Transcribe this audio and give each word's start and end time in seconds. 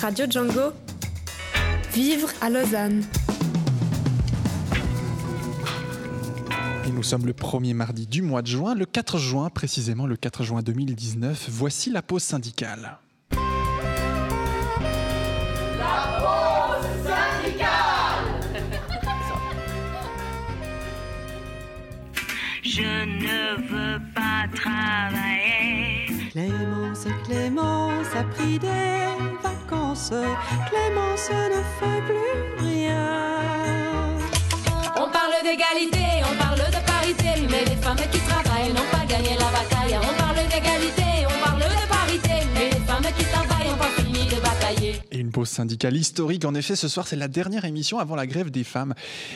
Radio 0.00 0.26
Django. 0.28 0.72
Vivre 1.92 2.28
à 2.42 2.50
Lausanne. 2.50 3.02
Et 6.84 6.90
nous 6.90 7.02
sommes 7.02 7.24
le 7.24 7.32
premier 7.32 7.72
mardi 7.72 8.06
du 8.06 8.20
mois 8.20 8.42
de 8.42 8.46
juin, 8.46 8.74
le 8.74 8.84
4 8.84 9.18
juin, 9.18 9.48
précisément 9.48 10.06
le 10.06 10.16
4 10.16 10.42
juin 10.42 10.60
2019. 10.62 11.48
Voici 11.50 11.90
la 11.90 12.02
pause 12.02 12.22
syndicale. 12.22 12.98
La 15.78 16.18
pause 16.20 16.86
syndicale 17.06 18.26
Je 22.62 22.82
ne 22.82 23.66
veux 23.68 24.00
pas 24.14 24.46
travailler. 24.54 26.30
Clémence, 26.30 27.06
Clémence 27.24 28.14
a 28.14 28.24
pris 28.24 28.58
des 28.58 28.66
vacances. 29.42 29.55
Clémence 29.68 31.30
ne 31.30 31.62
fait 31.78 32.02
plus 32.06 32.64
rien. 32.64 34.14
On 34.96 35.08
parle 35.10 35.34
d'égalité, 35.42 36.04
on 36.22 36.34
parle 36.36 36.58
de 36.70 36.80
parité, 36.86 37.46
mais 37.50 37.64
les 37.64 37.76
femmes 37.82 37.96
qui 38.12 38.20
travaillent 38.20 38.72
n'ont 38.72 38.90
pas 38.92 39.04
gagné 39.06 39.30
la 39.30 39.46
bataille. 39.46 39.98
On 40.00 40.22
parle 40.22 40.36
d'égalité, 40.48 41.05
pause 45.36 45.50
syndicale 45.50 45.94
historique. 45.94 46.46
En 46.46 46.54
effet, 46.54 46.76
ce 46.76 46.88
soir, 46.88 47.06
c'est 47.06 47.14
la 47.14 47.28
dernière 47.28 47.66
émission 47.66 47.98
avant 47.98 48.16
la 48.16 48.26
grève 48.26 48.50
des 48.50 48.64
femmes. 48.64 48.94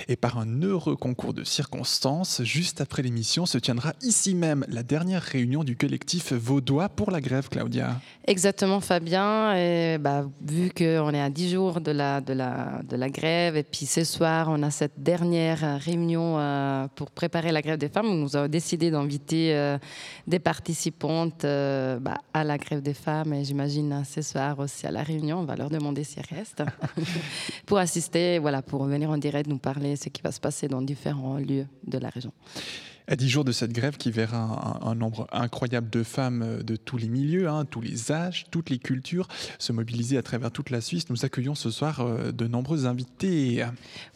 Et 0.09 0.17
par 0.17 0.39
un 0.39 0.63
heureux 0.63 0.97
concours 0.97 1.35
de 1.35 1.45
circonstances, 1.45 2.41
juste 2.43 2.81
après 2.81 3.03
l'émission, 3.03 3.45
se 3.45 3.59
tiendra 3.59 3.93
ici 4.01 4.35
même 4.35 4.65
la 4.71 4.83
dernière 4.83 5.21
réunion 5.21 5.63
du 5.63 5.77
collectif 5.77 6.33
vaudois 6.33 6.89
pour 6.89 7.11
la 7.11 7.21
grève, 7.21 7.51
Claudia. 7.51 8.01
Exactement, 8.27 8.81
Fabien. 8.81 9.55
Et 9.57 9.99
bah, 9.99 10.25
vu 10.41 10.71
qu'on 10.71 11.13
est 11.13 11.21
à 11.21 11.29
10 11.29 11.51
jours 11.51 11.83
de 11.83 11.91
la, 11.93 13.11
grève, 13.11 13.59
et 13.59 13.63
puis 13.63 13.85
ce 13.85 14.05
soir, 14.05 14.47
on 14.49 14.63
a 14.63 14.71
cette 14.71 15.03
dernière 15.03 15.79
réunion 15.81 16.39
euh, 16.39 16.87
pour 16.95 17.11
préparer 17.11 17.53
la 17.53 17.61
grève 17.61 17.77
des 17.77 17.91
femmes, 17.91 18.09
nous 18.09 18.37
avons 18.37 18.49
décidé 18.49 18.91
d'inviter 18.91 19.55
euh, 19.55 19.77
des 20.27 20.39
participantes 20.39 21.45
euh, 21.45 21.99
bah, 21.99 22.19
à 22.33 22.43
la 22.43 22.57
grève 22.57 22.81
des 22.81 22.95
femmes, 22.95 23.35
et 23.35 23.45
j'imagine 23.45 24.03
ce 24.09 24.23
soir 24.23 24.59
aussi 24.61 24.87
à 24.87 24.93
la 24.93 25.03
réunion. 25.03 25.41
On 25.41 25.45
va 25.45 25.57
leur 25.57 25.69
demander 25.69 25.90
s'ils 25.97 26.23
restent 26.23 26.63
pour 27.67 27.79
assister, 27.79 28.39
voilà, 28.39 28.63
pour 28.63 28.85
venir 28.85 29.11
en 29.11 29.19
direct 29.19 29.49
nous 29.49 29.59
parler 29.59 29.93
de 29.93 29.99
ce 29.99 30.09
qui 30.09 30.23
va 30.23 30.33
se 30.33 30.41
passer 30.41 30.69
dans 30.69 30.83
différents 30.83 31.39
lieux 31.39 31.67
de 31.87 31.99
la 31.99 32.09
région. 32.09 32.33
À 33.11 33.17
dix 33.17 33.29
jours 33.29 33.45
de 33.45 33.51
cette 33.51 33.73
grève 33.73 33.97
qui 33.97 34.13
verra 34.13 34.79
un, 34.83 34.95
nombre 34.95 35.27
incroyable 35.33 35.91
de 35.91 36.05
femmes 36.05 36.63
de 36.63 36.77
tous 36.77 36.97
les 36.97 37.09
milieux, 37.09 37.49
hein, 37.49 37.65
tous 37.69 37.81
les 37.81 38.13
âges, 38.13 38.47
toutes 38.53 38.71
les 38.71 38.79
cultures 38.79 39.27
se 39.59 39.73
mobiliser 39.73 40.17
à 40.17 40.23
travers 40.23 40.53
toute 40.53 40.71
la 40.71 40.81
Suisse, 40.81 41.11
nous 41.11 41.25
accueillons 41.25 41.57
ce 41.57 41.71
soir 41.71 42.03
euh, 42.03 42.31
de 42.31 42.47
nombreux 42.47 42.87
invités. 42.87 43.65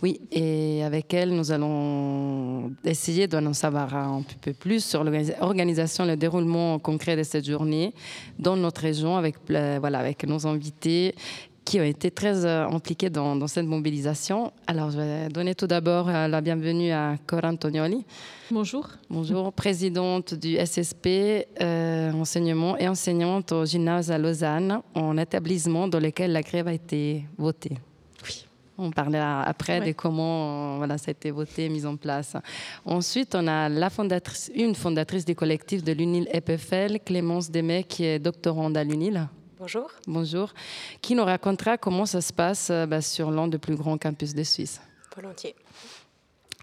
Oui, 0.01 0.20
et 0.31 0.84
avec 0.84 1.12
elles, 1.12 1.34
nous 1.34 1.51
allons 1.51 2.73
essayer 2.84 3.27
d'en 3.27 3.53
savoir 3.53 3.97
un 3.97 4.23
peu 4.41 4.53
plus 4.53 4.84
sur 4.84 5.03
l'organisation, 5.03 6.05
le 6.05 6.17
déroulement 6.17 6.79
concret 6.79 7.17
de 7.17 7.25
cette 7.25 7.51
journée 7.51 7.95
dans 8.39 8.56
notre 8.56 8.83
région 8.83 9.17
avec, 9.17 9.39
voilà, 9.48 9.98
avec 9.98 10.25
nos 10.25 10.47
invités 10.47 11.17
qui 11.64 11.81
ont 11.81 11.84
été 11.84 12.11
très 12.11 12.45
euh, 12.45 12.69
impliqués 12.69 13.11
dans, 13.11 13.47
cette 13.47 13.67
mobilisation. 13.67 14.53
Alors, 14.67 14.91
je 14.91 14.98
vais 14.98 15.29
donner 15.29 15.55
tout 15.55 15.67
d'abord 15.67 16.08
euh, 16.08 16.29
la 16.29 16.41
bienvenue 16.41 16.92
à 16.92 17.17
Cora 17.27 17.48
Antonioli. 17.48 18.05
Bonjour. 18.50 18.87
Bonjour, 19.09 19.53
présidente 19.55 20.34
du 20.34 20.56
SSP, 20.56 21.47
euh, 21.62 22.12
enseignement 22.12 22.77
et 22.77 22.86
enseignante 22.86 23.53
au 23.53 23.64
gymnase 23.64 24.11
à 24.11 24.19
Lausanne, 24.19 24.83
en 24.95 25.17
établissement 25.17 25.89
dans 25.89 25.98
lequel 25.98 26.33
la 26.33 26.42
grève 26.42 26.69
a 26.69 26.75
été 26.75 27.25
votée. 27.39 27.78
Oui. 28.23 28.47
On 28.77 28.91
parlera 28.91 29.42
après 29.45 29.81
de 29.81 29.92
comment 29.92 30.77
voilà, 30.77 30.98
ça 30.98 31.09
a 31.09 31.12
été 31.12 31.31
voté, 31.31 31.70
mis 31.70 31.86
en 31.86 31.97
place. 31.97 32.36
Ensuite, 32.84 33.34
on 33.34 33.47
a 33.47 33.70
la 33.70 33.89
fondatrice, 33.89 34.51
une 34.55 34.74
fondatrice 34.74 35.24
du 35.24 35.35
collectif 35.35 35.83
de 35.83 35.92
l'UNIL 35.92 36.29
EPFL, 36.30 36.98
Clémence 37.02 37.51
Demet, 37.51 37.85
qui 37.85 38.05
est 38.05 38.18
doctorante 38.18 38.77
à 38.77 38.85
l'UNIL. 38.85 39.27
Bonjour. 39.58 39.91
Bonjour. 40.07 40.52
Qui 41.01 41.14
nous 41.14 41.24
racontera 41.24 41.79
comment 41.79 42.05
ça 42.05 42.20
se 42.20 42.33
passe 42.33 42.70
bah, 42.89 43.01
sur 43.01 43.30
l'un 43.30 43.48
des 43.48 43.58
plus 43.58 43.77
grands 43.77 43.97
campus 43.97 44.35
de 44.35 44.42
Suisse. 44.42 44.83
Volontiers. 45.17 45.55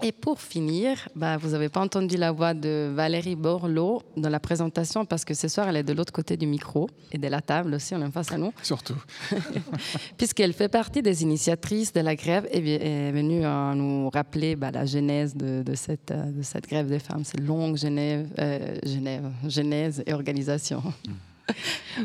Et 0.03 0.11
pour 0.11 0.41
finir, 0.41 1.07
bah, 1.15 1.37
vous 1.37 1.49
n'avez 1.49 1.69
pas 1.69 1.79
entendu 1.79 2.17
la 2.17 2.31
voix 2.31 2.55
de 2.55 2.91
Valérie 2.91 3.35
Borloo 3.35 4.01
dans 4.17 4.29
la 4.29 4.39
présentation 4.39 5.05
parce 5.05 5.23
que 5.23 5.35
ce 5.35 5.47
soir, 5.47 5.69
elle 5.69 5.77
est 5.77 5.83
de 5.83 5.93
l'autre 5.93 6.11
côté 6.11 6.37
du 6.37 6.47
micro 6.47 6.89
et 7.11 7.19
de 7.19 7.27
la 7.27 7.39
table 7.39 7.75
aussi, 7.75 7.93
on 7.93 8.03
est 8.03 8.09
face 8.09 8.31
à 8.31 8.37
nous. 8.39 8.51
Surtout. 8.63 8.95
Puisqu'elle 10.17 10.53
fait 10.53 10.69
partie 10.69 11.03
des 11.03 11.21
initiatrices 11.21 11.93
de 11.93 11.99
la 11.99 12.15
grève 12.15 12.47
et 12.51 12.57
est 12.57 13.11
venue 13.11 13.45
euh, 13.45 13.73
nous 13.75 14.09
rappeler 14.09 14.55
bah, 14.55 14.71
la 14.71 14.85
genèse 14.85 15.35
de, 15.35 15.61
de, 15.61 15.75
cette, 15.75 16.11
de 16.11 16.41
cette 16.41 16.67
grève 16.67 16.87
des 16.87 16.99
femmes, 16.99 17.23
cette 17.23 17.41
longue 17.41 17.77
Genève, 17.77 18.27
euh, 18.39 18.77
Genève, 18.83 19.29
genèse 19.47 20.03
et 20.07 20.13
organisation. 20.13 20.81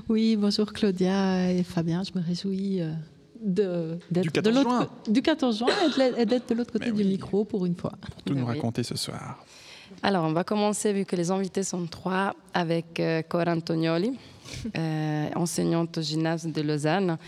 Oui, 0.08 0.36
bonjour 0.36 0.72
Claudia 0.72 1.50
et 1.52 1.62
Fabien, 1.62 2.02
je 2.02 2.18
me 2.18 2.24
réjouis 2.24 2.82
de, 3.42 3.98
du 4.10 4.30
14 4.30 4.54
de 4.56 4.62
juin, 4.62 4.88
du 5.08 5.22
14 5.22 5.58
juin 5.58 5.68
et 6.16 6.26
d'être 6.26 6.48
de 6.48 6.54
l'autre 6.54 6.72
côté 6.72 6.90
oui. 6.90 7.02
du 7.02 7.04
micro 7.04 7.44
pour 7.44 7.66
une 7.66 7.74
fois. 7.74 7.92
Pour 8.00 8.22
tout 8.22 8.34
nous 8.34 8.46
oui. 8.46 8.54
raconter 8.54 8.82
ce 8.82 8.96
soir. 8.96 9.44
Alors, 10.02 10.24
on 10.24 10.32
va 10.32 10.44
commencer, 10.44 10.92
vu 10.92 11.04
que 11.04 11.16
les 11.16 11.30
invités 11.30 11.62
sont 11.62 11.86
trois, 11.86 12.34
avec 12.52 12.98
euh, 13.00 13.22
Cora 13.22 13.52
Antonioli, 13.52 14.18
euh, 14.76 15.28
enseignante 15.34 15.98
au 15.98 16.02
gymnase 16.02 16.46
de 16.46 16.60
Lausanne, 16.60 17.18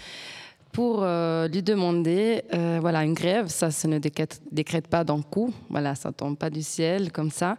pour 0.73 1.01
euh, 1.03 1.49
lui 1.49 1.63
demander, 1.63 2.43
euh, 2.55 2.79
voilà, 2.81 3.05
une 3.05 3.15
grève, 3.15 3.49
ça, 3.49 3.71
ça 3.71 3.89
ne 3.89 3.99
décrète, 3.99 4.41
décrète 4.53 4.87
pas 4.87 5.05
d'un 5.05 5.23
coup, 5.23 5.53
voilà, 5.71 5.95
ça 5.95 6.13
tombe 6.13 6.37
pas 6.37 6.51
du 6.51 6.63
ciel 6.63 7.11
comme 7.11 7.31
ça. 7.31 7.57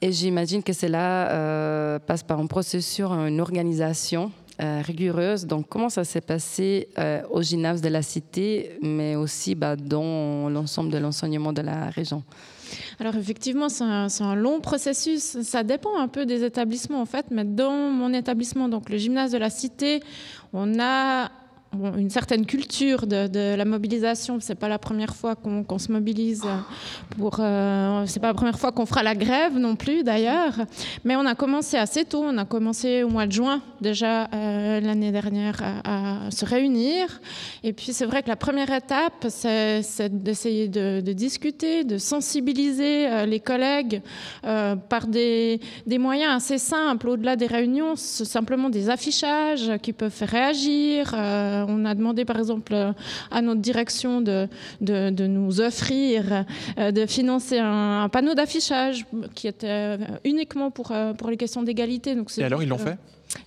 Et 0.00 0.12
j'imagine 0.12 0.62
que 0.62 0.72
cela 0.72 1.30
euh, 1.30 1.98
passe 1.98 2.22
par 2.22 2.38
un 2.38 2.46
processus, 2.46 3.00
une 3.00 3.40
organisation 3.40 4.32
euh, 4.60 4.82
rigoureuse. 4.84 5.46
Donc, 5.46 5.68
comment 5.68 5.88
ça 5.88 6.04
s'est 6.04 6.20
passé 6.20 6.88
euh, 6.98 7.22
au 7.30 7.42
gymnase 7.42 7.80
de 7.80 7.88
la 7.88 8.02
cité, 8.02 8.78
mais 8.82 9.16
aussi 9.16 9.54
bah, 9.54 9.76
dans 9.76 10.48
l'ensemble 10.48 10.90
de 10.90 10.98
l'enseignement 10.98 11.52
de 11.52 11.62
la 11.62 11.90
région? 11.90 12.22
Alors 13.00 13.16
effectivement, 13.16 13.68
c'est 13.68 13.84
un, 13.84 14.08
un, 14.20 14.34
long 14.34 14.60
processus. 14.60 15.40
Ça 15.42 15.62
dépend 15.62 15.98
un 15.98 16.08
peu 16.08 16.26
des 16.26 16.44
établissements 16.44 17.00
en 17.00 17.06
fait, 17.06 17.26
mais 17.30 17.44
dans 17.44 17.72
mon 17.72 18.12
établissement, 18.12 18.68
donc 18.68 18.90
le 18.90 18.98
gymnase 18.98 19.32
de 19.32 19.38
la 19.38 19.48
cité, 19.48 20.02
on 20.52 20.78
a 20.78 21.30
Une 21.72 22.10
certaine 22.10 22.46
culture 22.46 23.06
de, 23.06 23.54
la 23.54 23.64
mobilisation. 23.64 24.38
C'est 24.40 24.54
pas 24.54 24.68
la 24.68 24.78
première 24.78 25.14
fois 25.14 25.36
qu'on 25.36 25.64
qu 25.64 25.78
se 25.78 25.92
mobilise 25.92 26.44
pour. 27.18 27.36
Euh, 27.40 28.04
c'est 28.06 28.20
pas 28.20 28.28
la 28.28 28.34
première 28.34 28.58
fois 28.58 28.72
qu'on 28.72 28.86
fera 28.86 29.02
la 29.02 29.14
grève 29.14 29.56
non 29.58 29.76
plus 29.76 30.02
d'ailleurs. 30.02 30.54
Mais 31.04 31.14
on 31.16 31.26
a 31.26 31.34
commencé 31.34 31.76
assez 31.76 32.04
tôt. 32.04 32.24
On 32.24 32.38
a 32.38 32.44
commencé 32.44 33.02
au 33.02 33.10
mois 33.10 33.26
de 33.26 33.32
juin 33.32 33.60
déjà 33.80 34.28
euh, 34.34 34.80
l'année 34.80 35.12
dernière 35.12 35.56
à, 35.84 36.30
se 36.30 36.44
réunir. 36.44 37.20
Et 37.62 37.72
puis 37.72 37.92
c'est 37.92 38.04
vrai 38.04 38.22
que 38.22 38.28
la 38.28 38.36
première 38.36 38.70
étape, 38.72 39.26
c'est 39.28 39.82
d'essayer 40.10 40.68
de, 40.68 41.00
discuter, 41.12 41.84
de 41.84 41.98
sensibiliser 41.98 43.08
euh, 43.08 43.26
les 43.26 43.40
collègues 43.40 44.02
euh, 44.44 44.76
par 44.76 45.06
des, 45.06 45.60
moyens 45.98 46.36
assez 46.36 46.58
simples. 46.58 47.08
Au-delà 47.08 47.36
des 47.36 47.46
réunions, 47.46 47.96
simplement 47.96 48.70
des 48.70 48.90
affichages 48.90 49.72
qui 49.82 49.92
peuvent 49.92 50.12
faire 50.12 50.28
réagir. 50.28 51.14
On 51.66 51.84
a 51.84 51.94
demandé 51.94 52.24
par 52.24 52.38
exemple 52.38 52.74
à 53.30 53.42
notre 53.42 53.60
direction 53.60 54.20
de, 54.20 54.48
de, 54.80 55.10
de 55.10 55.26
nous 55.26 55.60
offrir, 55.60 56.44
euh, 56.78 56.90
de 56.92 57.06
financer 57.06 57.58
un, 57.58 58.02
un 58.04 58.08
panneau 58.08 58.34
d'affichage 58.34 59.06
qui 59.34 59.48
était 59.48 59.98
uniquement 60.24 60.70
pour, 60.70 60.92
euh, 60.92 61.12
pour 61.14 61.30
les 61.30 61.36
questions 61.36 61.62
d'égalité. 61.62 62.16
Et 62.38 62.44
alors 62.44 62.62
ils 62.62 62.68
l'ont 62.68 62.78
fait? 62.78 62.98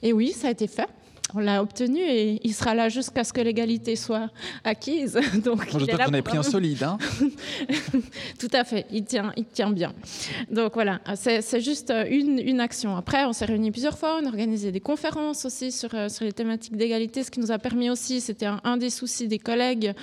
Et 0.04 0.14
oui, 0.14 0.32
ça 0.32 0.48
a 0.48 0.52
été 0.52 0.68
fait 0.68 0.88
on 1.34 1.40
l'a 1.40 1.62
obtenu 1.62 2.00
et 2.00 2.40
il 2.44 2.54
sera 2.54 2.76
là 2.76 2.90
jusqu'à 2.90 3.24
ce 3.24 3.34
que 3.34 3.42
l'égalité 3.42 3.96
soit 3.96 4.30
acquise. 4.64 5.20
Donc, 5.44 5.66
J'espère 5.66 5.98
que 5.98 6.04
vous 6.04 6.14
avez 6.14 6.22
pris 6.22 6.38
un 6.38 6.44
solide. 6.44 6.84
Hein 6.84 6.98
Tout 8.40 8.50
à 8.54 8.64
fait, 8.64 8.86
il 8.92 9.06
tient, 9.06 9.32
il 9.38 9.46
tient 9.46 9.72
bien. 9.72 9.94
Donc 10.50 10.74
voilà, 10.74 11.00
c'est 11.16 11.62
juste 11.62 11.94
une, 12.10 12.40
une, 12.40 12.60
action. 12.60 12.96
Après, 12.96 13.26
on 13.26 13.34
s'est 13.34 13.46
réunis 13.46 13.72
plusieurs 13.72 13.98
fois, 13.98 14.20
on 14.22 14.26
a 14.26 14.30
organisé 14.30 14.72
des 14.72 14.80
conférences 14.80 15.46
aussi 15.46 15.72
sur, 15.72 15.90
sur 16.10 16.26
les 16.26 16.34
thématiques 16.34 16.76
d'égalité, 16.76 17.24
ce 17.24 17.32
qui 17.32 17.40
nous 17.40 17.52
a 17.52 17.60
permis 17.60 17.90
aussi, 17.90 18.22
c'était 18.22 18.46
un, 18.46 18.60
un, 18.64 18.78
des 18.78 18.90
soucis 18.90 19.28
des 19.28 19.40
collègues, 19.40 19.94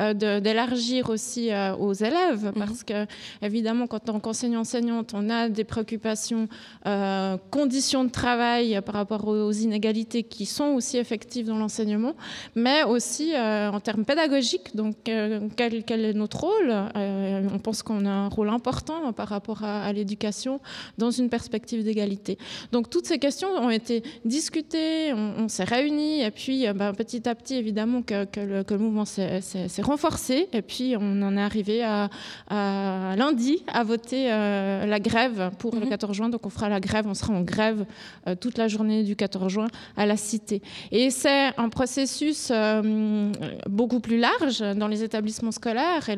euh, 0.00 0.14
d'élargir 0.40 1.10
aussi 1.10 1.52
euh, 1.52 1.74
aux 1.76 1.92
élèves, 1.92 2.52
parce 2.56 2.82
que 2.84 3.06
évidemment, 3.42 3.86
quand 3.86 4.08
on 4.08 4.20
enseigne 4.28 4.56
enseignante, 4.56 5.12
on 5.14 5.30
a 5.30 5.48
des 5.48 5.64
préoccupations, 5.64 6.48
euh, 6.86 7.36
conditions 7.50 8.04
de 8.04 8.10
travail 8.10 8.80
par 8.84 8.94
rapport 8.94 9.26
aux, 9.26 9.48
aux 9.48 9.52
inégalités 9.52 10.22
qui 10.22 10.46
sont 10.46 10.77
aussi 10.78 10.96
effective 10.96 11.46
dans 11.46 11.58
l'enseignement, 11.58 12.14
mais 12.54 12.82
aussi 12.84 13.32
en 13.36 13.80
termes 13.80 14.04
pédagogiques. 14.04 14.74
Donc, 14.74 14.96
quel, 15.04 15.84
quel, 15.84 16.04
est 16.04 16.12
notre 16.14 16.40
rôle 16.40 16.72
On 16.94 17.58
pense 17.58 17.82
qu'on 17.82 18.06
a 18.06 18.10
un 18.10 18.28
rôle 18.28 18.48
important 18.48 19.12
par 19.12 19.28
rapport 19.28 19.64
à, 19.64 19.92
l'éducation 19.92 20.60
dans 20.96 21.10
une 21.10 21.28
perspective 21.28 21.84
d'égalité. 21.84 22.38
Donc, 22.72 22.90
toutes 22.90 23.06
ces 23.06 23.18
questions 23.18 23.48
ont 23.48 23.70
été 23.70 24.02
discutées, 24.24 25.12
on, 25.12 25.48
s'est 25.48 25.64
réunis, 25.64 26.22
et 26.22 26.30
puis 26.30 26.66
ben, 26.72 26.92
petit 26.94 27.28
à 27.28 27.34
petit, 27.34 27.56
évidemment, 27.56 28.02
que, 28.02 28.24
que, 28.24 28.40
le, 28.40 28.62
que 28.64 28.74
le, 28.74 28.80
mouvement 28.80 29.04
s'est 29.04 29.42
renforcé, 29.82 30.48
et 30.52 30.62
puis 30.62 30.94
on 30.98 31.22
en 31.22 31.36
est 31.36 31.42
arrivé 31.42 31.82
à, 31.82 32.10
à 32.48 33.14
lundi 33.16 33.62
à 33.68 33.84
voter 33.84 34.28
la 34.28 35.00
grève 35.00 35.50
pour 35.58 35.74
le 35.76 35.86
14 35.86 36.10
mhm. 36.10 36.14
juin. 36.14 36.28
Donc, 36.28 36.46
on 36.46 36.50
fera 36.50 36.68
la 36.68 36.80
grève, 36.80 37.06
on 37.06 37.14
sera 37.14 37.32
en 37.32 37.42
grève 37.42 37.84
euh, 38.26 38.34
toute 38.34 38.58
la 38.58 38.68
journée 38.68 39.04
du 39.04 39.16
14 39.16 39.50
juin 39.50 39.68
à 39.96 40.06
la 40.06 40.16
Cité. 40.16 40.62
Et 40.90 41.10
c'est 41.10 41.52
un 41.56 41.68
processus 41.68 42.50
euh, 42.50 43.32
beaucoup 43.68 44.00
plus 44.00 44.18
large 44.18 44.60
dans 44.60 44.88
les 44.88 45.02
établissements 45.02 45.52
scolaires. 45.52 46.08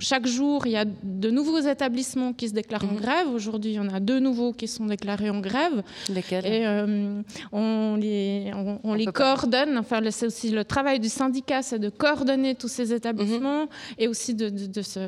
Chaque 0.00 0.26
jour, 0.26 0.66
il 0.66 0.72
y 0.72 0.76
a 0.76 0.84
de 0.84 1.30
nouveaux 1.30 1.58
établissements 1.58 2.32
qui 2.32 2.48
se 2.48 2.54
déclarent 2.54 2.84
en 2.84 2.94
mhm. 2.94 3.00
grève. 3.00 3.28
Aujourd'hui, 3.28 3.72
il 3.72 3.74
y 3.74 3.80
en 3.80 3.88
a 3.88 4.00
deux 4.00 4.20
nouveaux 4.20 4.52
qui 4.52 4.68
sont 4.68 4.86
déclarés 4.86 5.30
en 5.30 5.40
grève. 5.40 5.82
Lesquels? 6.08 6.46
Et 6.46 6.66
euh, 6.66 7.20
on 7.52 7.96
les, 7.96 8.52
on, 8.84 8.94
les 8.94 9.06
coordonne. 9.06 9.76
Enfin, 9.76 10.00
c'est 10.10 10.26
aussi 10.26 10.50
le 10.50 10.64
travail 10.64 11.00
du 11.00 11.08
syndicat, 11.08 11.62
c'est 11.62 11.78
de 11.78 11.88
coordonner 11.88 12.54
tous 12.54 12.68
ces 12.68 12.92
établissements 12.92 13.62
mhm. 13.62 13.68
et 13.98 14.08
aussi 14.08 14.34
de, 14.34 14.48
de, 14.48 14.82
se 14.82 15.00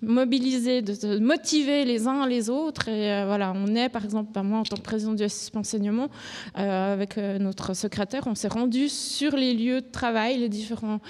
mobiliser, 0.00 0.80
de 0.82 0.94
se 0.94 1.18
motiver 1.18 1.84
les 1.84 2.06
uns 2.06 2.26
les 2.26 2.48
autres. 2.48 2.88
Et 2.88 3.12
euh, 3.12 3.24
voilà, 3.26 3.52
on 3.54 3.74
est, 3.74 3.88
par 3.90 4.04
exemple, 4.04 4.30
bah, 4.32 4.42
moi, 4.42 4.60
en 4.60 4.64
tant 4.64 4.76
que 4.76 4.82
président 4.82 5.12
du 5.12 5.28
SISP 5.28 5.56
enseignement, 5.56 6.08
euh, 6.56 6.94
avec 6.94 7.16
notre 7.18 7.74
secrétaire, 7.74 8.26
on 8.26 8.34
s'est 8.34 8.48
rendu 8.48 8.88
sur 8.88 9.36
les 9.36 9.52
lieux 9.52 9.82
de 9.82 9.90
travail, 9.90 10.38
les 10.38 10.48
différents 10.48 11.00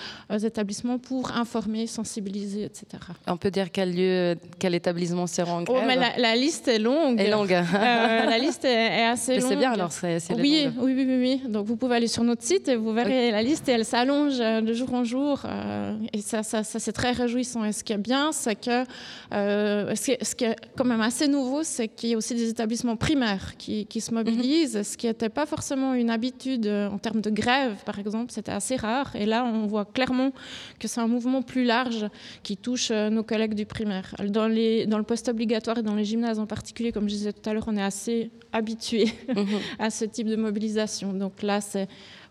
établissements 0.43 0.99
pour 0.99 1.31
informer, 1.33 1.87
sensibiliser, 1.87 2.65
etc. 2.65 2.99
On 3.31 3.37
peut 3.37 3.51
dire 3.51 3.71
quel 3.71 3.95
lieu, 3.95 4.37
quel 4.59 4.75
établissement 4.75 5.27
sera 5.27 5.53
en 5.53 5.63
grève 5.63 5.81
oh, 5.83 5.87
mais 5.87 5.97
la, 5.97 6.37
liste 6.37 6.69
est 6.69 6.79
longue. 6.79 7.21
Est 7.21 7.31
longue. 7.31 7.53
Euh, 7.53 8.25
la 8.25 8.39
liste 8.39 8.65
est, 8.65 9.05
assez 9.05 9.39
longue. 9.39 9.49
C'est 9.49 9.57
bien 9.57 9.73
alors, 9.73 9.93
c'est 9.93 10.19
oui, 10.35 10.69
oui, 10.79 10.95
oui, 10.97 11.07
oui, 11.07 11.43
Donc 11.49 11.67
vous 11.67 11.77
pouvez 11.77 11.97
aller 11.97 12.09
sur 12.09 12.25
notre 12.25 12.43
site 12.43 12.69
et 12.69 12.77
vous 12.77 12.93
verrez 12.93 13.31
la 13.31 13.43
liste 13.43 13.69
et 13.69 13.73
elle 13.73 13.85
s'allonge 13.85 14.41
euh, 14.41 14.61
de 14.61 14.73
jour 14.73 14.95
en 14.95 15.05
jour. 15.05 15.43
Euh, 15.45 15.97
et 16.13 16.21
ça, 16.21 16.43
ça, 16.43 16.65
ça 16.65 16.79
c'est 16.79 16.93
très 16.93 17.13
réjouissant. 17.13 17.65
Et 17.65 17.73
ce 17.73 17.85
qui 17.85 17.93
est 17.93 17.99
bien, 17.99 18.33
c'est 18.33 18.57
que 18.57 18.85
ce, 19.31 20.35
qui 20.35 20.45
est, 20.45 20.57
quand 20.77 20.85
même 20.85 21.01
assez 21.01 21.29
nouveau, 21.29 21.63
c'est 21.63 21.89
qu'il 21.89 22.11
y 22.11 22.15
a 22.15 22.17
aussi 22.17 22.35
des 22.35 22.49
établissements 22.49 22.97
primaires 22.97 23.57
qui, 23.59 23.87
qui 23.87 24.01
se 24.01 24.15
mobilisent, 24.15 24.77
mhm. 24.77 24.85
ce 24.85 24.97
qui 24.97 25.07
n'était 25.07 25.29
pas 25.29 25.47
forcément 25.47 25.95
une 25.95 26.11
habitude 26.11 26.67
en 26.67 26.99
termes 26.99 27.21
de 27.21 27.31
grève, 27.31 27.77
par 27.85 27.99
exemple. 27.99 28.33
C'était 28.33 28.53
assez 28.53 28.77
rare. 28.77 29.15
Et 29.15 29.27
là, 29.27 29.45
on 29.45 29.67
voit 29.67 29.85
clairement 29.85 30.31
que 30.79 30.89
c'est 30.89 31.01
un 31.01 31.09
mouvement 31.09 31.43
plus 31.43 31.65
large 31.65 32.07
qui 32.43 32.57
touche 32.57 32.91
nos 32.91 33.18
collègues 33.23 33.55
du 33.55 33.67
primaire. 33.67 34.15
Dans, 34.29 34.49
les, 34.49 34.87
dans 34.87 34.99
le 34.99 35.05
post-obligatoire 35.05 35.79
et 35.79 35.83
dans 35.83 35.95
les 35.95 36.05
gymnases 36.05 36.39
en 36.39 36.47
particulier, 36.47 36.93
comme 36.93 37.09
je 37.09 37.15
disais 37.15 37.33
tout 37.33 37.49
à 37.49 37.55
l'heure, 37.55 37.65
on 37.67 37.77
est 37.77 37.83
assez 37.83 38.31
habitué 38.53 39.07
mhm. 39.29 39.47
à 39.79 39.91
ce 39.91 40.05
type 40.05 40.29
de 40.29 40.37
mobilisation. 40.37 41.13
Donc 41.13 41.43
là, 41.43 41.61
c'est 41.61 41.89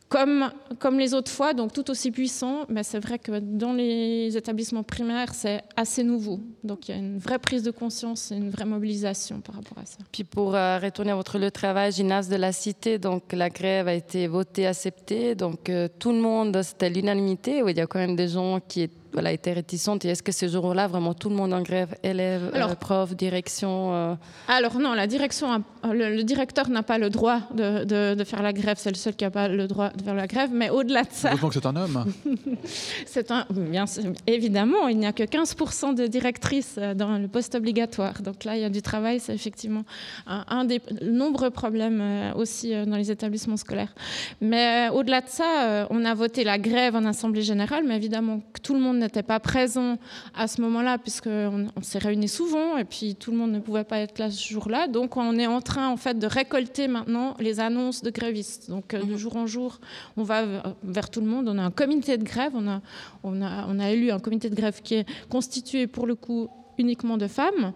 comme, 0.10 0.50
comme 0.80 0.98
les 1.00 1.13
autres 1.13 1.31
fois, 1.31 1.54
donc 1.54 1.74
tout 1.74 1.92
aussi 1.92 2.12
puissant, 2.12 2.66
mais 2.69 2.84
c'est 2.84 3.00
vrai 3.00 3.19
que 3.19 3.39
dans 3.39 3.74
les 3.74 4.38
établissements 4.38 4.84
primaires, 4.84 5.34
c'est 5.34 5.62
assez 5.75 6.04
nouveau. 6.04 6.39
Donc 6.63 6.88
il 6.88 6.92
y 6.92 6.98
a 6.98 6.98
une 6.98 7.18
vraie 7.18 7.39
prise 7.39 7.63
de 7.63 7.72
conscience 7.72 8.31
et 8.31 8.36
une 8.36 8.50
vraie 8.50 8.66
mobilisation 8.66 9.42
par 9.42 9.56
rapport 9.56 9.78
à 9.80 9.86
ça. 9.86 9.98
Puis 10.12 10.24
pour 10.24 10.56
euh, 10.56 10.80
retourner 10.80 11.12
à 11.12 11.16
votre 11.16 11.38
lieu 11.38 11.45
de 11.45 11.50
travail, 11.50 11.92
gymnase 11.92 12.30
de 12.30 12.38
la 12.38 12.54
Cité, 12.54 13.00
donc 13.00 13.34
la 13.34 13.50
grève 13.50 13.89
a 13.89 13.94
été 13.94 14.28
votée, 14.28 14.68
acceptée, 14.68 15.36
donc 15.36 15.69
euh, 15.69 15.89
tout 16.00 16.12
le 16.12 16.19
monde, 16.19 16.62
c'était 16.63 16.89
l'unanimité, 16.89 17.62
il 17.68 17.78
y 17.78 17.81
a 17.81 17.88
quand 17.88 18.00
même 18.00 18.16
des 18.16 18.30
gens 18.30 18.62
qui 18.66 18.84
étaient 18.84 18.95
voilà, 19.18 19.31
était 19.31 19.54
réticente. 19.54 20.06
Et 20.06 20.10
est-ce 20.10 20.22
que 20.22 20.31
ce 20.31 20.48
jour-là, 20.48 20.86
vraiment 20.86 21.16
tout 21.16 21.30
le 21.30 21.36
monde 21.36 21.52
en 21.52 21.64
grève, 21.64 21.96
élèves, 22.04 22.52
euh, 22.54 22.75
profs, 22.75 23.16
direction 23.16 23.92
euh 23.92 24.14
Alors 24.48 24.78
non, 24.78 24.94
la 24.94 25.08
direction, 25.08 25.64
le, 25.84 26.22
directeur 26.22 26.69
n'a 26.69 26.84
pas 26.84 27.00
le 27.00 27.10
droit 27.10 27.40
de, 27.52 28.14
de, 28.14 28.24
faire 28.24 28.44
la 28.44 28.54
grève. 28.54 28.78
C'est 28.80 28.92
le 28.92 28.96
seul 28.96 29.16
qui 29.16 29.24
n'a 29.24 29.31
pas 29.31 29.48
le 29.48 29.68
droit 29.68 29.90
de 29.90 30.04
faire 30.04 30.14
la 30.14 30.28
grève. 30.28 30.52
Mais 30.54 30.69
au-delà 30.69 31.02
de 31.02 31.12
ça... 31.12 31.31
que 31.31 31.52
c'est 31.52 31.66
un 31.66 31.75
homme. 31.75 32.06
c'est 33.08 33.31
un... 33.31 33.48
Bien, 33.50 33.86
évidemment, 34.28 34.88
il 34.88 35.00
n'y 35.00 35.08
a 35.08 35.14
que 35.14 35.24
15% 35.24 35.96
de 35.96 36.06
directrices 36.06 36.75
euh, 36.78 36.94
dans 36.94 37.18
le 37.18 37.28
poste 37.28 37.56
obligatoire. 37.56 38.22
Donc 38.22 38.44
là, 38.44 38.56
il 38.56 38.62
y 38.62 38.66
a 38.66 38.70
du 38.70 38.84
travail. 38.84 39.20
C'est 39.20 39.34
effectivement 39.34 39.84
un, 40.28 40.63
des 40.63 40.80
nombreux 41.02 41.50
problèmes 41.50 42.34
aussi 42.36 42.72
dans 42.86 42.98
les 42.98 43.10
établissements 43.10 43.58
scolaires. 43.58 43.96
Mais 44.42 44.90
au-delà 44.90 45.22
de 45.22 45.30
ça, 45.30 45.88
on 45.90 46.06
a 46.06 46.13
voté 46.13 46.44
la 46.44 46.60
grève 46.60 46.96
en 46.96 47.06
Assemblée 47.06 47.42
générale. 47.42 47.84
Mais 47.88 47.96
évidemment, 47.96 48.42
tout 48.62 48.75
le 48.75 48.80
monde 48.80 49.06
n'était 49.07 49.24
pas 49.24 49.39
présent 49.39 49.98
à 50.36 50.48
ce 50.48 50.62
moment-là, 50.62 50.98
puisqu'on 50.98 51.68
on, 51.75 51.81
s'est 51.81 52.00
réunis 52.00 52.27
souvent 52.27 52.77
et 52.77 52.86
puis 52.86 53.15
tout 53.15 53.31
le 53.31 53.38
monde 53.38 53.51
ne 53.51 53.59
pouvait 53.59 53.83
pas 53.83 54.00
être 54.00 54.19
là 54.19 54.30
ce 54.30 54.48
jour-là. 54.48 54.88
Donc 54.88 55.18
on 55.18 55.38
est 55.38 55.48
en 55.48 55.62
train 55.62 55.88
en 55.89 55.98
fait 55.98 56.18
de 56.19 56.27
récolter 56.27 56.88
maintenant 56.88 57.36
les 57.39 57.59
annonces 57.59 58.01
de 58.04 58.09
grévistes. 58.09 58.69
Donc 58.69 58.94
euh, 58.94 59.00
de 59.00 59.12
mhm. 59.12 59.18
jour 59.18 59.36
en 59.36 59.48
jour, 59.48 59.80
on 60.15 60.24
va 60.24 60.45
vers 60.83 61.09
tout 61.09 61.21
le 61.21 61.27
monde. 61.27 61.50
On 61.50 61.57
a 61.57 61.63
un 61.63 61.71
comité 61.71 62.18
de 62.18 62.24
grève, 62.24 62.51
on 62.54 62.68
a, 62.68 62.81
on 63.24 63.42
a, 63.42 63.65
on 63.68 63.80
a 63.80 63.89
élu 63.89 64.12
un 64.12 64.19
comité 64.19 64.50
de 64.50 64.56
grève 64.56 64.81
qui 64.81 64.95
est 64.95 65.06
constitué 65.30 65.88
pour 65.88 66.06
le 66.07 66.15
coup 66.15 66.50
uniquement 66.77 67.18
de 67.18 67.27
femmes. 67.27 67.74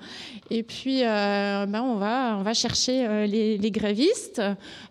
Et 0.50 0.64
puis, 0.64 1.04
euh, 1.04 1.66
ben 1.66 1.82
on, 1.82 1.96
va, 1.96 2.38
on 2.38 2.44
va 2.44 2.54
chercher 2.54 3.06
euh, 3.06 3.26
les, 3.26 3.72
grévistes. 3.72 4.42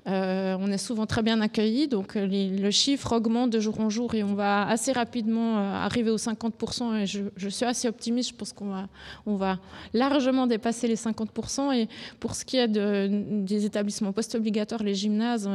Euh, 0.06 0.56
on 0.58 0.70
est 0.70 0.78
souvent 0.78 1.06
très 1.06 1.22
bien 1.22 1.40
accueillis, 1.40 1.88
donc 1.88 2.12
le 2.14 2.70
chiffre 2.70 3.12
augmente 3.12 3.50
de 3.50 3.60
jour 3.60 3.80
en 3.80 3.90
jour 3.90 4.14
et 4.14 4.22
on 4.22 4.34
va 4.34 4.66
assez 4.66 4.92
rapidement 4.92 5.58
arriver 5.58 6.10
aux 6.10 6.16
50%. 6.16 6.96
Et 6.96 7.06
je, 7.06 7.48
suis 7.48 7.66
assez 7.66 7.88
optimiste, 7.88 8.30
je 8.30 8.34
pense 8.34 8.52
qu'on 8.52 8.68
va, 8.68 8.88
on 9.26 9.36
va 9.36 9.58
largement 9.92 10.46
dépasser 10.46 10.88
les 10.88 10.96
50%. 10.96 11.74
Et 11.74 11.88
pour 12.18 12.34
ce 12.34 12.44
qui 12.44 12.56
est 12.56 12.68
de, 12.68 13.08
des 13.44 13.66
établissements 13.66 14.12
post-obligatoires, 14.12 14.82
les 14.82 14.94
gymnases, 14.94 15.48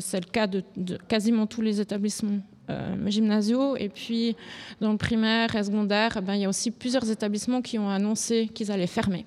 c'est 0.00 0.24
le 0.24 0.30
cas 0.30 0.46
de, 0.46 0.62
quasiment 1.08 1.46
tous 1.46 1.60
les 1.60 1.80
établissements 1.80 2.00
euh, 2.28 2.59
gymnasiaux. 3.06 3.76
Et 3.76 3.88
puis, 3.88 4.36
dans 4.80 4.92
le 4.92 4.98
primaire 4.98 5.54
et 5.56 5.62
secondaire, 5.62 6.16
eh 6.16 6.20
ben, 6.20 6.34
il 6.34 6.42
y 6.42 6.44
a 6.44 6.48
aussi 6.48 6.70
plusieurs 6.70 7.08
établissements 7.10 7.62
qui 7.62 7.78
ont 7.78 7.88
annoncé 7.88 8.48
qu'ils 8.52 8.70
allaient 8.70 8.86
fermer. 8.86 9.26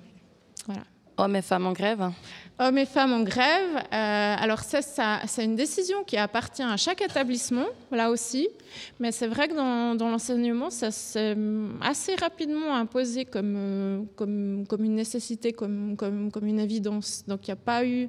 Voilà. 0.65 0.83
Hommes 1.17 1.35
et 1.35 1.41
femmes 1.41 1.67
en 1.67 1.73
grève 1.73 2.11
Hommes 2.59 2.77
et 2.77 2.85
femmes 2.85 3.13
en 3.13 3.23
grève. 3.23 3.77
Euh, 3.77 4.35
alors 4.39 4.59
ça, 4.59 4.81
c'est 5.25 5.43
une 5.43 5.55
décision 5.55 6.03
qui 6.03 6.17
appartient 6.17 6.63
à 6.63 6.77
chaque 6.77 7.01
établissement, 7.01 7.65
là 7.91 8.09
aussi. 8.11 8.47
Mais 8.99 9.11
c'est 9.11 9.27
vrai 9.27 9.47
que 9.47 9.55
dans, 9.55 10.09
l'enseignement, 10.09 10.69
ça 10.69 10.91
s'est 10.91 11.35
assez 11.81 12.15
rapidement 12.15 12.75
imposé 12.75 13.25
comme, 13.25 13.55
euh, 13.57 14.01
comme, 14.15 14.65
comme 14.67 14.83
une 14.83 14.95
nécessité, 14.95 15.51
comme, 15.51 15.95
comme, 15.97 16.31
comme 16.31 16.45
une 16.45 16.59
évidence. 16.59 17.23
Donc 17.27 17.47
il 17.47 17.51
n'y 17.51 17.53
a 17.53 17.63
pas 17.63 17.85
eu 17.85 18.07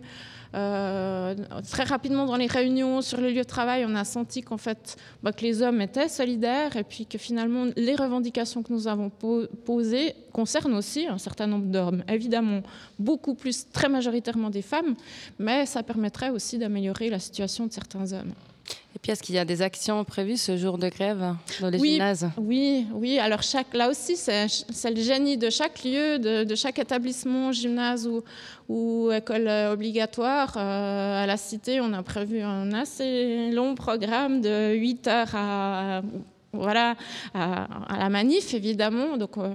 euh, 0.55 1.35
très 1.69 1.83
rapidement 1.83 2.27
dans 2.27 2.37
les 2.37 2.47
réunions 2.47 3.03
sur 3.03 3.21
les 3.21 3.33
lieux 3.33 3.43
de 3.43 3.47
travail, 3.47 3.85
on 3.89 3.95
a 3.95 4.05
senti 4.05 4.43
qu'en 4.43 4.57
fait, 4.57 4.97
bah, 5.23 5.33
que 5.33 5.43
les 5.43 5.63
hommes 5.63 5.81
étaient 5.81 6.09
solidaires 6.09 6.77
et 6.77 6.85
puis 6.85 7.07
que 7.07 7.19
finalement 7.19 7.67
les 7.77 7.97
revendications 7.97 8.63
que 8.63 8.73
nous 8.73 8.87
avons 8.87 9.11
posées 9.11 10.15
concernent 10.33 10.75
aussi 10.75 11.07
un 11.07 11.19
certain 11.19 11.47
nombre 11.47 11.67
d'hommes. 11.67 12.05
Évidemment, 12.09 12.63
beaucoup 12.99 13.35
plus, 13.35 13.69
très 13.71 13.89
majoritairement 13.89 14.51
des 14.51 14.63
femmes, 14.63 14.95
mais 15.39 15.67
ça 15.67 15.83
permettrait 15.83 16.31
aussi 16.31 16.59
d'améliorer 16.59 17.11
la 17.11 17.19
situation 17.19 17.67
de 17.67 17.73
certains 17.73 18.13
hommes. 18.13 18.33
Et 18.95 18.99
puis, 19.01 19.11
est-ce 19.11 19.23
qu'il 19.23 19.35
y 19.35 19.39
a 19.39 19.45
des 19.45 19.61
actions 19.61 20.05
prévues 20.05 20.37
ce 20.37 20.57
jour 20.57 20.79
de 20.79 20.89
grève 20.89 21.35
dans 21.61 21.69
les 21.69 21.79
oui, 21.79 21.93
gymnases? 21.93 22.31
Oui, 22.39 22.87
oui. 22.93 23.19
Alors, 23.19 23.43
chaque, 23.43 23.75
là 23.75 23.91
aussi, 23.91 24.17
c'est 24.17 24.47
le 24.91 25.03
génie 25.03 25.37
de 25.37 25.51
chaque 25.51 25.83
lieu, 25.85 26.19
de, 26.19 26.55
chaque 26.55 26.79
établissement, 26.79 27.53
gymnase 27.53 28.07
ou, 28.07 28.23
ou 28.69 29.11
école 29.11 29.49
obligatoire. 29.71 30.55
Euh, 30.57 31.23
à 31.23 31.27
la 31.27 31.37
Cité, 31.37 31.81
on 31.81 31.93
a 31.93 32.03
prévu 32.03 32.41
un 32.41 32.73
assez 32.73 33.51
long 33.51 33.75
programme 33.75 34.41
de 34.41 34.75
8 34.75 35.07
heures 35.09 35.35
à, 35.35 36.03
voilà, 36.53 36.95
à, 37.35 37.65
à 37.93 37.99
la 37.99 38.09
manif, 38.09 38.55
évidemment. 38.55 39.17
Donc, 39.17 39.37
euh, 39.39 39.55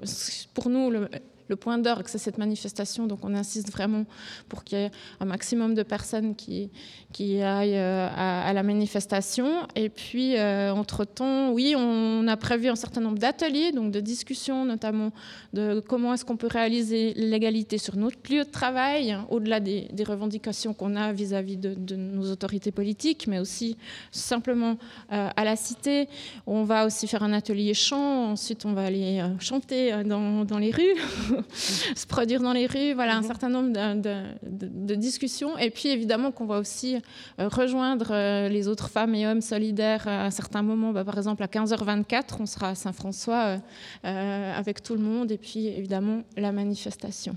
pour 0.54 0.70
nous, 0.70 0.92
le, 0.92 1.10
le 1.50 1.56
point 1.56 1.80
d'orgue, 1.80 2.06
c'est 2.08 2.20
cette 2.20 2.38
manifestation. 2.38 3.08
Donc 3.08 3.20
on 3.24 3.34
insiste 3.34 3.72
vraiment 3.72 4.06
pour 4.48 4.64
qu'il 4.64 4.78
y 4.78 4.82
ait 4.84 4.92
un 5.20 5.26
maximum 5.26 5.74
de 5.74 5.84
personnes 5.84 6.36
qui, 6.36 6.70
qui 7.12 7.42
aillent 7.42 7.76
euh, 7.76 8.08
à, 8.16 8.54
la 8.54 8.64
manifestation. 8.64 9.68
Et 9.76 9.90
puis, 9.90 10.38
euh, 10.38 10.72
entre-temps, 10.72 11.52
oui, 11.52 11.74
on 11.76 12.28
a 12.28 12.38
prévu 12.38 12.70
un 12.70 12.76
certain 12.76 13.02
nombre 13.02 13.18
d'ateliers, 13.18 13.72
donc 13.72 13.92
de 13.92 14.00
discussions, 14.00 14.64
notamment 14.64 15.12
de 15.54 15.82
comment 15.88 16.14
est-ce 16.14 16.24
qu'on 16.24 16.38
peut 16.38 16.48
réaliser 16.48 17.14
l'égalité 17.16 17.78
sur 17.78 17.96
notre 17.96 18.18
lieu 18.32 18.44
de 18.44 18.50
travail, 18.50 19.18
au-delà 19.30 19.60
des, 19.60 19.88
revendications 20.08 20.74
qu'on 20.74 20.96
a 20.96 21.12
vis-à-vis 21.12 21.58
de, 21.58 21.96
nos 21.96 22.32
autorités 22.32 22.72
politiques, 22.72 23.28
mais 23.28 23.40
aussi 23.40 23.78
simplement 24.12 24.78
euh, 25.12 25.30
à 25.36 25.44
la 25.44 25.56
cité. 25.56 26.08
On 26.48 26.64
va 26.64 26.86
aussi 26.86 27.08
faire 27.08 27.24
un 27.24 27.34
atelier 27.34 27.74
chant, 27.74 28.32
ensuite 28.32 28.66
on 28.66 28.74
va 28.74 28.84
aller 28.84 29.22
chanter 29.40 30.04
dans, 30.04 30.46
dans 30.46 30.58
les 30.58 30.72
rues. 30.72 30.96
se 31.54 32.06
produire 32.08 32.42
dans 32.42 32.54
les 32.54 32.68
rues. 32.68 32.94
Voilà, 32.94 33.16
un 33.16 33.22
Mhm. 33.22 33.28
certain 33.28 33.50
nombre 33.50 33.70
de, 33.74 34.02
de- 34.02 34.24
de- 34.68 34.88
de 34.88 34.96
discussions. 34.96 35.58
Et 35.58 35.70
puis, 35.70 35.90
évidemment, 35.90 36.32
qu'on 36.32 36.46
va 36.46 36.60
aussi 36.60 36.96
euh, 37.40 37.48
rejoindre 37.48 38.08
euh, 38.12 38.50
les 38.50 38.68
autres 38.68 38.90
femmes 38.90 39.16
et 39.16 39.28
hommes 39.28 39.42
solidaires 39.42 40.08
à 40.08 40.26
un 40.26 40.32
certain 40.32 40.62
moment. 40.62 40.92
Bah, 40.92 41.04
par 41.04 41.18
exemple, 41.18 41.44
à 41.44 41.48
15h24, 41.48 42.38
on 42.40 42.46
sera 42.46 42.70
à 42.70 42.76
Saint-François 42.76 43.36
euh, 43.46 43.58
euh, 44.06 44.54
avec 44.58 44.82
tout 44.84 44.94
le 44.96 45.02
monde. 45.02 45.32
Et 45.32 45.38
puis, 45.38 45.68
évidemment, 45.68 46.24
la 46.38 46.52
manifestation. 46.52 47.36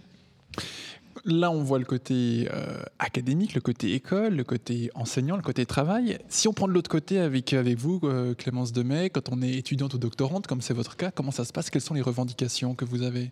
Là, 1.24 1.50
on 1.50 1.62
voit 1.62 1.78
le 1.78 1.84
côté 1.84 2.48
euh, 2.52 2.82
académique, 2.98 3.54
le 3.54 3.60
côté 3.60 3.94
école, 3.94 4.34
le 4.34 4.44
côté 4.44 4.90
enseignant, 4.94 5.36
le 5.36 5.42
côté 5.42 5.66
travail. 5.66 6.18
Si 6.28 6.48
on 6.48 6.52
prend 6.52 6.66
de 6.66 6.72
l'autre 6.72 6.90
côté 6.90 7.18
avec, 7.18 7.52
avec 7.52 7.78
vous, 7.78 8.00
euh, 8.04 8.34
Clémence 8.34 8.72
Demey, 8.72 9.08
quand 9.10 9.28
on 9.30 9.40
est 9.42 9.52
étudiante 9.52 9.94
ou 9.94 9.98
doctorante, 9.98 10.46
comme 10.46 10.62
c'est 10.62 10.74
votre 10.74 10.96
cas, 10.96 11.10
comment 11.10 11.30
ça 11.30 11.44
se 11.44 11.52
passe? 11.52 11.70
Quelles 11.70 11.82
sont 11.82 11.94
les 11.94 12.00
revendications 12.02 12.74
que 12.74 12.84
vous 12.84 13.02
avez? 13.02 13.30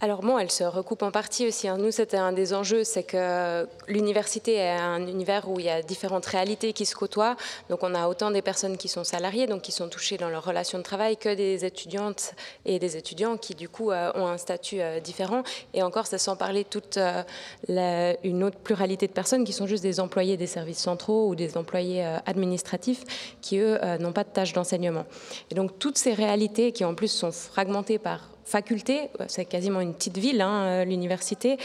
Alors 0.00 0.20
bon, 0.20 0.38
elle 0.38 0.52
se 0.52 0.62
recoupe 0.62 1.02
en 1.02 1.10
partie 1.10 1.48
aussi. 1.48 1.66
hein. 1.66 1.76
Nous, 1.76 1.90
c'était 1.90 2.18
un 2.18 2.30
des 2.30 2.54
enjeux, 2.54 2.84
c'est 2.84 3.02
que 3.02 3.66
l'université 3.88 4.54
est 4.54 4.70
un 4.70 5.04
univers 5.04 5.50
où 5.50 5.58
il 5.58 5.66
y 5.66 5.70
a 5.70 5.82
différentes 5.82 6.26
réalités 6.26 6.72
qui 6.72 6.86
se 6.86 6.94
côtoient. 6.94 7.34
Donc 7.68 7.82
on 7.82 7.92
a 7.96 8.06
autant 8.06 8.30
des 8.30 8.40
personnes 8.40 8.76
qui 8.76 8.86
sont 8.86 9.02
salariées, 9.02 9.48
donc 9.48 9.62
qui 9.62 9.72
sont 9.72 9.88
touchées 9.88 10.16
dans 10.16 10.28
leur 10.28 10.44
relation 10.44 10.78
de 10.78 10.84
travail, 10.84 11.16
que 11.16 11.34
des 11.34 11.64
étudiantes 11.64 12.34
et 12.64 12.78
des 12.78 12.96
étudiants 12.96 13.36
qui 13.36 13.56
du 13.56 13.68
coup 13.68 13.90
euh, 13.90 14.12
ont 14.14 14.28
un 14.28 14.38
statut 14.38 14.80
euh, 14.80 15.00
différent. 15.00 15.42
Et 15.74 15.82
encore, 15.82 16.06
c'est 16.06 16.18
sans 16.18 16.36
parler 16.36 16.64
toute 16.64 16.96
euh, 16.96 18.14
une 18.22 18.44
autre 18.44 18.58
pluralité 18.58 19.08
de 19.08 19.12
personnes 19.12 19.42
qui 19.42 19.52
sont 19.52 19.66
juste 19.66 19.82
des 19.82 19.98
employés 19.98 20.36
des 20.36 20.46
services 20.46 20.78
centraux 20.78 21.26
ou 21.26 21.34
des 21.34 21.56
employés 21.56 22.04
administratifs 22.24 23.36
qui, 23.40 23.58
eux, 23.58 23.80
n'ont 23.98 24.12
pas 24.12 24.22
de 24.22 24.30
tâche 24.30 24.52
d'enseignement. 24.52 25.06
Et 25.50 25.56
donc 25.56 25.80
toutes 25.80 25.98
ces 25.98 26.14
réalités 26.14 26.70
qui 26.70 26.84
en 26.84 26.94
plus 26.94 27.08
sont 27.08 27.32
fragmentées 27.32 27.98
par 27.98 28.28
faculté, 28.48 29.10
c'est 29.28 29.44
quasiment 29.44 29.80
une 29.80 29.94
petite 29.94 30.16
ville, 30.16 30.40
hein, 30.40 30.62
euh, 30.64 30.84
l'université, 30.84 31.58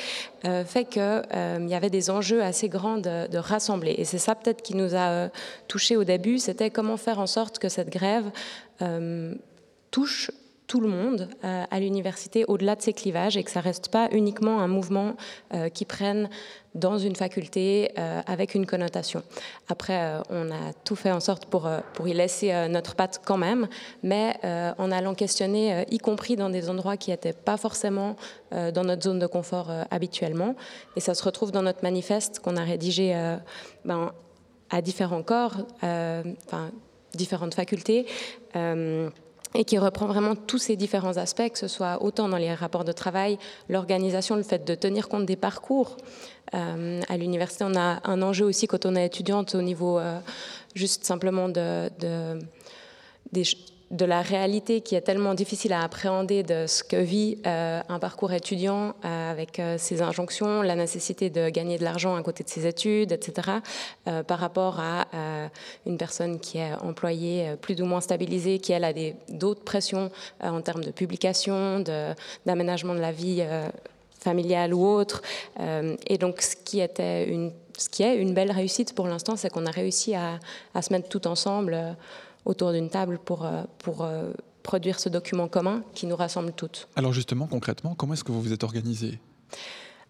euh, 0.45 0.65
fait 0.65 0.85
qu'il 0.85 1.01
y 1.01 1.73
avait 1.73 1.89
des 1.89 2.09
enjeux 2.09 2.43
assez 2.43 2.67
grands 2.69 2.97
de, 2.97 3.37
rassembler. 3.37 3.95
Et 3.97 4.05
c'est 4.05 4.17
ça 4.17 4.35
peut-être 4.35 4.61
qui 4.61 4.75
nous 4.75 4.93
a 4.93 5.09
euh, 5.09 5.29
touchés 5.67 5.95
au 5.95 6.03
début, 6.03 6.37
c'était 6.39 6.69
comment 6.69 6.97
faire 6.97 7.19
en 7.19 7.27
sorte 7.27 7.59
que 7.59 7.69
cette 7.69 7.89
grève 7.89 8.29
euh, 8.81 9.33
touche 9.91 10.31
tout 10.67 10.79
le 10.79 10.87
monde 10.87 11.29
euh, 11.43 11.63
à 11.69 11.79
l'université 11.79 12.45
au-delà 12.47 12.75
de 12.75 12.81
ces 12.81 12.93
clivages 12.93 13.37
et 13.37 13.43
que 13.43 13.51
ça 13.51 13.59
reste 13.59 13.89
pas 13.89 14.07
uniquement 14.11 14.59
un 14.59 14.67
mouvement 14.67 15.15
euh, 15.53 15.69
qui 15.69 15.85
prenne 15.85 16.29
dans 16.73 16.97
une 16.97 17.15
faculté 17.15 17.91
euh, 17.97 18.21
avec 18.25 18.55
une 18.55 18.65
connotation. 18.65 19.21
Après, 19.67 20.19
on 20.29 20.49
a 20.49 20.73
tout 20.83 20.95
fait 20.95 21.11
en 21.11 21.19
sorte 21.19 21.45
pour, 21.45 21.69
pour 21.93 22.07
y 22.07 22.13
laisser 22.13 22.67
notre 22.67 22.95
patte 22.95 23.21
quand 23.23 23.37
même, 23.37 23.67
mais 24.01 24.39
en 24.43 24.91
allant 24.91 25.13
questionner, 25.13 25.85
y 25.91 25.99
compris 25.99 26.35
dans 26.35 26.49
des 26.49 26.69
endroits 26.69 26.97
qui 26.97 27.11
n'étaient 27.11 27.33
pas 27.33 27.57
forcément 27.57 28.15
dans 28.51 28.83
notre 28.83 29.03
zone 29.03 29.19
de 29.19 29.27
confort 29.27 29.71
habituellement. 29.91 30.55
Et 30.95 30.99
ça 30.99 31.13
se 31.13 31.23
retrouve 31.23 31.51
dans 31.51 31.61
notre 31.61 31.83
manifeste 31.83 32.39
qu'on 32.39 32.57
a 32.57 32.63
rédigé 32.63 33.13
ben, 33.85 34.11
à 34.71 34.81
différents 34.81 35.23
corps, 35.23 35.57
enfin, 35.77 36.71
différentes 37.13 37.53
facultés. 37.53 38.07
Et 39.55 39.65
qui 39.65 39.77
reprend 39.77 40.07
vraiment 40.07 40.35
tous 40.35 40.57
ces 40.57 40.75
différents 40.75 41.17
aspects, 41.17 41.49
que 41.51 41.59
ce 41.59 41.67
soit 41.67 42.01
autant 42.01 42.27
dans 42.27 42.37
les 42.37 42.53
rapports 42.53 42.83
de 42.83 42.91
travail, 42.91 43.37
l'organisation, 43.69 44.35
le 44.35 44.43
fait 44.43 44.65
de 44.65 44.75
tenir 44.75 45.09
compte 45.09 45.25
des 45.25 45.35
parcours. 45.35 45.97
Euh, 46.53 47.01
à 47.07 47.17
l'université, 47.17 47.63
on 47.67 47.75
a 47.75 48.01
un 48.03 48.21
enjeu 48.21 48.45
aussi 48.45 48.67
quand 48.67 48.85
on 48.85 48.95
est 48.95 49.05
étudiante 49.05 49.55
au 49.55 49.61
niveau 49.61 49.99
euh, 49.99 50.19
juste 50.75 51.03
simplement 51.03 51.49
de, 51.49 51.89
de, 51.99 52.39
des 53.31 53.43
de 53.91 54.05
la 54.05 54.21
réalité 54.21 54.81
qui 54.81 54.95
est 54.95 55.01
tellement 55.01 55.33
difficile 55.33 55.73
à 55.73 55.81
appréhender 55.81 56.43
de 56.43 56.65
ce 56.67 56.83
que 56.83 56.95
vit 56.95 57.37
euh, 57.45 57.81
un 57.87 57.99
parcours 57.99 58.33
étudiant 58.33 58.95
euh, 59.05 59.31
avec 59.31 59.59
euh, 59.59 59.77
ses 59.77 60.01
injonctions, 60.01 60.61
la 60.61 60.75
nécessité 60.75 61.29
de 61.29 61.49
gagner 61.49 61.77
de 61.77 61.83
l'argent 61.83 62.15
à 62.15 62.23
côté 62.23 62.43
de 62.43 62.49
ses 62.49 62.65
études, 62.65 63.11
etc., 63.11 63.59
par 64.27 64.39
rapport 64.39 64.79
à 64.79 65.05
une 65.85 65.97
personne 65.97 66.39
qui 66.39 66.57
est 66.57 66.73
employée 66.81 67.55
plus 67.61 67.81
ou 67.81 67.85
moins 67.85 68.01
stabilisée, 68.01 68.59
qui 68.59 68.71
elle 68.71 68.83
a 68.83 68.93
d'autres 69.29 69.63
pressions 69.63 70.11
en 70.41 70.61
termes 70.61 70.83
de 70.83 70.91
publication, 70.91 71.83
d'aménagement 72.45 72.95
de, 72.95 72.99
la 72.99 73.11
vie 73.11 73.43
familiale 74.19 74.73
ou 74.73 74.85
autre. 74.85 75.21
Et 76.07 76.17
donc, 76.17 76.41
ce 76.41 76.55
qui 76.55 76.81
était 76.81 77.29
une 77.29 77.51
ce 77.77 77.89
qui 77.89 78.03
est 78.03 78.15
une 78.15 78.33
belle 78.33 78.51
réussite 78.51 78.93
pour 78.93 79.07
l'instant, 79.07 79.35
c'est 79.35 79.49
qu'on 79.49 79.65
a 79.65 79.71
réussi 79.71 80.15
à, 80.15 80.39
se 80.81 80.93
mettre 80.93 81.09
tout 81.09 81.27
ensemble 81.27 81.95
autour 82.45 82.71
d'une 82.71 82.89
table 82.89 83.19
pour, 83.23 83.45
euh, 83.45 83.63
pour 83.79 84.03
euh, 84.03 84.31
produire 84.63 84.99
ce 84.99 85.09
document 85.09 85.47
commun 85.47 85.83
qui 85.93 86.05
nous 86.05 86.15
rassemble 86.15 86.53
toutes. 86.53 86.87
Alors 86.95 87.13
justement, 87.13 87.47
concrètement, 87.47 87.95
comment 87.95 88.13
est-ce 88.13 88.23
que 88.23 88.31
vous 88.31 88.41
vous 88.41 88.53
êtes 88.53 88.63
organisé? 88.63 89.19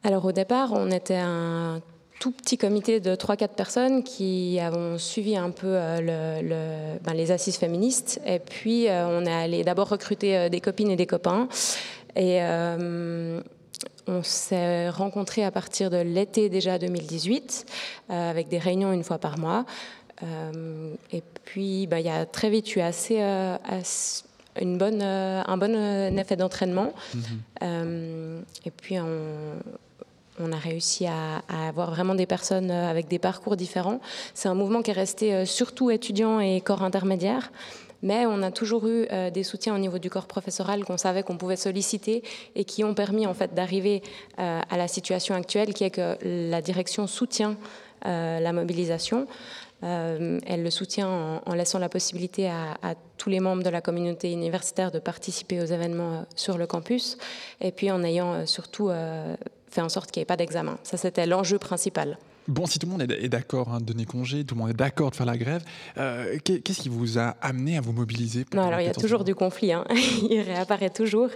Alors 0.04 0.26
au 0.26 0.32
départ, 0.32 0.72
on 0.74 0.92
était 0.92 1.16
un 1.18 1.82
tout 2.20 2.32
petit 2.32 2.58
comité 2.58 3.00
de 3.00 3.16
3-4 3.16 3.50
personnes 3.50 4.04
qui 4.04 4.60
avons 4.60 4.98
suivi 4.98 5.36
un 5.36 5.50
peu 5.50 5.68
euh, 5.68 6.00
le- 6.42 6.48
le- 6.48 7.00
ben, 7.04 7.14
les 7.14 7.32
assises 7.32 7.58
féministes. 7.58 8.22
Et 8.26 8.40
puis, 8.40 8.86
on 8.90 9.26
est 9.26 9.34
allé 9.34 9.64
d'abord 9.64 9.90
recruter 9.90 10.50
des 10.50 10.62
copines 10.62 10.92
et 10.92 10.96
des 10.96 11.08
copains. 11.08 11.48
Et 12.16 12.42
euh, 12.44 13.42
on 14.08 14.22
s'est 14.24 14.90
rencontrés 14.90 15.44
à 15.44 15.52
partir 15.52 15.90
de 15.90 15.98
l'été 15.98 16.48
déjà 16.50 16.78
2018, 16.78 17.66
euh, 18.10 18.30
avec 18.30 18.48
des 18.50 18.60
réunions 18.60 18.92
une 18.94 19.04
fois 19.04 19.18
par 19.18 19.38
mois. 19.40 19.66
Euh, 20.24 20.94
et 21.12 21.22
puis, 21.44 21.88
ben, 21.88 21.98
il 21.98 22.06
y 22.06 22.10
a 22.10 22.26
très 22.26 22.50
vite 22.50 22.76
eu 22.76 22.80
assez, 22.80 23.18
euh, 23.22 23.56
assez- 23.68 24.24
une 24.62 24.78
bonne, 24.78 25.02
euh, 25.02 25.42
un 25.46 25.58
bon 25.58 25.76
effet 26.18 26.36
d'entraînement. 26.36 26.94
Euh, 27.64 28.40
et 28.66 28.72
puis, 28.72 29.00
on, 29.00 29.08
on 30.40 30.52
a 30.52 30.56
réussi 30.58 31.06
à, 31.08 31.42
à 31.50 31.68
avoir 31.68 31.92
vraiment 31.92 32.16
des 32.16 32.26
personnes 32.26 32.72
avec 32.72 33.08
des 33.08 33.20
parcours 33.20 33.56
différents. 33.58 34.00
C'est 34.34 34.48
un 34.50 34.54
mouvement 34.56 34.82
qui 34.82 34.92
est 34.92 34.96
resté 34.96 35.46
surtout 35.46 35.92
étudiant 35.92 36.40
et 36.40 36.62
corps 36.62 36.84
intermédiaire. 36.84 37.52
Mais 38.02 38.26
on 38.26 38.42
a 38.44 38.52
toujours 38.52 38.86
eu 38.88 39.08
des 39.34 39.44
soutiens 39.44 39.74
au 39.74 39.78
niveau 39.78 39.98
du 39.98 40.10
corps 40.10 40.26
professoral 40.28 40.84
qu'on 40.84 40.98
savait 40.98 41.24
qu'on 41.24 41.38
pouvait 41.38 41.56
solliciter 41.56 42.22
et 42.54 42.66
qui 42.66 42.84
ont 42.84 42.94
permis 42.94 43.26
en 43.26 43.34
fait 43.34 43.54
d'arriver 43.54 44.04
à 44.38 44.76
la 44.78 44.90
situation 44.90 45.36
actuelle 45.36 45.74
qui 45.74 45.86
est 45.86 45.90
que 45.90 46.18
la 46.50 46.62
direction 46.62 47.08
soutient 47.08 47.56
la 48.04 48.52
mobilisation. 48.52 49.26
Euh, 49.84 50.40
elle 50.46 50.64
le 50.64 50.70
soutient 50.70 51.42
en, 51.46 51.54
laissant 51.54 51.80
la 51.80 51.90
possibilité 51.90 52.50
à, 52.50 52.78
à 52.82 52.96
tous 53.18 53.30
les 53.30 53.40
membres 53.40 53.64
de 53.64 53.70
la 53.70 53.82
communauté 53.82 54.32
universitaire 54.32 54.92
de 54.92 55.00
participer 55.00 55.62
aux 55.62 55.66
événements 55.66 56.14
euh, 56.14 56.22
sur 56.36 56.58
le 56.58 56.68
campus 56.68 57.18
et 57.60 57.72
puis 57.72 57.92
en 57.92 58.04
ayant 58.04 58.34
euh, 58.34 58.46
surtout 58.46 58.92
fait 59.70 59.82
en 59.82 59.90
sorte 59.90 60.12
qu'il 60.12 60.22
n'y 60.22 60.24
ait 60.24 60.26
pas 60.26 60.38
d'examen. 60.38 60.78
Ça, 60.84 60.98
c'était 60.98 61.26
l'enjeu 61.26 61.58
principal. 61.58 62.18
Bon, 62.48 62.66
si 62.66 62.78
tout 62.78 62.88
le 62.88 62.92
monde 62.92 63.02
est 63.10 63.30
d'accord 63.30 63.70
hein, 63.70 63.80
de 63.80 63.86
donner 63.86 64.06
congé, 64.06 64.44
tout 64.44 64.56
le 64.56 64.60
monde 64.62 64.70
est 64.72 64.74
d'accord 64.74 65.12
de 65.12 65.16
faire 65.16 65.26
la 65.26 65.38
grève, 65.38 65.64
euh, 65.98 66.38
qu'est- 66.44 66.60
qu'est-ce 66.60 66.82
qui 66.82 66.90
vous 66.90 67.18
a 67.18 67.36
amené 67.42 67.78
à 67.78 67.82
vous 67.82 67.94
mobiliser 67.94 68.44
pour 68.44 68.60
Non, 68.60 68.68
alors 68.68 68.82
il 68.82 68.86
y 68.86 68.90
a 68.90 68.94
toujours 68.94 69.24
du 69.24 69.34
conflit, 69.34 69.72
hein. 69.72 69.86
il 70.30 70.42
réapparaît 70.42 70.90
toujours. 70.90 71.30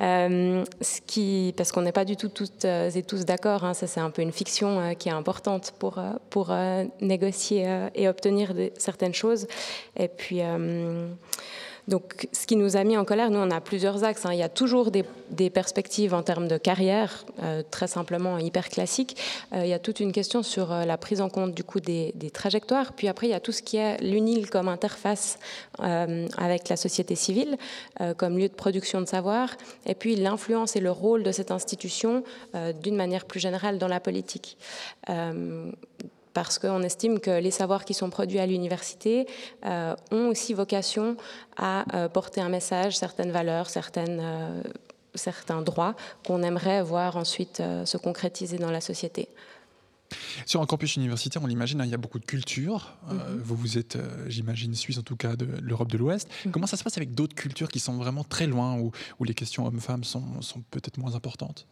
Euh, 0.00 0.64
ce 0.80 1.00
qui, 1.06 1.52
parce 1.56 1.72
qu'on 1.72 1.82
n'est 1.82 1.92
pas 1.92 2.04
du 2.06 2.16
tout 2.16 2.28
toutes 2.28 2.64
euh, 2.64 2.90
et 2.90 3.02
tous 3.02 3.24
d'accord, 3.26 3.64
hein. 3.64 3.74
ça 3.74 3.86
c'est 3.86 4.00
un 4.00 4.10
peu 4.10 4.22
une 4.22 4.32
fiction 4.32 4.80
euh, 4.80 4.92
qui 4.94 5.08
est 5.10 5.12
importante 5.12 5.74
pour, 5.78 6.00
pour 6.30 6.54
négocier 7.00 7.88
et 7.94 8.08
obtenir 8.08 8.52
certaines 8.78 9.14
choses. 9.14 9.46
Et 9.98 10.08
puis. 10.08 10.40
Donc, 11.88 12.26
ce 12.32 12.46
qui 12.46 12.56
nous 12.56 12.76
a 12.76 12.82
mis 12.82 12.96
en 12.96 13.04
colère, 13.04 13.30
nous, 13.30 13.38
on 13.38 13.50
a 13.50 13.60
plusieurs 13.60 14.02
axes. 14.02 14.26
hein. 14.26 14.32
Il 14.32 14.38
y 14.38 14.42
a 14.42 14.48
toujours 14.48 14.90
des, 14.90 15.04
perspectives 15.50 16.14
en 16.14 16.22
termes 16.22 16.48
de 16.48 16.58
carrière, 16.58 17.24
euh, 17.42 17.62
très 17.70 17.86
simplement 17.86 18.38
hyper 18.38 18.68
classiques. 18.68 19.16
Euh, 19.52 19.64
il 19.64 19.68
y 19.68 19.72
a 19.72 19.78
toute 19.78 20.00
une 20.00 20.10
question 20.10 20.42
sur 20.42 20.72
euh, 20.72 20.84
la 20.84 20.96
prise 20.96 21.20
en 21.20 21.28
compte 21.28 21.54
du 21.54 21.62
coup 21.62 21.78
des, 21.78 22.12
trajectoires. 22.32 22.92
Puis 22.92 23.06
après, 23.06 23.28
il 23.28 23.30
y 23.30 23.34
a 23.34 23.40
tout 23.40 23.52
ce 23.52 23.62
qui 23.62 23.76
est 23.76 23.98
l'UNIL 24.02 24.50
comme 24.50 24.68
interface 24.68 25.38
avec 25.78 26.68
la 26.68 26.76
société 26.76 27.14
civile, 27.14 27.56
comme 28.16 28.36
lieu 28.38 28.48
de 28.48 28.54
production 28.54 29.00
de 29.00 29.06
savoir. 29.06 29.50
Et 29.86 29.94
puis 29.94 30.16
l'influence 30.16 30.74
et 30.74 30.80
le 30.80 30.90
rôle 30.90 31.22
de 31.22 31.32
cette 31.32 31.50
institution 31.50 32.24
d'une 32.82 32.96
manière 32.96 33.24
plus 33.24 33.40
générale 33.40 33.78
dans 33.78 33.88
la 33.88 34.00
politique. 34.00 34.58
Parce 36.36 36.58
qu'on 36.58 36.82
estime 36.82 37.18
que 37.18 37.30
les 37.30 37.50
savoirs 37.50 37.86
qui 37.86 37.94
sont 37.94 38.10
produits 38.10 38.40
à 38.40 38.44
l'université 38.44 39.26
euh, 39.64 39.96
ont 40.10 40.28
aussi 40.28 40.52
vocation 40.52 41.16
à 41.56 41.86
euh, 41.96 42.10
porter 42.10 42.42
un 42.42 42.50
message, 42.50 42.94
certaines 42.94 43.30
valeurs, 43.30 43.70
certaines, 43.70 44.20
euh, 44.22 44.62
certains 45.14 45.62
droits 45.62 45.94
qu'on 46.26 46.42
aimerait 46.42 46.82
voir 46.82 47.16
ensuite 47.16 47.62
se 47.86 47.96
concrétiser 47.96 48.58
dans 48.58 48.70
la 48.70 48.82
société. 48.82 49.30
Sur 50.46 50.60
un 50.62 50.66
campus 50.66 50.96
universitaire, 50.96 51.42
on 51.42 51.46
l'imagine, 51.46 51.80
hein, 51.80 51.84
il 51.84 51.90
y 51.90 51.94
a 51.94 51.98
beaucoup 51.98 52.18
de 52.18 52.24
cultures. 52.24 52.94
Euh, 53.10 53.14
Mhm. 53.14 53.40
vous, 53.42 53.56
vous 53.56 53.78
êtes, 53.78 53.96
euh, 53.96 54.24
j'imagine, 54.28 54.74
suisse 54.74 54.98
en 54.98 55.02
tout 55.02 55.16
cas, 55.16 55.36
de 55.36 55.46
l'Europe 55.62 55.90
de 55.90 55.98
l'Ouest. 55.98 56.28
Mhm. 56.44 56.52
Comment 56.52 56.66
ça 56.66 56.76
se 56.76 56.84
passe 56.84 56.96
avec 56.96 57.14
d'autres 57.14 57.34
cultures 57.34 57.68
qui 57.68 57.80
sont 57.80 57.96
vraiment 57.96 58.24
très 58.24 58.46
loin, 58.46 58.76
où, 58.78 58.92
où 59.18 59.24
les 59.24 59.34
questions 59.34 59.66
hommes-femmes 59.66 60.04
sont, 60.04 60.42
sont 60.42 60.62
peut-être 60.70 60.98
moins 60.98 61.14
importantes? 61.14 61.66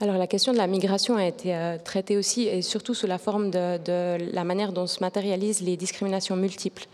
Alors 0.00 0.18
la 0.18 0.26
question 0.26 0.52
de 0.52 0.58
la 0.58 0.66
migration 0.66 1.16
a 1.16 1.24
été 1.26 1.54
euh, 1.54 1.78
traitée 1.78 2.16
aussi, 2.16 2.42
et 2.42 2.62
surtout 2.62 2.94
sous 2.94 3.06
la 3.06 3.18
forme 3.18 3.50
de, 3.50 3.78
de 3.78 4.32
la 4.32 4.44
manière 4.44 4.72
dont 4.72 4.86
se 4.86 5.00
matérialisent 5.00 5.62
les 5.62 5.76
discriminations 5.76 6.36
multiples. 6.36 6.86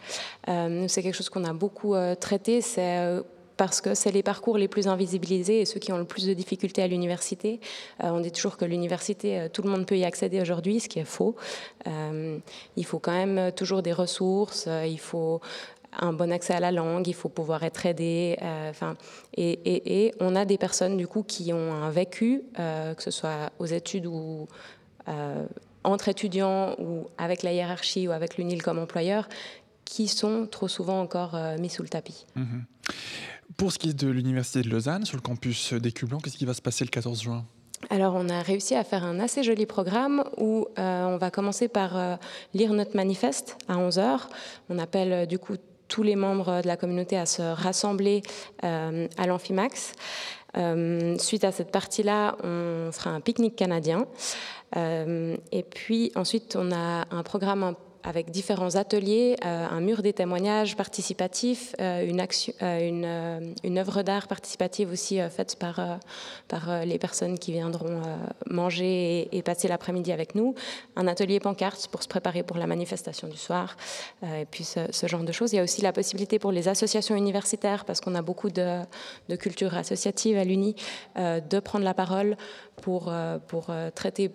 Euh, 0.49 0.87
c'est 0.89 1.03
quelque 1.03 1.17
chose 1.17 1.29
qu'on 1.29 1.45
a 1.45 1.53
beaucoup 1.53 1.95
euh, 1.95 2.15
traité. 2.15 2.61
C'est 2.61 3.21
parce 3.61 3.83
que 3.83 3.93
c'est 3.95 4.11
les 4.11 4.23
parcours 4.23 4.57
les 4.57 4.69
plus 4.69 4.89
invisibilisés 4.89 5.61
et 5.61 5.65
ceux 5.67 5.81
qui 5.81 5.93
ont 5.93 5.99
le 5.99 6.07
plus 6.13 6.27
de 6.27 6.33
difficultés 6.33 6.83
à 6.83 6.87
l'université. 6.87 7.61
on 7.99 8.21
dit 8.21 8.33
toujours 8.33 8.57
que 8.57 8.65
l'université, 8.65 9.49
tout 9.53 9.61
le 9.61 9.69
monde 9.69 9.85
peut 9.85 9.99
y 9.99 10.05
accéder 10.05 10.41
aujourd'hui, 10.41 10.81
ce 10.81 10.89
qui 10.89 10.99
est 10.99 11.11
faux. 11.19 11.37
il 11.87 12.87
faut 12.87 12.99
quand 12.99 13.13
même 13.13 13.53
toujours 13.53 13.83
des 13.83 13.93
ressources, 13.93 14.67
il 14.87 14.99
faut 14.99 15.43
un 15.99 16.13
bon 16.13 16.33
accès 16.33 16.55
à 16.55 16.61
la 16.61 16.73
langue, 16.73 17.07
il 17.09 17.15
faut 17.15 17.29
pouvoir 17.29 17.63
être 17.63 17.87
aidé. 17.87 18.39
Euh, 18.43 18.73
et, 19.37 20.13
on 20.21 20.37
a 20.37 20.45
des 20.45 20.59
personnes 20.59 20.97
du 20.97 21.07
coup 21.07 21.23
qui 21.23 21.53
ont 21.53 21.73
un 21.73 21.91
vécu, 21.91 22.43
euh, 22.59 22.95
que 22.95 23.03
ce 23.03 23.11
soit 23.11 23.51
aux 23.59 23.67
études 23.67 24.07
ou 24.07 24.47
euh, 25.09 25.47
entre 25.85 26.09
étudiants 26.09 26.75
ou 26.79 27.07
avec 27.19 27.43
la 27.43 27.53
hiérarchie 27.53 28.07
ou 28.07 28.13
avec 28.13 28.37
l'UNIL 28.37 28.63
comme 28.63 28.79
employeur, 28.79 29.29
qui 29.85 30.09
sont 30.09 30.47
trop 30.47 30.69
souvent 30.69 31.01
encore 31.01 31.37
mis 31.59 31.71
sous 31.71 31.83
le 31.83 31.89
tapis. 31.89 32.27
Mhm. 32.37 32.65
Pour 33.57 33.73
ce 33.73 33.79
qui 33.79 33.91
est 33.91 33.99
de 33.99 34.09
l'Université 34.09 34.63
de 34.63 34.69
Lausanne, 34.69 35.05
sur 35.05 35.17
le 35.17 35.23
campus 35.23 35.73
d'Écublanc, 35.73 36.19
qu'est-ce 36.19 36.37
qui 36.37 36.47
va 36.47 36.55
se 36.55 36.63
passer 36.63 36.85
le 36.85 36.91
14 36.91 37.23
juin? 37.23 37.45
Alors, 37.89 38.15
on 38.15 38.29
a 38.29 38.43
réussi 38.43 38.75
à 38.75 38.85
faire 38.85 39.05
un 39.05 39.21
assez 39.21 39.43
joli 39.43 39.67
programme 39.67 40.23
où 40.37 40.67
on 40.77 41.17
va 41.17 41.31
commencer 41.31 41.67
par 41.69 42.19
lire 42.53 42.75
notre 42.75 42.95
manifeste 42.95 43.57
à 43.69 43.77
11h. 43.77 44.21
On 44.69 44.79
appelle 44.79 45.27
du 45.27 45.39
coup 45.39 45.57
tous 45.91 46.03
les 46.03 46.17
membres 46.17 46.63
de 46.63 46.69
la 46.69 46.79
communauté 46.79 47.19
à 47.19 47.27
se 47.27 47.43
rassembler 47.43 48.23
euh, 48.65 49.07
à 49.19 49.27
l'Amphimax. 49.27 49.93
Euh, 50.57 51.19
suite 51.19 51.45
à 51.45 51.53
cette 51.53 51.71
partie-là, 51.71 52.37
on 52.43 52.91
fera 52.93 53.11
un 53.11 53.21
pique-nique 53.21 53.57
canadien. 53.57 54.07
Euh, 54.77 55.37
et 55.53 55.65
puis 55.65 56.13
ensuite, 56.15 56.57
on 56.57 56.71
a 56.73 57.07
un 57.11 57.23
programme 57.25 57.65
un 57.65 57.75
avec 58.03 58.31
différents 58.31 58.77
ateliers, 58.77 59.37
euh, 59.45 59.67
un 59.69 59.81
mur 59.81 60.03
des 60.03 60.13
témoignages 60.13 60.77
participatifs, 60.77 61.75
euh, 61.81 62.11
euh, 62.63 63.41
une, 63.65 63.79
œuvre 63.79 64.03
d'art 64.03 64.27
participative 64.27 64.91
aussi 64.91 65.19
faite 65.31 65.57
par, 65.59 65.99
par 66.49 66.85
les 66.85 66.99
personnes 66.99 67.39
qui 67.39 67.53
viendront 67.53 68.03
manger 68.49 69.29
et, 69.33 69.43
passer 69.43 69.69
l'après-midi 69.69 70.13
avec 70.13 70.35
nous, 70.35 70.55
un 70.97 71.07
atelier 71.07 71.41
pancarte 71.41 71.89
pour 71.89 72.03
se 72.03 72.09
préparer 72.09 72.43
pour 72.43 72.59
la 72.59 72.67
manifestation 72.67 73.29
du 73.29 73.37
soir, 73.37 73.77
et 74.23 74.45
puis 74.51 74.65
ce, 74.65 75.07
genre 75.07 75.23
de 75.23 75.33
choses. 75.33 75.53
Il 75.53 75.57
y 75.57 75.59
a 75.59 75.63
aussi 75.63 75.83
la 75.83 75.93
possibilité 75.93 76.39
pour 76.39 76.53
les 76.53 76.69
associations 76.69 77.17
universitaires, 77.17 77.85
parce 77.85 78.01
qu'on 78.01 78.15
a 78.15 78.23
beaucoup 78.23 78.51
de, 78.51 78.81
de 79.29 79.37
culture 79.37 79.75
associative 79.75 80.37
à 80.37 80.45
l'UNI, 80.45 80.75
de 81.17 81.61
prendre 81.61 81.85
la 81.85 81.95
parole 81.95 82.37
pour, 82.83 83.13
pour 83.49 83.71
traiter 83.95 84.31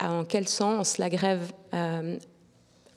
en 0.00 0.24
quel 0.24 0.48
sens 0.48 0.98
la 0.98 1.10
grève 1.10 1.52
euh, 1.74 2.18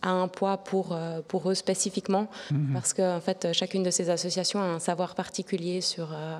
a 0.01 0.09
un 0.09 0.27
poids 0.27 0.57
pour, 0.57 0.91
euh, 0.91 1.21
pour 1.27 1.49
eux 1.49 1.53
spécifiquement, 1.53 2.27
mhm. 2.51 2.71
parce 2.73 2.93
qu'en 2.93 3.15
en 3.15 3.21
fait, 3.21 3.53
chacune 3.53 3.83
de 3.83 3.91
ces 3.91 4.09
associations 4.09 4.61
a 4.61 4.65
un 4.65 4.79
savoir 4.79 5.15
particulier 5.15 5.81
sur, 5.81 6.11
euh, 6.11 6.37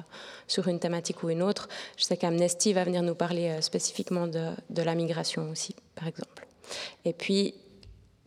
sur 0.48 0.68
une 0.68 0.80
thématique 0.80 1.24
ou 1.24 1.30
une 1.30 1.42
autre. 1.42 1.70
Je 1.98 2.04
sais 2.04 2.18
qu'Amnesty 2.18 2.74
va 2.74 2.84
venir 2.84 3.02
nous 3.04 3.16
parler 3.16 3.62
spécifiquement 3.62 4.28
de, 4.28 4.50
de, 4.70 4.82
la 4.82 4.96
migration 4.96 5.50
aussi, 5.50 5.76
par 5.96 6.08
exemple. 6.08 6.46
Et 7.06 7.14
puis, 7.14 7.54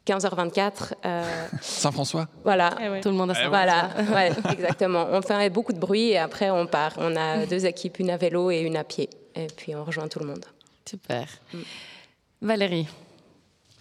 15h24. 0.06 0.92
Saint-François? 1.60 2.28
Voilà. 2.44 2.76
Eh 2.80 3.00
Tout 3.00 3.10
le 3.10 3.16
monde 3.16 3.32
a 3.32 3.34
sa 3.34 3.48
Voilà, 3.48 3.90
ouais, 4.14 4.30
exactement. 4.52 5.06
On 5.10 5.20
fait 5.20 5.50
beaucoup 5.50 5.72
de 5.72 5.80
bruit 5.80 6.10
et 6.10 6.18
après 6.18 6.48
on 6.48 6.66
part. 6.66 6.94
On 6.98 7.14
a 7.16 7.44
deux 7.44 7.66
équipes, 7.66 7.98
une 7.98 8.10
à 8.10 8.16
vélo 8.16 8.50
et 8.50 8.60
une 8.60 8.76
à 8.76 8.84
pied. 8.84 9.10
Et 9.34 9.48
puis 9.48 9.74
on 9.74 9.84
rejoint 9.84 10.08
tout 10.08 10.20
le 10.20 10.26
monde. 10.26 10.44
Super. 10.88 11.26
Mm. 11.52 11.58
Valérie, 12.42 12.86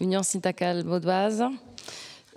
Union 0.00 0.22
syndicale 0.22 0.82
vaudoise, 0.82 1.44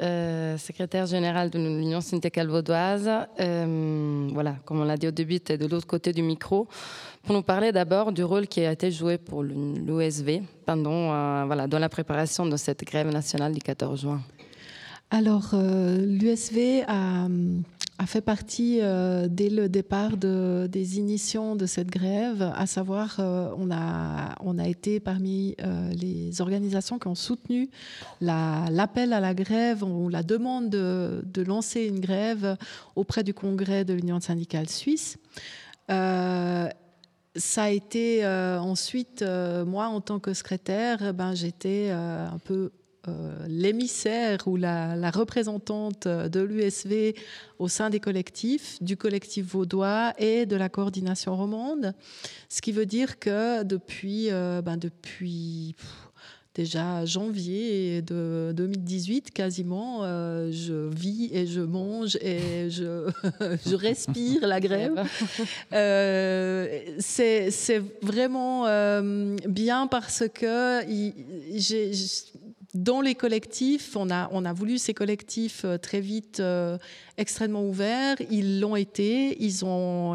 euh, 0.02 0.58
secrétaire 0.58 1.06
générale 1.06 1.50
de 1.50 1.58
l'Union 1.58 2.02
syndicale 2.02 2.48
vaudoise. 2.48 3.10
Euh, 3.40 4.30
voilà, 4.32 4.56
comme 4.66 4.80
on 4.80 4.84
l'a 4.84 4.96
dit 4.96 5.08
au 5.08 5.12
début, 5.12 5.40
tu 5.40 5.54
es 5.54 5.58
de 5.58 5.66
l'autre 5.66 5.88
côté 5.88 6.14
du 6.14 6.22
micro 6.22 6.68
pour 7.24 7.36
nous 7.36 7.42
parler 7.42 7.72
d'abord 7.72 8.12
du 8.12 8.24
rôle 8.24 8.48
qui 8.48 8.64
a 8.64 8.72
été 8.72 8.92
joué 8.92 9.18
pour 9.18 9.44
l'USV 9.44 10.44
pendant, 10.66 11.14
euh, 11.14 11.46
voilà, 11.46 11.68
dans 11.68 11.80
la 11.80 11.90
préparation 11.90 12.46
de 12.46 12.56
cette 12.56 12.84
grève 12.84 13.10
nationale 13.10 13.54
du 13.54 13.60
14 13.60 14.02
juin. 14.02 14.22
Alors, 15.12 15.50
l'USV 15.54 16.84
a 16.88 17.28
a 18.00 18.06
fait 18.06 18.22
partie 18.22 18.80
euh, 18.82 19.28
dès 19.30 19.50
le 19.50 19.68
départ 19.68 20.16
de, 20.16 20.68
des 20.72 20.98
initiations 20.98 21.58
de 21.58 21.66
cette 21.66 21.90
grève, 21.90 22.50
à 22.56 22.66
savoir 22.66 23.18
euh, 23.20 23.54
on, 23.58 23.70
a, 23.72 24.36
on 24.40 24.58
a 24.58 24.70
été 24.70 25.02
parmi 25.02 25.56
euh, 25.62 25.92
les 25.92 26.40
organisations 26.40 26.98
qui 26.98 27.08
ont 27.08 27.16
soutenu 27.16 27.70
l'appel 28.22 29.12
à 29.12 29.20
la 29.20 29.34
grève 29.34 29.84
ou 29.84 30.08
la 30.08 30.24
demande 30.24 30.70
de, 30.70 31.22
de, 31.26 31.42
lancer 31.42 31.88
une 31.88 32.00
grève 32.00 32.56
auprès 32.96 33.24
du 33.24 33.34
congrès 33.34 33.84
de 33.84 33.94
l'Union 33.94 34.22
syndicale 34.22 34.70
suisse. 34.70 35.18
ça 35.90 36.70
a 37.64 37.70
été 37.70 38.26
ensuite, 38.26 39.26
moi 39.68 39.88
en 39.88 40.00
tant 40.00 40.20
que 40.20 40.34
secrétaire, 40.34 41.14
ben, 41.14 41.34
j'étais 41.36 41.90
un 41.90 42.40
peu 42.46 42.72
euh, 43.08 43.46
l'émissaire 43.48 44.40
ou 44.46 44.58
la, 44.58 45.10
représentante 45.10 46.06
de 46.06 46.42
l'USV 46.42 47.16
au 47.58 47.70
sein 47.70 47.90
des 47.90 48.02
collectifs, 48.02 48.78
du 48.84 48.98
collectif 48.98 49.46
vaudois 49.46 50.14
et 50.18 50.46
de 50.46 50.58
la 50.58 50.68
coordination 50.68 51.36
romande. 51.38 51.94
Ce 52.50 52.62
qui 52.62 52.74
veut 52.74 52.86
dire 52.86 53.18
que 53.18 53.64
depuis, 53.64 54.30
euh, 54.32 54.62
ben 54.62 54.76
depuis 54.76 55.76
déjà 56.56 57.06
janvier 57.06 58.02
de 58.02 58.52
2018, 58.54 59.32
quasiment, 59.32 60.04
euh, 60.04 60.52
je 60.52 60.90
vis 60.94 61.30
et 61.32 61.48
je 61.48 61.62
mange 61.62 62.18
et 62.18 62.70
je, 62.70 63.10
je 63.66 63.76
respire 63.76 64.46
la 64.46 64.60
grève. 64.60 65.06
c'est 67.00 67.82
vraiment 68.02 68.66
bien 69.48 69.88
parce 69.88 70.26
que 70.34 70.82
j'ai 71.56 71.94
dans 72.76 73.02
les 73.02 73.16
collectifs, 73.16 73.96
on 73.96 74.12
a, 74.12 74.54
voulu 74.54 74.78
ces 74.78 74.94
collectifs 74.94 75.64
euh, 75.66 75.80
très 75.80 76.02
vite 76.02 76.40
euh, 76.40 76.78
extrêmement 77.18 77.64
ouverts. 77.64 78.18
Ils 78.30 78.60
l'ont 78.60 78.76
été. 78.76 79.44
Ils 79.44 79.66
ont, 79.66 80.14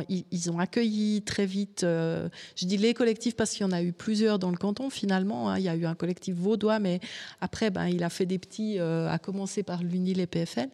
accueilli 0.60 1.22
très 1.22 1.46
vite. 1.46 1.82
Euh, 1.82 2.28
je 2.54 2.66
dis 2.66 2.76
les 2.76 2.94
collectifs 2.94 3.34
parce 3.34 3.50
qu'il 3.50 3.62
y 3.62 3.64
en 3.68 3.72
a 3.72 3.82
eu 3.82 3.92
plusieurs 3.92 4.38
dans 4.38 4.50
le 4.50 4.56
canton 4.56 4.88
finalement. 4.88 5.50
Hein. 5.50 5.58
Il 5.58 5.64
y 5.64 5.68
a 5.68 5.74
eu 5.74 5.84
un 5.84 5.96
collectif 5.96 6.36
vaudois, 6.36 6.78
mais 6.78 7.00
après, 7.40 7.70
ben, 7.70 7.88
il 7.88 8.04
a 8.04 8.08
fait 8.08 8.26
des 8.26 8.38
petits, 8.38 8.78
à 8.78 9.18
commencer 9.18 9.64
par 9.64 9.82
l'UNIL 9.82 10.20
et 10.20 10.26
PFL. 10.26 10.68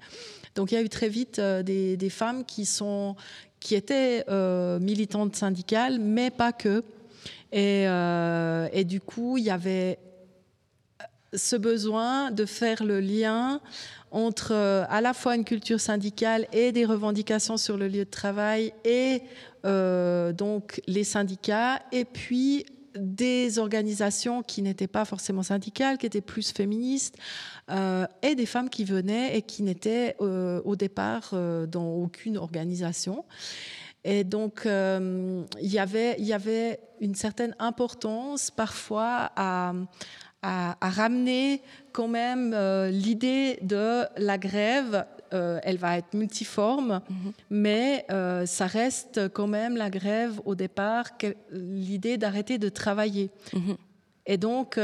Donc 0.57 0.73
il 0.73 0.75
y 0.75 0.79
a 0.79 0.83
eu 0.83 0.91
très 0.91 1.09
vite 1.09 1.41
des, 1.41 2.11
femmes 2.11 2.45
qui, 2.45 3.75
étaient 3.75 4.25
militantes 4.81 5.35
syndicales, 5.35 5.99
mais 5.99 6.31
pas 6.31 6.53
que. 6.53 6.85
Et 7.53 8.85
du 8.85 9.01
coup, 9.01 9.39
il 9.39 9.45
y 9.45 9.51
avait 9.51 9.99
ce 11.35 11.57
besoin 11.57 12.31
de 12.31 12.45
faire 12.45 12.85
le 12.85 13.01
lien 13.01 13.61
entre 14.11 14.53
euh, 14.53 14.85
à 14.89 15.01
la 15.01 15.15
fois 15.15 15.37
une 15.37 15.45
culture 15.45 15.81
syndicale 15.81 16.47
et 16.53 16.73
des 16.73 16.85
revendications 16.85 17.57
sur 17.57 17.77
le 17.77 17.89
lieu 17.89 18.05
de 18.05 18.11
travail 18.11 18.73
et 18.85 19.23
euh, 19.65 20.33
donc 20.33 20.81
les 20.87 21.05
syndicats 21.05 21.81
et 21.93 22.05
puis 22.05 22.67
des 22.97 23.61
organisations 23.61 24.43
qui 24.43 24.63
n'étaient 24.63 24.89
pas 24.89 25.05
forcément 25.05 25.45
syndicales, 25.45 25.97
qui 25.97 26.07
étaient 26.07 26.21
plus 26.21 26.51
féministes, 26.51 27.17
euh, 27.71 28.05
et 28.23 28.35
des 28.35 28.47
femmes 28.47 28.69
qui 28.69 28.83
venaient 28.83 29.37
et 29.37 29.43
qui 29.43 29.63
n'étaient 29.63 30.17
au 30.19 30.75
départ 30.75 31.33
dans 31.69 31.95
aucune 31.95 32.37
organisation. 32.37 33.25
Et 34.03 34.25
donc, 34.25 34.63
il, 34.65 35.47
y 35.61 35.79
avait, 35.79 36.17
y 36.21 36.33
avait 36.33 36.81
une 37.01 37.15
certaine 37.15 37.55
importance 37.61 38.51
parfois 38.51 39.31
à, 39.37 39.73
à, 40.43 40.77
ramener 40.81 41.63
quand 41.93 42.09
même 42.09 42.53
euh, 42.55 42.91
l'idée 42.91 43.59
de 43.63 44.05
la 44.17 44.39
grève. 44.39 45.05
Euh, 45.33 45.61
elle 45.63 45.77
va 45.77 45.97
être 45.97 46.15
multiforme, 46.15 47.01
mhm. 47.09 47.33
mais 47.51 48.05
euh, 48.11 48.47
ça 48.47 48.67
reste 48.67 49.29
quand 49.29 49.47
même 49.47 49.77
la 49.77 49.89
grève 49.89 50.41
au 50.45 50.57
départ, 50.57 51.11
l'idée 51.53 52.19
d'arrêter 52.19 52.59
de 52.59 52.69
travailler. 52.69 53.31
Mhm. 53.53 53.77
Et 54.27 54.37
donc, 54.37 54.79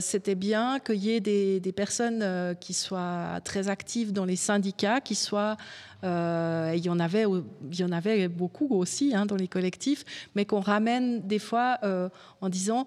c'était 0.00 0.34
bien 0.34 0.80
qu'il 0.80 0.96
y 0.96 1.10
ait 1.10 1.20
des, 1.20 1.60
des 1.60 1.72
personnes 1.72 2.56
qui 2.58 2.74
soient 2.74 3.40
très 3.44 3.68
actives 3.68 4.12
dans 4.12 4.24
les 4.24 4.34
syndicats, 4.34 5.00
qui 5.00 5.14
soient 5.14 5.56
euh, 6.04 6.72
il, 6.76 6.84
y 6.84 6.90
en 6.90 6.98
avait, 6.98 7.24
il 7.70 7.78
y 7.78 7.84
en 7.84 7.92
avait 7.92 8.28
beaucoup 8.28 8.68
aussi 8.70 9.14
hein, 9.14 9.26
dans 9.26 9.36
les 9.36 9.48
collectifs, 9.48 10.04
mais 10.34 10.44
qu'on 10.44 10.60
ramène 10.60 11.20
des 11.26 11.38
fois 11.38 11.78
euh, 11.84 12.08
en 12.40 12.48
disant 12.48 12.86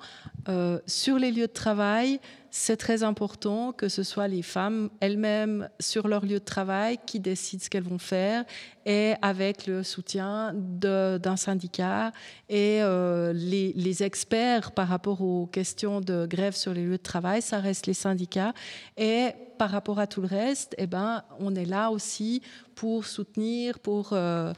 euh, 0.49 0.80
sur 0.86 1.17
les 1.17 1.32
lieux 1.32 1.47
de 1.47 1.54
travail, 1.54 2.19
c'est 2.51 2.78
très 2.78 3.04
important 3.04 3.73
que 3.73 3.89
ce 3.89 4.04
soit 4.04 4.28
les 4.28 4.41
femmes 4.41 4.89
elles-mêmes 5.01 5.69
sur 5.80 6.08
leur 6.08 6.25
lieu 6.25 6.39
de 6.39 6.45
travail 6.45 6.97
qui 7.06 7.19
décident 7.19 7.62
ce 7.62 7.69
qu'elles 7.69 7.84
vont 7.84 7.97
faire 7.97 8.45
et 8.86 9.13
avec 9.21 9.67
le 9.67 9.84
soutien 9.84 10.54
d'un 10.56 11.36
syndicat 11.36 12.13
et 12.47 12.80
les, 13.34 13.73
les, 13.75 14.04
experts 14.04 14.71
par 14.71 14.88
rapport 14.88 15.21
aux 15.21 15.47
questions 15.47 15.99
de 15.99 16.25
grève 16.25 16.56
sur 16.56 16.73
les 16.73 16.86
lieux 16.86 16.97
de 16.97 17.04
travail, 17.04 17.41
ça 17.41 17.60
reste 17.60 17.88
les 17.88 17.93
syndicats. 17.93 18.54
Et 18.95 19.32
par 19.57 19.69
rapport 19.69 19.99
à 19.99 20.07
tout 20.07 20.21
le 20.21 20.27
reste, 20.27 20.75
eh 20.77 20.87
ben, 20.87 21.23
on 21.39 21.55
est 21.55 21.65
là 21.65 21.91
aussi 21.91 22.41
pour 22.75 23.05
soutenir, 23.05 23.79
pour... 23.79 24.09
Euh, 24.13 24.53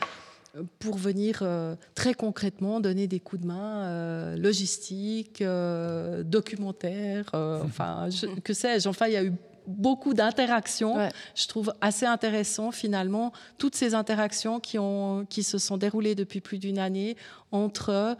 pour 0.80 0.98
venir 0.98 1.40
euh, 1.42 1.76
très 1.96 2.14
concrètement 2.14 2.80
donner 2.80 3.08
des 3.08 3.20
coups 3.20 3.42
de 3.42 3.48
main 3.48 3.84
euh, 3.84 4.38
logistiques, 4.38 5.42
euh, 5.42 6.24
documentaires, 6.24 7.30
enfin, 7.34 8.10
que 8.44 8.54
sais-je. 8.54 8.88
Enfin, 8.90 9.08
il 9.08 9.14
y 9.14 9.18
a 9.18 9.24
eu 9.24 9.34
beaucoup 9.68 10.14
d'interactions. 10.14 11.10
Je 11.36 11.48
trouve 11.48 11.74
assez 11.82 12.06
intéressant 12.06 12.72
finalement 12.72 13.34
toutes 13.58 13.76
ces 13.76 13.94
interactions 13.94 14.60
qui, 14.60 14.80
ont, 14.80 15.26
qui 15.26 15.44
se 15.44 15.58
sont 15.58 15.78
déroulées 15.78 16.16
depuis 16.16 16.40
plus 16.40 16.58
d'une 16.58 16.80
année 16.80 17.18
entre 17.52 18.18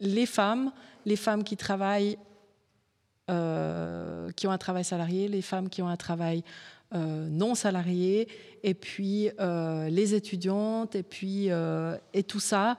les 0.00 0.26
femmes, 0.26 0.72
les 1.04 1.16
femmes 1.16 1.44
qui 1.44 1.56
travaillent, 1.56 2.18
qui 3.26 4.46
ont 4.46 4.50
un 4.50 4.58
travail 4.58 4.84
salarié, 4.84 5.28
les 5.28 5.42
femmes 5.42 5.68
qui 5.68 5.82
ont 5.82 5.88
un 5.88 5.96
travail 5.96 6.44
euh, 6.94 7.26
non 7.28 7.56
salariés, 7.56 8.28
et 8.62 8.74
puis 8.74 9.28
euh, 9.40 9.88
les 9.88 10.14
étudiantes, 10.14 10.94
et 10.94 11.02
puis 11.02 11.50
euh, 11.50 11.96
et 12.12 12.22
tout 12.22 12.38
ça 12.38 12.78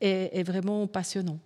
est, 0.00 0.42
vraiment 0.42 0.88
passionnant. 0.88 1.38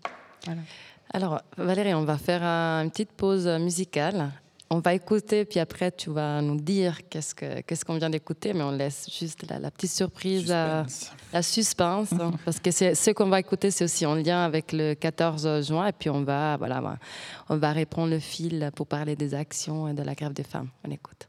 Alors 1.13 1.43
Valérie, 1.59 1.93
on 1.93 2.05
va 2.05 2.17
faire 2.17 2.43
une 2.43 2.91
petite 2.91 3.13
pause 3.13 3.47
musicale. 3.47 4.31
On 4.73 4.79
va 4.79 4.95
écouter, 4.95 5.45
puis 5.45 5.59
après 5.59 5.91
tu 5.91 6.11
vas 6.11 6.41
nous 6.41 6.55
dire 6.55 7.01
qu'est-ce 7.09 7.35
qu'on 7.35 7.61
qu'est-ce 7.67 7.85
qu'on 7.85 7.97
vient 7.97 8.09
d'écouter, 8.09 8.53
mais 8.53 8.63
on 8.63 8.71
laisse 8.71 9.11
juste 9.13 9.45
la, 9.51 9.69
petite 9.69 9.91
surprise, 9.91 10.49
la 10.49 11.43
suspense, 11.43 12.11
parce 12.45 12.61
que 12.61 12.71
ce 12.71 13.11
qu'on 13.11 13.29
va 13.29 13.41
écouter, 13.41 13.73
c'est 13.73 13.83
aussi 13.83 14.07
en 14.07 14.15
lien 14.15 14.45
avec 14.45 14.71
le 14.71 14.95
14 14.95 15.67
juin, 15.67 15.89
et 15.89 15.93
puis 15.93 16.09
on 16.09 16.23
va, 16.23 16.57
voilà, 16.57 16.99
on 17.49 17.57
va 17.57 17.73
reprendre 17.73 18.11
le 18.11 18.21
fil 18.21 18.71
pour 18.77 18.87
parler 18.87 19.17
des 19.17 19.35
actions 19.35 19.89
et 19.89 19.93
de 19.93 20.05
la 20.05 20.15
grève 20.15 20.35
des 20.35 20.45
femmes. 20.45 20.69
On 20.87 20.91
écoute. 20.93 21.29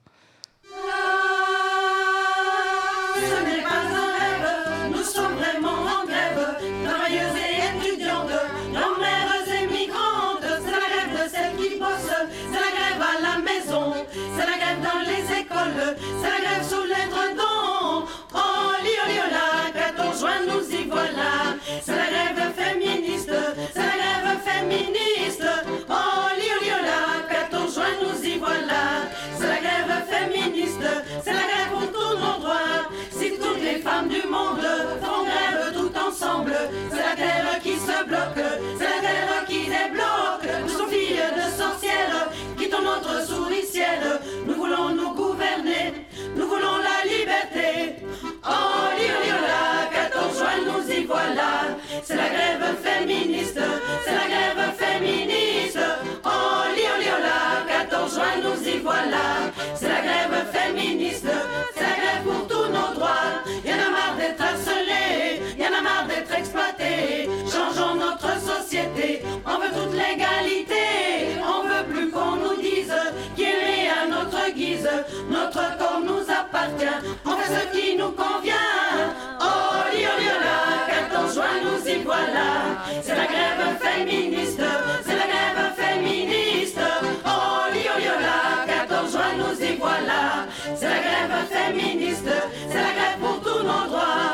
Voulons 46.52 46.80
la 46.90 47.00
liberté. 47.14 47.96
Oh, 48.44 48.84
la 49.52 49.88
14 49.96 50.38
juin, 50.38 50.58
nous 50.68 50.86
y 50.92 51.06
voilà. 51.06 51.52
C'est 52.04 52.16
la 52.16 52.30
grève 52.36 52.68
féministe, 52.84 53.60
c'est 54.04 54.16
la 54.22 54.28
grève 54.34 54.66
féministe. 54.78 55.80
Oh, 56.26 56.64
la 57.28 57.74
14 57.86 58.14
juin, 58.16 58.36
nous 58.44 58.60
y 58.68 58.78
voilà. 58.80 59.26
C'est 59.76 59.90
la 59.96 60.02
grève 60.08 60.46
féministe, 60.52 61.32
c'est 61.76 61.88
la 61.90 61.96
grève 62.02 62.24
pour 62.26 62.48
tous 62.48 62.68
nos 62.78 62.92
droits. 62.98 63.32
Y 63.66 63.72
en 63.74 63.82
a 63.88 63.90
marre 63.98 64.16
d'être 64.20 64.42
harcelés, 64.42 65.42
y 65.58 65.64
en 65.64 65.78
a 65.80 65.82
marre 65.82 66.08
d'être 66.08 66.34
exploités. 66.34 67.30
Changeons 67.54 67.96
notre 67.96 68.32
société, 68.52 69.24
on 69.46 69.58
veut 69.62 69.74
toute 69.78 69.94
l'égalité. 70.02 70.86
On 71.56 71.64
veut 71.68 71.86
plus 71.92 72.10
qu'on 72.12 72.36
nous 72.44 72.62
dise 72.62 72.94
qu'il 73.36 73.46
est 73.46 73.90
à 73.90 74.08
notre 74.08 74.54
guise. 74.54 74.90
Notre 75.30 75.78
corps 75.78 76.02
nous 76.04 76.31
on 76.54 77.38
fait 77.38 77.54
ce 77.54 77.78
qui 77.78 77.96
nous 77.96 78.12
convient. 78.12 78.56
Oh, 79.40 79.84
la 79.94 81.10
14 81.10 81.34
juin, 81.34 81.46
nous 81.64 81.90
y 81.90 82.04
voilà. 82.04 82.84
C'est 83.02 83.16
la 83.16 83.26
grève 83.26 83.78
féministe, 83.80 84.62
c'est 85.06 85.16
la 85.16 85.28
grève 85.28 85.74
féministe. 85.76 86.80
Oh, 87.26 87.30
la 87.72 88.74
14 88.88 89.12
juin, 89.12 89.22
nous 89.38 89.66
y 89.66 89.76
voilà. 89.78 90.48
C'est 90.76 90.90
la 90.90 91.00
grève 91.00 91.46
féministe, 91.50 92.30
c'est 92.70 92.78
la 92.78 92.94
grève 92.94 93.20
pour 93.20 93.40
tous 93.42 93.64
nos 93.64 93.88
droits. 93.88 94.31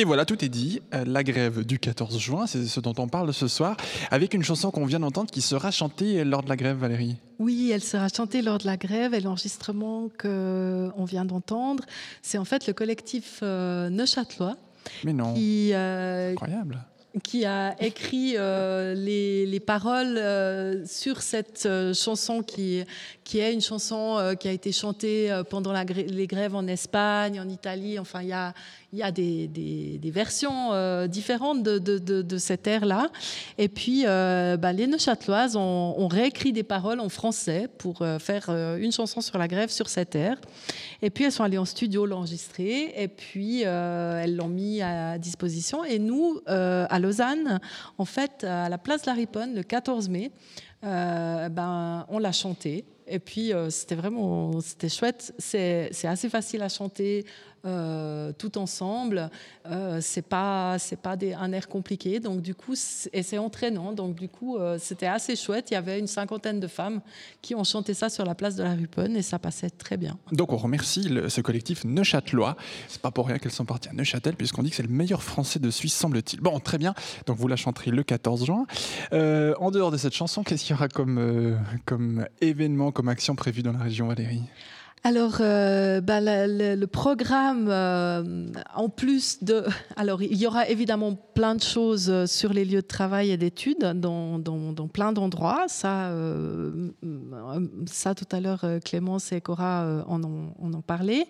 Et 0.00 0.04
voilà, 0.04 0.24
tout 0.24 0.42
est 0.42 0.48
dit. 0.48 0.80
Euh, 0.94 1.04
La 1.06 1.22
grève 1.22 1.62
du 1.62 1.78
14 1.78 2.18
juin, 2.18 2.46
c'est 2.46 2.64
ce 2.64 2.80
dont 2.80 2.94
on 2.96 3.06
parle 3.06 3.34
ce 3.34 3.48
soir, 3.48 3.76
avec 4.10 4.32
une 4.32 4.42
chanson 4.42 4.70
qu'on 4.70 4.86
vient 4.86 5.00
d'entendre 5.00 5.30
qui 5.30 5.42
sera 5.42 5.70
chantée 5.70 6.24
lors 6.24 6.42
de 6.42 6.48
la 6.48 6.56
grève, 6.56 6.78
Valérie. 6.78 7.18
Oui, 7.38 7.70
elle 7.70 7.82
sera 7.82 8.08
chantée 8.08 8.40
lors 8.40 8.56
de 8.56 8.64
la 8.64 8.78
grève 8.78 9.12
et 9.12 9.20
l'enregistrement 9.20 10.08
qu'on 10.18 11.04
vient 11.04 11.26
d'entendre, 11.26 11.84
c'est 12.22 12.38
en 12.38 12.46
fait 12.46 12.66
le 12.66 12.72
collectif 12.72 13.40
euh, 13.42 13.90
Neuchâtelois. 13.90 14.56
Mais 15.04 15.12
non. 15.12 15.34
Qui, 15.34 15.74
euh, 15.74 16.32
Incroyable 16.32 16.82
qui 17.22 17.44
a 17.44 17.74
écrit 17.82 18.34
euh, 18.36 18.94
les, 18.94 19.44
les, 19.46 19.60
paroles 19.60 20.16
euh, 20.16 20.86
sur 20.86 21.22
cette 21.22 21.66
euh, 21.66 21.92
chanson 21.92 22.42
qui, 22.42 22.84
qui 23.24 23.40
est 23.40 23.52
une 23.52 23.60
chanson 23.60 24.36
qui 24.38 24.48
a 24.48 24.52
été 24.52 24.72
chantée 24.72 25.42
pendant 25.50 25.72
la, 25.72 25.84
les 25.84 26.26
grèves 26.26 26.54
en 26.54 26.66
Espagne, 26.66 27.40
en 27.40 27.48
Italie. 27.48 27.98
Enfin, 27.98 28.22
il 28.22 28.28
y 28.28 28.32
a, 28.32 28.54
y 28.98 29.02
a 29.02 29.10
des, 29.10 30.00
versions 30.12 30.72
euh, 30.72 31.06
différentes 31.06 31.62
de, 31.62 31.78
de, 31.78 31.98
de, 31.98 32.22
de 32.22 32.38
cette 32.38 32.66
air-là. 32.66 33.10
Et 33.58 33.68
puis, 33.68 34.04
bah, 34.04 34.72
les 34.72 34.86
Neuchâteloises 34.86 35.56
ont, 35.56 36.08
réécrit 36.08 36.52
des 36.52 36.62
paroles 36.62 37.00
en 37.00 37.08
français 37.08 37.68
pour 37.78 38.04
faire 38.18 38.50
une 38.50 38.90
chanson 38.90 39.20
sur 39.20 39.38
la 39.38 39.46
grève 39.46 39.70
sur 39.70 39.88
cette 39.88 40.14
air. 40.14 40.36
Et 41.02 41.10
puis, 41.10 41.24
elles 41.24 41.32
sont 41.32 41.44
allées 41.44 41.58
en 41.58 41.64
studio 41.64 42.04
l'enregistrer. 42.04 42.92
Et 42.96 43.08
puis, 43.08 43.62
elles 43.62 44.36
l'ont 44.36 44.48
mis 44.48 44.82
à 44.82 45.18
disposition. 45.18 45.84
Et 45.84 45.98
nous, 45.98 46.40
à 46.46 46.98
Lausanne, 46.98 47.60
en 47.98 48.04
fait, 48.04 48.44
à 48.44 48.68
la 48.68 48.78
place 48.78 49.02
de 49.02 49.06
la 49.06 49.14
Riponne, 49.14 49.54
le 49.54 49.62
14 49.62 50.08
mai, 50.08 50.32
euh, 50.84 51.48
ben, 51.50 52.06
on 52.08 52.18
l'a 52.18 52.32
chanté. 52.32 52.84
Et 53.06 53.18
puis, 53.18 53.52
euh, 53.52 53.70
c'était 53.70 53.96
vraiment 53.96 54.60
c'était 54.60 54.88
chouette. 54.88 55.34
C'est 55.38 55.90
assez 56.04 56.28
facile 56.28 56.62
à 56.62 56.68
chanter 56.68 57.26
euh, 57.66 58.32
tout 58.38 58.56
ensemble, 58.56 59.30
euh, 59.66 59.98
c'est 60.00 60.26
pas 60.26 60.78
c'est 60.78 60.98
pas 60.98 61.16
un 61.38 61.52
air 61.52 61.68
compliqué. 61.68 62.18
Donc 62.18 62.40
du 62.40 62.54
coup, 62.54 62.74
et 63.12 63.22
c'est 63.22 63.38
entraînant. 63.38 63.92
Donc 63.92 64.14
du 64.14 64.28
coup, 64.28 64.56
euh, 64.56 64.78
c'était 64.80 65.06
assez 65.06 65.36
chouette. 65.36 65.70
Il 65.70 65.74
y 65.74 65.76
avait 65.76 65.98
une 65.98 66.06
cinquantaine 66.06 66.60
de 66.60 66.66
femmes 66.66 67.00
qui 67.42 67.54
ont 67.54 67.64
chanté 67.64 67.92
ça 67.92 68.08
sur 68.08 68.24
la 68.24 68.34
place 68.34 68.56
de 68.56 68.62
la 68.62 68.74
Ruponne 68.74 69.16
et 69.16 69.22
ça 69.22 69.38
passait 69.38 69.70
très 69.70 69.96
bien. 69.96 70.18
Donc 70.32 70.52
on 70.52 70.56
remercie 70.56 71.10
ce 71.28 71.40
collectif 71.40 71.84
Neuchâtelois. 71.84 72.56
C'est 72.88 73.02
pas 73.02 73.10
pour 73.10 73.26
rien 73.26 73.38
qu'elles 73.38 73.52
sont 73.52 73.66
parties 73.66 73.90
à 73.90 73.92
Neuchâtel, 73.92 74.36
puisqu'on 74.36 74.62
dit 74.62 74.70
que 74.70 74.76
c'est 74.76 74.82
le 74.82 74.88
meilleur 74.88 75.22
français 75.22 75.58
de 75.58 75.70
Suisse, 75.70 75.94
semble-t-il. 75.94 76.40
Bon, 76.40 76.58
très 76.60 76.78
bien. 76.78 76.94
Donc 77.26 77.36
vous 77.36 77.48
la 77.48 77.56
chanterez 77.56 77.90
le 77.90 78.02
14 78.02 78.46
juin. 78.46 78.66
Euh, 79.12 79.54
en 79.58 79.70
dehors 79.70 79.90
de 79.90 79.98
cette 79.98 80.14
chanson, 80.14 80.42
qu'est-ce 80.42 80.64
qu'il 80.64 80.74
y 80.74 80.78
aura 80.78 80.88
comme, 80.88 81.58
comme 81.84 82.26
événement, 82.40 82.90
comme 82.90 83.08
action 83.08 83.34
prévue 83.34 83.62
dans 83.62 83.72
la 83.72 83.80
région, 83.80 84.08
Valérie? 84.08 84.42
Alors, 85.02 85.38
euh, 85.40 86.02
la- 86.06 86.46
le, 86.46 86.86
programme, 86.86 87.68
euh, 87.70 88.46
en 88.74 88.90
plus 88.90 89.42
de... 89.42 89.64
Alors, 89.96 90.22
il 90.22 90.36
y 90.36 90.46
aura 90.46 90.68
évidemment 90.68 91.14
plein 91.14 91.54
de 91.54 91.62
choses 91.62 92.10
euh, 92.10 92.26
sur 92.26 92.52
les 92.52 92.66
lieux 92.66 92.82
de 92.82 92.86
travail 92.86 93.30
et 93.30 93.38
d'études 93.38 93.78
dans, 93.78 94.38
dans- 94.38 94.88
plein 94.92 95.12
d'endroits. 95.12 95.64
Ça, 95.68 96.10
ça, 97.86 98.14
tout 98.14 98.24
à 98.32 98.40
l'heure, 98.40 98.64
Clémence 98.84 99.30
et 99.32 99.40
Cora 99.40 100.04
en 100.08 100.22
ont, 100.24 100.82
parlé. 100.86 101.26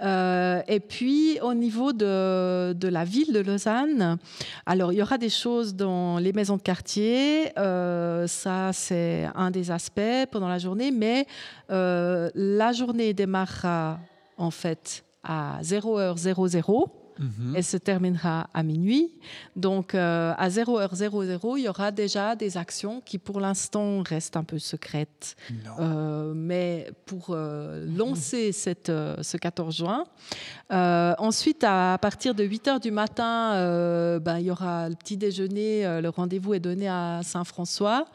Et 0.00 0.80
puis, 0.80 1.38
au 1.42 1.54
niveau 1.54 1.92
de, 1.92 2.72
de 2.74 2.88
la 2.88 3.04
ville 3.04 3.32
de 3.32 3.40
Lausanne, 3.40 4.18
alors, 4.66 4.92
il 4.92 4.98
y 4.98 5.02
aura 5.02 5.16
des 5.16 5.30
choses 5.30 5.74
dans 5.74 6.18
les 6.18 6.32
maisons 6.32 6.56
de 6.56 6.62
quartier. 6.62 7.46
ça, 7.56 8.70
c'est 8.72 9.28
un 9.34 9.50
des 9.50 9.70
aspects 9.70 10.26
pendant 10.30 10.48
la 10.48 10.58
journée. 10.58 10.90
Mais 10.90 11.26
la 11.70 12.72
journée 12.72 13.07
démarrera 13.14 13.98
en 14.36 14.50
fait 14.50 15.04
à 15.22 15.60
0h00 15.62 16.88
et 17.54 17.62
se 17.62 17.76
terminera 17.76 18.48
à 18.54 18.62
minuit. 18.62 19.12
Donc 19.56 19.94
euh, 19.94 20.32
à 20.36 20.48
0h00, 20.48 21.58
il 21.58 21.64
y 21.64 21.68
aura 21.68 21.90
déjà 21.90 22.36
des 22.36 22.56
actions 22.56 23.00
qui 23.00 23.18
pour 23.18 23.40
l'instant 23.40 24.02
restent 24.02 24.36
un 24.36 24.44
peu 24.44 24.58
secrètes. 24.58 25.36
Euh, 25.80 26.32
mais 26.34 26.90
pour 27.06 27.28
euh, 27.30 27.86
lancer 27.86 28.52
cette, 28.52 28.88
euh, 28.88 29.16
ce 29.22 29.36
14 29.36 29.76
juin. 29.76 30.04
Ensuite, 30.70 31.64
à 31.64 31.98
partir 32.00 32.34
de 32.34 32.44
8 32.44 32.66
h 32.66 32.80
du 32.80 32.90
matin, 32.90 34.18
ben, 34.20 34.38
il 34.38 34.46
y 34.46 34.50
aura 34.50 34.88
le 34.88 34.94
petit 34.94 35.16
déjeuner. 35.16 36.00
le 36.00 36.08
rendez-vous 36.08 36.54
est 36.54 36.60
donné 36.60 36.88
à 36.88 37.20
Saint-François. 37.22 38.06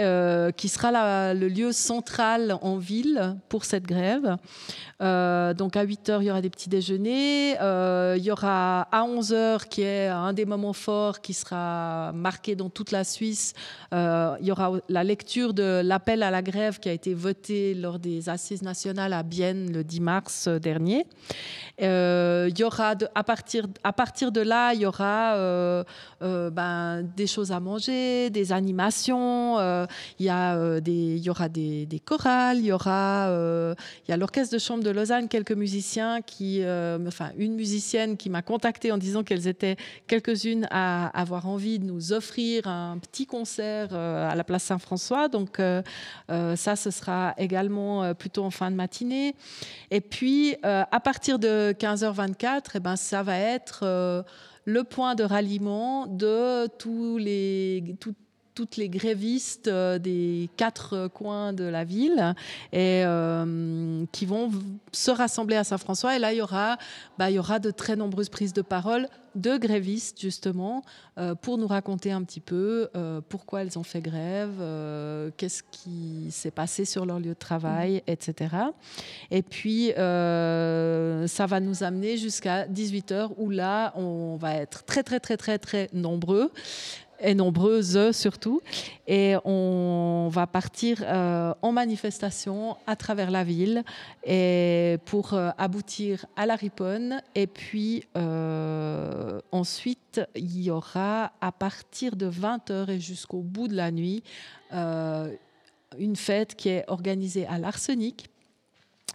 Euh, 0.00 0.50
qui 0.50 0.68
sera 0.68 1.34
le 1.34 1.48
lieu 1.48 1.72
central 1.72 2.56
en 2.62 2.76
ville 2.76 3.36
pour 3.48 3.64
cette 3.64 3.84
grève. 3.84 4.36
Euh, 5.02 5.54
donc 5.54 5.76
à 5.76 5.82
8 5.82 6.08
heures, 6.08 6.22
il 6.22 6.26
y 6.26 6.30
aura 6.30 6.40
des 6.40 6.50
petits 6.50 6.68
déjeuners. 6.68 7.56
Euh, 7.60 8.14
il 8.16 8.24
y 8.24 8.30
aura 8.30 8.82
à 8.92 9.04
11 9.04 9.32
heures, 9.32 9.68
qui 9.68 9.82
est 9.82 10.08
un 10.08 10.32
des 10.32 10.46
moments 10.46 10.72
forts 10.72 11.20
qui 11.20 11.34
sera 11.34 12.12
marqué 12.14 12.56
dans 12.56 12.70
toute 12.70 12.90
la 12.90 13.04
Suisse, 13.04 13.52
il 13.92 14.46
y 14.46 14.50
aura 14.50 14.72
la 14.88 15.04
lecture 15.04 15.54
de 15.54 15.82
l'appel 15.84 16.22
à 16.22 16.30
la 16.30 16.42
grève 16.42 16.78
qui 16.78 16.88
a 16.88 16.92
été 16.92 17.14
voté 17.14 17.74
lors 17.74 17.98
des 17.98 18.28
assises 18.28 18.62
nationales 18.62 19.12
à 19.12 19.22
Bienne 19.22 19.72
le 19.72 19.84
10 19.84 20.00
mars 20.00 20.48
dernier. 20.48 21.06
Il 21.78 22.58
y 22.58 22.64
aura 22.64 22.94
à, 23.14 23.24
partir, 23.24 23.66
à 23.84 23.92
partir 23.92 24.32
de 24.32 24.40
là, 24.40 24.72
il 24.74 24.80
y 24.80 24.86
aura 24.86 25.84
ben, 26.20 27.02
des 27.16 27.26
choses 27.26 27.52
à 27.52 27.60
manger, 27.60 28.30
des 28.30 28.52
animations, 28.52 29.58
il, 30.18 30.26
y 30.26 30.28
a, 30.28 30.56
euh, 30.56 30.80
il 30.86 31.18
y 31.18 31.30
aura 31.30 31.48
des, 31.48 31.86
chorales, 32.04 32.58
il 32.58 32.66
y 32.66 32.72
aura 32.72 33.28
euh, 33.28 33.74
il 34.08 34.14
l'orchestre 34.14 34.54
de 34.54 34.58
chambre 34.58 34.82
de 34.82 34.90
Lausanne, 34.90 35.28
quelques 35.28 35.52
musiciens 35.52 36.20
qui, 36.22 36.62
euh, 36.62 36.98
enfin 37.06 37.30
une 37.36 37.54
musicienne 37.54 38.16
qui 38.16 38.30
m'a 38.30 38.42
contacté 38.42 38.92
en 38.92 38.98
disant 38.98 39.22
qu'elles 39.22 39.46
étaient 39.46 39.76
quelques-unes 40.06 40.66
à 40.70 41.06
avoir 41.18 41.46
envie 41.46 41.78
de 41.78 41.84
nous 41.84 42.12
offrir 42.12 42.66
un 42.66 42.98
petit 42.98 43.26
concert 43.26 43.94
à 43.94 44.34
la 44.34 44.44
place 44.44 44.64
Saint-François. 44.64 45.28
Donc 45.28 45.60
ça, 46.28 46.76
ce 46.76 46.90
sera 46.90 47.34
également 47.38 48.14
plutôt 48.14 48.44
en 48.44 48.50
fin 48.50 48.70
de 48.70 48.76
matinée. 48.76 49.34
Et 49.90 50.00
puis 50.00 50.56
à 50.62 51.00
partir 51.00 51.38
de 51.38 51.72
15h24, 51.78 52.62
eh 52.74 52.80
ben, 52.80 52.96
ça 52.96 53.22
va 53.22 53.38
être 53.38 54.24
le 54.64 54.84
point 54.84 55.14
de 55.14 55.24
ralliement 55.24 56.06
de 56.06 56.66
tous 56.78 57.18
les, 57.18 57.96
toutes 58.54 58.76
les 58.76 58.88
grévistes 58.88 59.68
euh, 59.68 59.98
des 59.98 60.50
quatre 60.56 60.94
euh, 60.94 61.08
coins 61.08 61.52
de 61.52 61.64
la 61.64 61.84
ville 61.84 62.34
et 62.72 63.02
euh, 63.04 64.04
qui 64.12 64.26
vont 64.26 64.50
se 64.92 65.10
rassembler 65.10 65.56
à 65.56 65.64
Saint-François. 65.64 66.16
Et 66.16 66.18
là, 66.18 66.32
il 66.32 66.38
y 66.38 66.42
aura, 66.42 66.76
bah, 67.18 67.30
il 67.30 67.34
y 67.34 67.38
aura 67.38 67.58
de 67.58 67.70
très 67.70 67.96
nombreuses 67.96 68.28
prises 68.28 68.52
de 68.52 68.62
parole 68.62 69.08
de 69.36 69.56
grévistes, 69.56 70.20
justement, 70.20 70.82
euh, 71.16 71.36
pour 71.36 71.56
nous 71.56 71.68
raconter 71.68 72.10
un 72.10 72.24
petit 72.24 72.40
peu 72.40 72.88
euh, 72.96 73.20
pourquoi 73.28 73.62
elles 73.62 73.78
ont 73.78 73.84
fait 73.84 74.00
grève, 74.00 74.56
qu'est-ce 75.36 75.62
qui 75.70 76.32
s'est 76.32 76.50
passé 76.50 76.84
sur 76.84 77.06
leur 77.06 77.20
lieu 77.20 77.28
de 77.28 77.34
travail, 77.34 78.02
etc. 78.08 78.56
Et 79.30 79.42
puis, 79.42 79.92
ça 79.94 81.46
va 81.46 81.60
nous 81.60 81.84
amener 81.84 82.16
jusqu'à 82.16 82.66
18h, 82.66 83.30
où 83.36 83.50
là, 83.50 83.92
on 83.94 84.36
va 84.36 84.56
être 84.56 84.84
très, 84.84 85.04
très, 85.04 85.20
très, 85.20 85.36
très, 85.36 85.58
très 85.58 85.88
nombreux 85.92 86.50
et 87.20 87.34
nombreuses 87.34 88.12
surtout. 88.12 88.60
Et 89.06 89.34
on 89.44 90.28
va 90.30 90.46
partir 90.46 90.98
euh, 91.02 91.52
en 91.62 91.72
manifestation 91.72 92.76
à 92.86 92.96
travers 92.96 93.30
la 93.30 93.44
ville 93.44 93.82
et 94.24 94.98
pour 95.04 95.34
euh, 95.34 95.50
aboutir 95.58 96.26
à 96.36 96.46
la 96.46 96.56
Riponne. 96.56 97.22
Et 97.34 97.46
puis 97.46 98.04
euh, 98.16 99.40
ensuite, 99.52 100.20
il 100.34 100.62
y 100.62 100.70
aura 100.70 101.32
à 101.40 101.52
partir 101.52 102.16
de 102.16 102.30
20h 102.30 102.90
et 102.90 103.00
jusqu'au 103.00 103.40
bout 103.40 103.68
de 103.68 103.74
la 103.74 103.90
nuit 103.90 104.22
une 105.98 106.14
fête 106.14 106.54
qui 106.54 106.68
est 106.68 106.84
organisée 106.86 107.46
à 107.46 107.58
l'Arsenic 107.58 108.30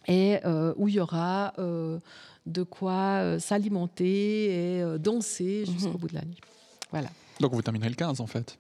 et 0.08 0.40
où 0.76 0.90
il 0.90 0.96
y 0.96 1.00
aura 1.00 1.54
de 1.58 2.64
quoi 2.64 3.40
s'alimenter 3.40 4.80
et 4.80 5.00
danser 5.00 5.66
jusqu'au 5.66 5.98
bout 5.98 6.10
de 6.10 6.16
la 6.16 6.26
nuit. 6.26 6.42
Voilà. 6.92 7.08
Donc 7.40 7.54
vous 7.54 7.62
terminerez 7.62 7.90
le 7.90 7.96
15 7.96 8.22
en 8.22 8.28
fait. 8.28 8.58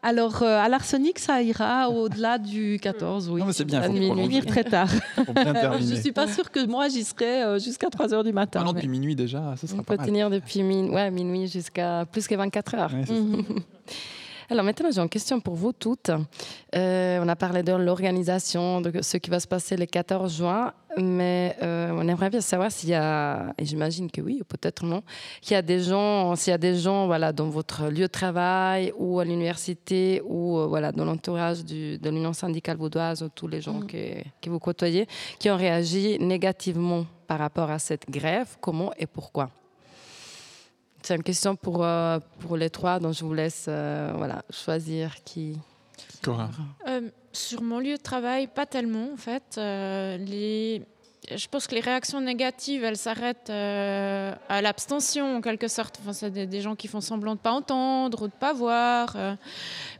Alors, 0.00 0.44
euh, 0.44 0.60
à 0.60 0.68
l'arsenic, 0.68 1.18
ça 1.18 1.42
ira 1.42 1.90
au-delà 1.90 2.38
du 2.38 2.78
14, 2.80 3.30
oui. 3.30 3.40
Non, 3.40 3.46
mais 3.46 3.52
c'est 3.52 3.64
bien, 3.64 3.82
faut 3.82 3.90
minuit, 3.92 4.06
prolonger. 4.10 4.42
très 4.42 4.62
tard. 4.62 4.88
Faut 5.26 5.32
bien 5.32 5.52
terminer. 5.52 5.96
Je 5.96 6.00
suis 6.00 6.12
pas 6.12 6.28
sûre 6.28 6.52
que 6.52 6.64
moi, 6.66 6.88
j'y 6.88 7.02
serai 7.02 7.42
euh, 7.42 7.58
jusqu'à 7.58 7.90
3 7.90 8.14
heures 8.14 8.22
du 8.22 8.32
matin. 8.32 8.60
Ah 8.62 8.64
non, 8.64 8.70
mais- 8.72 8.76
depuis 8.80 8.88
minuit 8.88 9.16
déjà, 9.16 9.56
ce 9.60 9.66
sera 9.66 9.80
On 9.80 9.82
pas 9.82 9.94
peut 9.94 9.98
mal. 9.98 10.06
tenir 10.06 10.30
depuis 10.30 10.62
min- 10.62 10.90
ouais, 10.90 11.10
minuit 11.10 11.48
jusqu'à 11.48 12.06
plus 12.12 12.28
que 12.28 12.34
24 12.36 12.74
heures. 12.76 12.92
Ouais. 12.94 13.02
Alors 14.50 14.64
maintenant, 14.64 14.90
j'ai 14.90 15.02
une 15.02 15.10
question 15.10 15.40
pour 15.40 15.54
vous 15.56 15.74
toutes. 15.74 16.10
Euh, 16.74 17.20
on 17.22 17.28
a 17.28 17.36
parlé 17.36 17.62
de 17.62 17.72
l'organisation, 17.72 18.80
de 18.80 19.02
ce 19.02 19.18
qui 19.18 19.28
va 19.28 19.40
se 19.40 19.46
passer 19.46 19.76
le 19.76 19.84
14 19.84 20.38
juin, 20.38 20.72
mais 20.96 21.54
euh, 21.62 21.90
on 21.92 22.08
aimerait 22.08 22.30
bien 22.30 22.40
savoir 22.40 22.72
s'il 22.72 22.88
y 22.88 22.94
a, 22.94 23.52
et 23.58 23.66
j'imagine 23.66 24.10
que 24.10 24.22
oui, 24.22 24.38
ou 24.40 24.44
peut-être 24.44 24.86
non, 24.86 25.02
qu'il 25.42 25.52
y 25.52 25.58
a 25.58 25.60
des 25.60 25.80
gens, 25.80 26.34
s'il 26.34 26.52
y 26.52 26.54
a 26.54 26.58
des 26.58 26.76
gens, 26.76 27.06
voilà, 27.06 27.30
dans 27.30 27.50
votre 27.50 27.88
lieu 27.88 28.04
de 28.04 28.06
travail 28.06 28.90
ou 28.96 29.20
à 29.20 29.24
l'université 29.26 30.22
ou 30.24 30.56
euh, 30.56 30.66
voilà, 30.66 30.92
dans 30.92 31.04
l'entourage 31.04 31.62
de 31.66 32.08
l'Union 32.08 32.32
syndicale 32.32 32.78
vaudoise 32.78 33.22
ou 33.22 33.28
tous 33.28 33.48
les 33.48 33.60
gens 33.60 33.80
que, 33.80 34.14
que 34.40 34.48
vous 34.48 34.58
côtoyez, 34.60 35.06
qui 35.38 35.50
ont 35.50 35.58
réagi 35.58 36.16
négativement 36.20 37.04
par 37.26 37.38
rapport 37.38 37.70
à 37.70 37.78
cette 37.78 38.08
grève, 38.08 38.56
comment 38.62 38.92
et 38.98 39.06
pourquoi? 39.06 39.50
C'est 41.02 41.14
une 41.16 41.22
question 41.22 41.56
pour, 41.56 41.84
euh, 41.84 42.18
pour 42.40 42.56
les 42.56 42.70
trois, 42.70 42.98
donc 42.98 43.14
je 43.14 43.24
vous 43.24 43.34
laisse 43.34 43.66
euh, 43.68 44.12
voilà, 44.16 44.42
choisir 44.50 45.22
qui. 45.24 45.56
Cora. 46.22 46.50
Euh, 46.88 47.08
sur 47.32 47.62
mon 47.62 47.78
lieu 47.78 47.96
de 47.96 48.02
travail, 48.02 48.46
pas 48.48 48.66
tellement 48.66 49.12
en 49.12 49.16
fait. 49.16 49.56
Euh, 49.58 50.16
les... 50.18 50.82
Je 51.30 51.46
pense 51.46 51.66
que 51.66 51.74
les 51.74 51.80
réactions 51.82 52.20
négatives, 52.22 52.82
elles 52.84 52.96
s'arrêtent 52.96 53.50
euh, 53.50 54.34
à 54.48 54.62
l'abstention 54.62 55.36
en 55.36 55.40
quelque 55.42 55.68
sorte. 55.68 55.98
Enfin, 56.00 56.14
c'est 56.14 56.30
des, 56.30 56.46
des 56.46 56.60
gens 56.62 56.74
qui 56.74 56.88
font 56.88 57.02
semblant 57.02 57.34
de 57.34 57.40
pas 57.40 57.52
entendre 57.52 58.22
ou 58.22 58.26
de 58.28 58.32
pas 58.32 58.54
voir. 58.54 59.14
euh. 59.16 59.34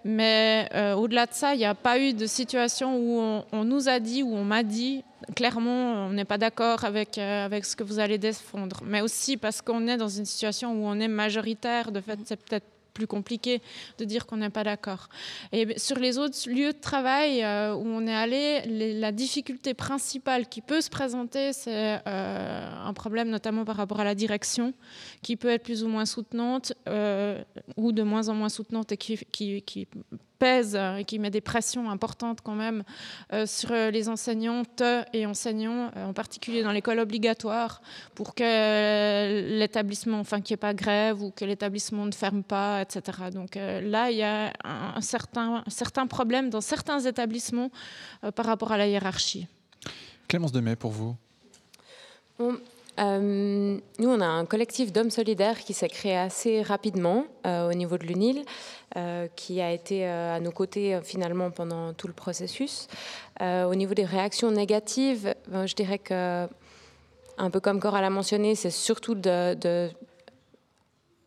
Mais 0.04 0.68
euh, 0.74 0.94
au-delà 0.94 1.26
de 1.26 1.34
ça, 1.34 1.54
il 1.54 1.58
n'y 1.58 1.66
a 1.66 1.74
pas 1.74 1.98
eu 1.98 2.14
de 2.14 2.26
situation 2.26 2.96
où 2.96 3.20
on, 3.20 3.44
on 3.52 3.64
nous 3.64 3.88
a 3.90 4.00
dit, 4.00 4.22
où 4.22 4.34
on 4.34 4.44
m'a 4.44 4.62
dit 4.62 5.04
clairement, 5.34 6.06
on 6.06 6.10
n'est 6.12 6.24
pas 6.24 6.38
d'accord 6.38 6.84
avec, 6.84 7.18
euh, 7.18 7.44
avec 7.44 7.64
ce 7.64 7.76
que 7.76 7.84
vous 7.84 7.98
allez 7.98 8.18
défendre. 8.18 8.80
Mais 8.84 9.00
aussi 9.00 9.36
parce 9.36 9.60
qu'on 9.62 9.86
est 9.86 9.96
dans 9.96 10.08
une 10.08 10.24
situation 10.24 10.72
où 10.72 10.86
on 10.86 10.98
est 11.00 11.08
majoritaire. 11.08 11.92
De 11.92 12.00
fait, 12.00 12.18
c'est 12.24 12.36
peut-être 12.36 12.66
plus 12.94 13.06
compliqué 13.06 13.62
de 13.98 14.04
dire 14.04 14.26
qu'on 14.26 14.38
n'est 14.38 14.50
pas 14.50 14.64
d'accord. 14.64 15.08
Et 15.52 15.78
sur 15.78 15.98
les 16.00 16.18
autres 16.18 16.36
lieux 16.50 16.72
de 16.72 16.80
travail 16.80 17.44
euh, 17.44 17.72
où 17.74 17.86
on 17.86 18.04
est 18.08 18.14
allé, 18.14 18.62
les- 18.66 18.92
la 18.98 19.12
difficulté 19.12 19.72
principale 19.72 20.48
qui 20.48 20.60
peut 20.62 20.80
se 20.80 20.90
présenter, 20.90 21.52
c'est 21.52 22.00
euh, 22.08 22.70
un 22.84 22.92
problème 22.94 23.28
notamment 23.30 23.64
par 23.64 23.76
rapport 23.76 24.00
à 24.00 24.04
la 24.04 24.16
direction, 24.16 24.74
qui 25.22 25.36
peut 25.36 25.48
être 25.50 25.62
plus 25.62 25.84
ou 25.84 25.88
moins 25.88 26.06
soutenante 26.06 26.72
euh, 26.88 27.40
ou 27.76 27.92
de 27.92 28.02
moins 28.02 28.28
en 28.30 28.34
moins 28.34 28.48
soutenante 28.48 28.90
et 28.90 28.96
qui, 28.96 29.16
qui, 29.30 29.62
qui 29.62 29.86
pèse 30.38 30.76
euh, 30.76 30.96
et 30.96 31.04
qui 31.04 31.18
met 31.18 31.30
des 31.30 31.40
pressions 31.40 31.90
importantes 31.90 32.40
quand 32.42 32.54
même 32.54 32.82
euh, 33.32 33.46
sur 33.46 33.70
les 33.72 34.08
enseignantes 34.08 34.82
et 35.12 35.26
enseignants, 35.26 35.90
euh, 35.96 36.06
en 36.06 36.12
particulier 36.12 36.62
dans 36.62 36.72
l'école 36.72 36.98
obligatoire, 37.00 37.82
pour 38.14 38.34
que 38.34 39.58
l'établissement, 39.58 40.20
enfin 40.20 40.40
qu'il 40.40 40.54
n'y 40.54 40.58
ait 40.58 40.66
pas 40.68 40.74
grève 40.74 41.22
ou 41.22 41.30
que 41.30 41.44
l'établissement 41.44 42.06
ne 42.06 42.12
ferme 42.12 42.42
pas, 42.42 42.82
etc. 42.82 43.18
Donc 43.32 43.56
là, 43.56 44.10
il 44.10 44.18
y 44.18 44.22
a 44.22 44.52
un, 44.64 44.94
un 44.96 45.00
certain, 45.00 45.62
un 45.66 45.70
certain 45.70 46.06
problème 46.06 46.50
dans 46.50 46.60
certains 46.60 47.00
établissements 47.00 47.70
par 48.34 48.46
rapport 48.46 48.72
à 48.72 48.78
la 48.78 48.86
hiérarchie. 48.86 49.46
Clémence 50.28 50.52
Demet, 50.52 50.76
pour 50.76 50.90
vous 50.90 51.16
Bon, 52.38 52.56
euh, 52.98 53.78
nous, 53.98 54.08
on 54.08 54.20
a 54.20 54.26
un 54.26 54.44
collectif 54.44 54.92
d'hommes 54.92 55.10
solidaires 55.10 55.58
qui 55.60 55.72
s'est 55.72 55.88
créé 55.88 56.16
assez 56.16 56.62
rapidement 56.62 57.26
euh, 57.46 57.70
au 57.70 57.74
niveau 57.74 57.96
de 57.96 58.04
l'UNIL, 58.04 58.44
euh, 58.96 59.28
qui 59.36 59.60
a 59.60 59.70
été 59.70 60.06
à 60.06 60.40
nos 60.40 60.50
côtés 60.50 60.98
finalement 61.02 61.50
pendant 61.50 61.92
tout 61.92 62.06
le 62.06 62.12
processus. 62.12 62.88
Au 63.40 63.74
niveau 63.74 63.94
des 63.94 64.04
réactions 64.04 64.50
négatives, 64.50 65.34
ben, 65.46 65.66
je 65.66 65.74
dirais 65.74 65.98
que, 65.98 66.48
un 67.38 67.50
peu 67.50 67.60
comme 67.60 67.78
Cora 67.78 68.00
l'a 68.00 68.10
mentionné, 68.10 68.56
c'est 68.56 68.70
surtout 68.70 69.14
de 69.14 69.90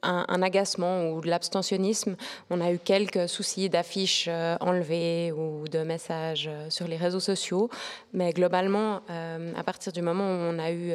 un, 0.03 0.25
un 0.27 0.41
agacement 0.41 1.09
ou 1.11 1.21
de 1.21 1.27
l'abstentionnisme. 1.27 2.15
On 2.49 2.61
a 2.61 2.71
eu 2.71 2.79
quelques 2.79 3.29
soucis 3.29 3.69
d'affiches 3.69 4.25
euh, 4.27 4.57
enlevées 4.59 5.31
ou 5.31 5.67
de 5.67 5.79
messages 5.79 6.47
euh, 6.47 6.69
sur 6.69 6.87
les 6.87 6.97
réseaux 6.97 7.19
sociaux, 7.19 7.69
mais 8.13 8.31
globalement, 8.33 9.01
euh, 9.09 9.53
à 9.55 9.63
partir 9.63 9.91
du 9.93 10.01
moment 10.01 10.25
où 10.25 10.39
on 10.53 10.59
a 10.59 10.71
eu 10.71 10.91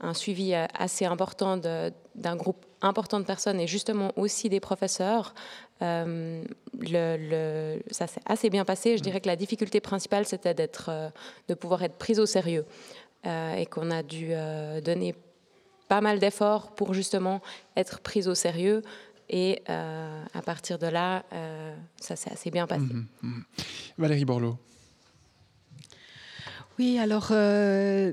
un 0.00 0.14
suivi 0.14 0.54
assez 0.54 1.04
important 1.04 1.56
d'un 1.56 2.36
groupe 2.36 2.64
important 2.80 3.20
de 3.20 3.24
personnes 3.24 3.60
et 3.60 3.66
justement 3.66 4.10
aussi 4.16 4.48
des 4.48 4.58
professeurs, 4.60 5.34
le, 5.80 6.42
le- 6.80 7.82
ça 7.90 8.06
s'est 8.06 8.20
assez 8.26 8.50
bien 8.50 8.64
passé. 8.64 8.96
Je 8.96 9.02
dirais 9.02 9.20
que 9.20 9.28
la 9.28 9.36
difficulté 9.36 9.80
principale, 9.80 10.26
c'était 10.26 10.54
d'être, 10.54 10.90
de 11.48 11.54
pouvoir 11.54 11.82
être 11.82 11.96
prise 11.96 12.18
au 12.18 12.26
sérieux 12.26 12.64
et 13.24 13.66
qu'on 13.66 13.90
a 13.90 14.02
dû 14.02 14.32
donner 14.84 15.14
pas 15.92 16.00
mal 16.00 16.18
d'efforts 16.18 16.74
pour 16.74 16.94
justement 16.94 17.42
être 17.76 18.00
prise 18.00 18.26
au 18.26 18.34
sérieux. 18.34 18.80
Et 19.28 19.62
euh, 19.68 20.24
à 20.32 20.40
partir 20.40 20.78
de 20.78 20.86
là, 20.86 21.22
euh, 21.34 21.74
ça 22.00 22.16
s'est 22.16 22.32
assez 22.32 22.50
bien 22.50 22.66
passé. 22.66 22.80
Mhm, 22.84 23.06
mhm. 23.22 23.44
Valérie 23.98 24.24
Borloo. 24.24 24.56
Oui, 26.78 26.98
alors 26.98 27.28
euh, 27.32 28.12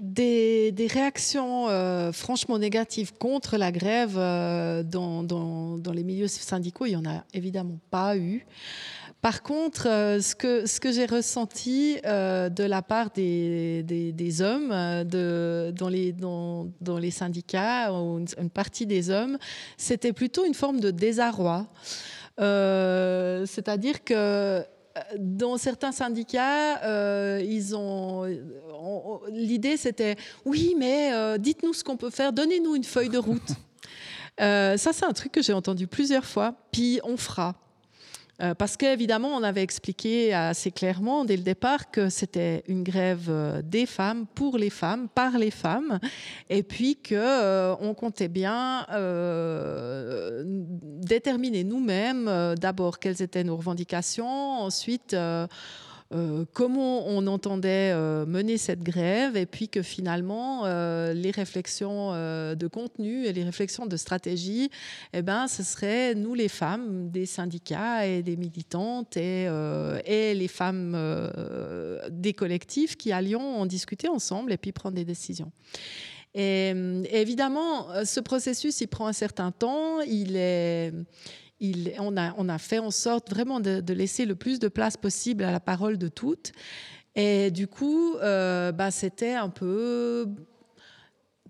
des, 0.00 0.72
des 0.72 0.86
réactions 0.86 1.68
euh, 1.68 2.10
franchement 2.12 2.58
négatives 2.58 3.12
contre 3.12 3.58
la 3.58 3.70
grève 3.70 4.16
euh, 4.16 4.82
dans, 4.82 5.22
dans- 5.22 5.76
dans 5.76 5.92
les 5.92 6.02
milieux 6.04 6.26
syndicaux, 6.28 6.86
il 6.86 6.90
n'y 6.90 6.96
en 6.96 7.04
a 7.04 7.24
évidemment 7.34 7.78
pas 7.90 8.16
eu. 8.16 8.46
Par 9.22 9.42
contre, 9.42 9.86
euh, 9.86 10.20
ce 10.22 10.34
que, 10.34 10.64
ce 10.66 10.80
que 10.80 10.90
j'ai 10.92 11.04
ressenti 11.04 11.98
euh, 12.06 12.48
de 12.48 12.64
la 12.64 12.80
part 12.80 13.10
des, 13.10 13.82
des- 13.82 14.12
des 14.12 14.40
hommes 14.40 14.70
euh, 14.72 15.04
de, 15.04 15.72
dans, 15.76 15.88
les, 15.90 16.12
dans, 16.12 16.68
dans 16.80 16.96
les 16.98 17.10
syndicats, 17.10 17.92
ou 17.92 18.18
une, 18.18 18.26
une 18.40 18.48
partie 18.50 18.86
des 18.86 19.10
hommes, 19.10 19.36
c'était 19.76 20.14
plutôt 20.14 20.46
une 20.46 20.54
forme 20.54 20.80
de 20.80 20.90
désarroi. 20.90 21.66
Euh, 22.40 23.44
C'est-à-dire 23.46 24.02
que 24.04 24.64
dans 25.18 25.56
certains 25.58 25.92
syndicats, 25.92 26.82
euh, 26.84 27.42
ils 27.46 27.76
ont, 27.76 28.24
on- 28.24 29.02
on- 29.04 29.20
l'idée 29.30 29.76
c'était 29.76 30.16
oui, 30.44 30.74
mais 30.78 31.12
euh, 31.12 31.36
dites-nous 31.38 31.74
ce 31.74 31.84
qu'on 31.84 31.96
peut 31.96 32.10
faire, 32.10 32.32
donnez-nous 32.32 32.74
une 32.74 32.84
feuille 32.84 33.08
de 33.10 33.18
route. 33.18 33.40
Ça, 34.38 34.76
c'est 34.94 35.04
un 35.04 35.12
truc 35.12 35.32
que 35.32 35.42
j'ai 35.42 35.52
entendu 35.52 35.86
plusieurs 35.86 36.24
fois. 36.24 36.54
Puis 36.72 36.98
on 37.04 37.18
fera. 37.18 37.54
Euh, 38.40 38.54
parce 38.54 38.76
qu'évidemment, 38.76 39.28
on 39.28 39.42
avait 39.42 39.62
expliqué 39.62 40.32
assez 40.32 40.70
clairement 40.70 41.24
dès 41.24 41.36
le 41.36 41.42
départ 41.42 41.90
que 41.90 42.08
c'était 42.08 42.64
une 42.68 42.82
grève 42.82 43.26
euh, 43.28 43.60
des 43.62 43.86
femmes, 43.86 44.26
pour 44.34 44.56
les 44.56 44.70
femmes, 44.70 45.08
par 45.08 45.36
les 45.36 45.50
femmes, 45.50 45.98
et 46.48 46.62
puis 46.62 46.96
que 46.96 47.14
euh, 47.14 47.74
comptait 47.94 48.28
bien 48.28 48.86
déterminer 51.02 51.64
nous-mêmes 51.64 52.54
d'abord 52.58 52.98
quelles 52.98 53.20
étaient 53.20 53.44
nos 53.44 53.56
revendications, 53.56 54.60
ensuite 54.60 55.14
euh, 56.12 56.44
comment 56.54 57.06
on 57.06 57.28
entendait 57.28 57.92
euh, 57.92 58.26
mener 58.26 58.58
cette 58.58 58.82
grève 58.82 59.36
et 59.36 59.46
puis 59.46 59.68
que 59.68 59.80
finalement 59.80 60.62
euh, 60.64 61.12
les 61.12 61.30
réflexions 61.30 62.10
de 62.10 62.66
contenu 62.66 63.26
et 63.26 63.32
les 63.32 63.44
réflexions 63.44 63.86
de 63.86 63.96
stratégie, 63.96 64.70
eh 65.12 65.22
ben, 65.22 65.46
ce 65.46 65.62
serait 65.62 66.14
nous 66.14 66.34
les 66.34 66.48
femmes 66.48 67.10
des 67.10 67.26
syndicats 67.26 68.06
et 68.06 68.22
des 68.22 68.36
militantes 68.36 69.16
et, 69.16 69.48
les 70.34 70.48
femmes 70.48 70.96
des 72.10 72.32
collectifs 72.32 72.96
qui 72.96 73.12
allions 73.12 73.60
en 73.60 73.66
discuter 73.66 74.08
ensemble 74.08 74.52
et 74.52 74.56
puis 74.56 74.72
prendre 74.72 74.96
des 74.96 75.04
décisions. 75.04 75.52
Et, 76.34 76.70
évidemment, 77.10 77.86
ce 78.04 78.20
processus, 78.20 78.80
il 78.80 78.88
prend 78.88 79.06
un 79.06 79.12
certain 79.12 79.52
temps. 79.52 80.00
Il 80.00 80.36
est, 80.36 80.92
on, 81.98 82.16
a, 82.16 82.58
fait 82.58 82.78
en 82.78 82.90
sorte 82.90 83.30
vraiment 83.30 83.60
de, 83.60 83.80
de 83.80 83.92
laisser 83.92 84.24
le 84.24 84.34
plus 84.34 84.58
de 84.58 84.68
place 84.68 84.96
possible 84.96 85.44
à 85.44 85.52
la 85.52 85.60
parole 85.60 85.98
de 85.98 86.08
toutes. 86.08 86.52
Et 87.14 87.50
du 87.50 87.66
coup, 87.66 88.14
euh, 88.16 88.72
bah, 88.72 88.90
c'était 88.90 89.34
un 89.34 89.48
peu, 89.48 90.26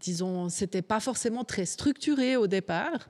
disons, 0.00 0.48
c'était 0.48 0.82
pas 0.82 1.00
forcément 1.00 1.44
très 1.44 1.66
structuré 1.66 2.36
au 2.36 2.46
départ. 2.46 3.08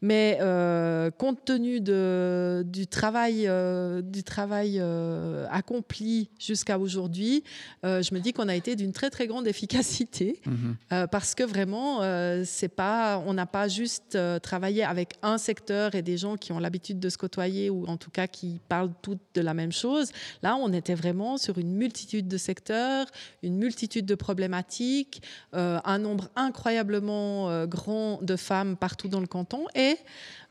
Mais 0.00 0.38
euh, 0.40 1.10
compte 1.10 1.44
tenu 1.44 1.80
de, 1.80 2.64
du 2.66 2.86
travail, 2.86 3.46
euh, 3.46 4.02
du 4.02 4.22
travail 4.22 4.78
euh, 4.78 5.46
accompli 5.50 6.28
jusqu'à 6.38 6.78
aujourd'hui, 6.78 7.44
je 7.82 8.14
me 8.14 8.20
dis 8.20 8.32
qu'on 8.32 8.48
a 8.48 8.54
été 8.54 8.76
d'une 8.76 8.92
très 8.92 9.10
très 9.10 9.26
grande 9.26 9.46
efficacité 9.46 10.40
Mhm. 10.52 11.06
parce 11.10 11.34
que 11.34 11.44
vraiment, 11.44 12.00
c'est 12.44 12.68
pas, 12.68 13.22
on 13.26 13.32
n'a 13.34 13.46
pas 13.46 13.68
juste 13.68 14.18
travaillé 14.42 14.84
avec 14.84 15.14
un 15.22 15.38
secteur 15.38 15.94
et 15.94 16.02
des 16.02 16.16
gens 16.16 16.36
qui 16.36 16.52
ont 16.52 16.58
l'habitude 16.58 17.00
de 17.00 17.08
se 17.08 17.16
côtoyer 17.16 17.70
ou 17.70 17.86
en 17.86 17.96
tout 17.96 18.10
cas 18.10 18.26
qui 18.26 18.60
parlent 18.68 18.90
toutes 19.02 19.20
de 19.34 19.40
la 19.40 19.54
même 19.54 19.72
chose. 19.72 20.10
Là, 20.42 20.56
on 20.56 20.72
était 20.72 20.94
vraiment 20.94 21.38
sur 21.38 21.58
une 21.58 21.72
multitude 21.72 22.28
de 22.28 22.36
secteurs, 22.36 23.06
une 23.42 23.56
multitude 23.56 24.04
de 24.04 24.14
problématiques, 24.14 25.22
un 25.52 25.98
nombre 25.98 26.28
incroyablement 26.36 27.66
grand 27.66 28.20
de 28.22 28.36
femmes 28.36 28.76
partout 28.76 29.08
dans 29.08 29.20
le 29.20 29.26
canton 29.26 29.61
et 29.74 29.96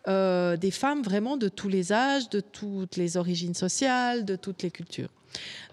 euh, 0.07 0.57
des 0.57 0.71
femmes 0.71 1.03
vraiment 1.03 1.37
de 1.37 1.47
tous 1.47 1.69
les 1.69 1.93
âges, 1.93 2.27
de 2.29 2.39
toutes 2.39 2.95
les 2.95 3.17
origines 3.17 3.53
sociales, 3.53 4.25
de 4.25 4.35
toutes 4.35 4.63
les 4.63 4.71
cultures. 4.71 5.09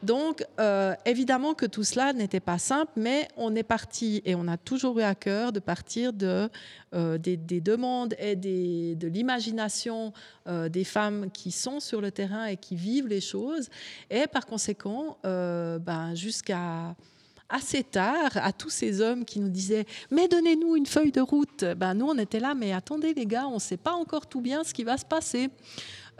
Donc, 0.02 0.44
euh, 0.60 0.94
évidemment 1.06 1.54
que 1.54 1.64
tout 1.66 1.82
cela 1.82 2.12
n'était 2.12 2.38
pas 2.38 2.58
simple, 2.58 2.92
mais 2.96 3.26
on 3.36 3.56
est 3.56 3.62
parti 3.62 4.22
et 4.26 4.34
on 4.34 4.46
a 4.46 4.58
toujours 4.58 4.98
eu 4.98 5.02
à 5.02 5.14
cœur 5.14 5.50
de 5.50 5.60
partir 5.60 6.12
de, 6.12 6.48
euh, 6.94 7.16
des, 7.16 7.38
des 7.38 7.60
demandes 7.60 8.14
et 8.18 8.36
de 8.36 9.08
l'imagination 9.08 10.12
des 10.46 10.84
femmes 10.84 11.30
qui 11.30 11.50
sont 11.50 11.80
sur 11.80 12.00
le 12.00 12.10
terrain 12.10 12.46
et 12.46 12.56
qui 12.56 12.76
vivent 12.76 13.08
les 13.08 13.20
choses. 13.20 13.68
Et 14.10 14.26
par 14.26 14.46
conséquent, 14.46 15.18
ben, 15.24 16.14
jusqu'à 16.14 16.94
assez 17.48 17.82
tard 17.82 18.30
à 18.34 18.52
tous 18.52 18.70
ces 18.70 19.00
hommes 19.00 19.24
qui 19.24 19.40
nous 19.40 19.48
disaient 19.48 19.86
mais 20.10 20.28
donnez-nous 20.28 20.76
une 20.76 20.86
feuille 20.86 21.12
de 21.12 21.20
route 21.20 21.64
ben 21.76 21.94
nous 21.94 22.06
on 22.06 22.18
était 22.18 22.40
là 22.40 22.54
mais 22.54 22.72
attendez 22.72 23.14
les 23.14 23.26
gars 23.26 23.46
on 23.46 23.54
ne 23.54 23.60
sait 23.60 23.76
pas 23.76 23.92
encore 23.92 24.26
tout 24.26 24.40
bien 24.40 24.64
ce 24.64 24.74
qui 24.74 24.84
va 24.84 24.98
se 24.98 25.04
passer 25.04 25.50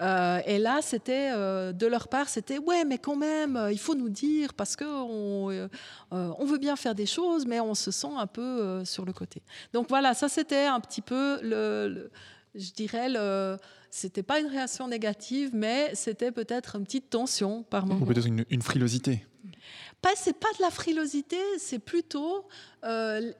euh, 0.01 0.41
et 0.47 0.59
là, 0.59 0.81
c'était 0.81 1.31
euh, 1.33 1.73
de 1.73 1.87
leur 1.87 2.09
part, 2.09 2.29
c'était 2.29 2.59
ouais, 2.59 2.85
mais 2.85 2.99
quand 2.99 3.17
même, 3.17 3.57
euh, 3.57 3.73
il 3.73 3.79
faut 3.79 3.95
nous 3.95 4.09
dire 4.09 4.55
parce 4.55 4.77
que 4.77 4.85
on, 4.85 5.69
on 6.11 6.45
veut 6.45 6.59
bien 6.59 6.77
faire 6.77 6.95
des 6.95 7.07
choses, 7.07 7.47
mais 7.47 7.61
on 7.61 7.75
se 7.75 7.91
sent 7.91 8.11
un 8.17 8.27
peu 8.27 8.85
sur 8.85 9.05
le 9.05 9.12
côté. 9.12 9.43
Donc 9.73 9.88
voilà, 9.88 10.14
ça 10.14 10.29
c'était 10.29 10.67
un 10.67 10.81
petit 10.81 11.03
peu 11.03 11.41
le, 11.43 12.11
je 12.55 12.71
dirais 12.73 13.09
le, 13.09 13.57
c'était 13.91 14.23
pas 14.23 14.41
une 14.41 14.47
réaction 14.47 14.87
négative, 14.88 15.51
mais 15.53 15.91
c'était 15.95 16.31
peut-être 16.31 16.77
une 16.77 16.85
petite 16.85 17.11
tension 17.11 17.64
par 17.64 17.87
moment. 17.87 18.01
Ou 18.01 18.07
peut-être 18.07 18.27
une 18.27 18.62
frilosité. 18.62 19.27
C'est 20.17 20.33
pas 20.39 20.49
de 20.59 20.63
la 20.63 20.71
frilosité, 20.71 21.37
c'est 21.59 21.79
plutôt, 21.79 22.45
euh, 22.85 23.33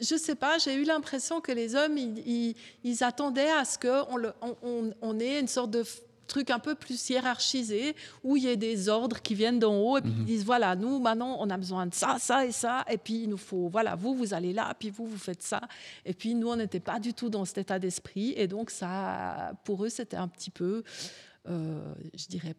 je 0.00 0.16
sais 0.16 0.34
pas, 0.36 0.56
j'ai 0.58 0.74
eu 0.74 0.84
l'impression 0.84 1.40
que 1.40 1.50
les 1.52 1.74
hommes, 1.74 1.98
ils, 1.98 2.18
ils- 2.26 2.54
ils 2.84 3.02
attendaient 3.04 3.50
à 3.50 3.64
ce 3.64 3.76
qu'on 3.78 4.24
on, 4.40 4.56
on, 4.62 4.94
on 5.02 5.18
ait 5.20 5.40
une 5.40 5.48
sorte 5.48 5.70
de 5.72 5.84
truc 6.28 6.50
un 6.50 6.58
peu 6.58 6.74
plus 6.74 7.08
hiérarchisé, 7.10 7.94
où 8.24 8.36
il 8.36 8.44
y 8.44 8.48
ait 8.48 8.56
des 8.56 8.88
ordres 8.88 9.20
qui 9.22 9.34
viennent 9.34 9.58
d'en 9.58 9.76
haut 9.76 9.98
et 9.98 10.02
puis 10.02 10.10
Mhm. 10.10 10.20
ils 10.20 10.24
disent, 10.26 10.44
voilà, 10.44 10.74
nous, 10.76 10.98
maintenant, 11.00 11.36
on 11.40 11.50
a 11.50 11.56
besoin 11.56 11.86
de 11.86 11.94
ça, 11.94 12.16
ça 12.20 12.44
et 12.46 12.52
ça, 12.52 12.84
et 12.90 12.98
puis 12.98 13.22
il 13.24 13.28
nous 13.28 13.36
faut, 13.36 13.68
voilà, 13.68 13.94
vous, 13.94 14.14
vous 14.14 14.32
allez 14.34 14.52
là, 14.52 14.74
puis 14.78 14.90
vous, 14.90 15.06
vous 15.06 15.18
faites 15.18 15.42
ça. 15.42 15.60
Et 16.04 16.14
puis 16.14 16.34
nous, 16.34 16.48
on 16.48 16.56
n'était 16.56 16.80
pas 16.80 16.98
du 17.00 17.14
tout 17.14 17.28
dans 17.30 17.44
cet 17.44 17.58
état 17.58 17.78
d'esprit, 17.78 18.32
et 18.36 18.46
donc 18.48 18.70
ça, 18.70 19.52
pour 19.64 19.84
eux, 19.84 19.88
c'était 19.88 20.16
un 20.16 20.28
petit 20.28 20.50
peu, 20.50 20.82
euh, 21.48 21.94
je 22.14 22.26
dirais, 22.26 22.54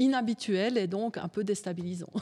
inhabituel 0.00 0.78
et 0.78 0.88
donc 0.88 1.18
un 1.18 1.28
peu 1.28 1.44
déstabilisant. 1.44 2.10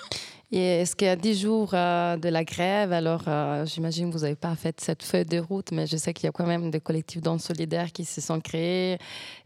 Et 0.50 0.80
est-ce 0.80 0.96
qu'il 0.96 1.06
y 1.06 1.10
a 1.10 1.16
10 1.16 1.40
jours 1.42 1.70
euh, 1.74 2.16
de 2.16 2.30
la 2.30 2.42
grève? 2.42 2.90
Alors, 2.92 3.24
euh, 3.28 3.66
j'imagine 3.66 4.08
que 4.08 4.16
vous 4.16 4.22
n'avez 4.22 4.34
pas 4.34 4.54
fait 4.56 4.80
cette 4.80 5.02
feuille 5.02 5.26
de 5.26 5.38
route, 5.38 5.72
mais 5.72 5.86
je 5.86 5.98
sais 5.98 6.14
qu'il 6.14 6.24
y 6.24 6.28
a 6.28 6.32
quand 6.32 6.46
même 6.46 6.70
des 6.70 6.80
collectifs 6.80 7.20
dans 7.20 7.36
solidaires 7.36 7.92
qui 7.92 8.06
se 8.06 8.22
sont 8.22 8.40
créés. 8.40 8.96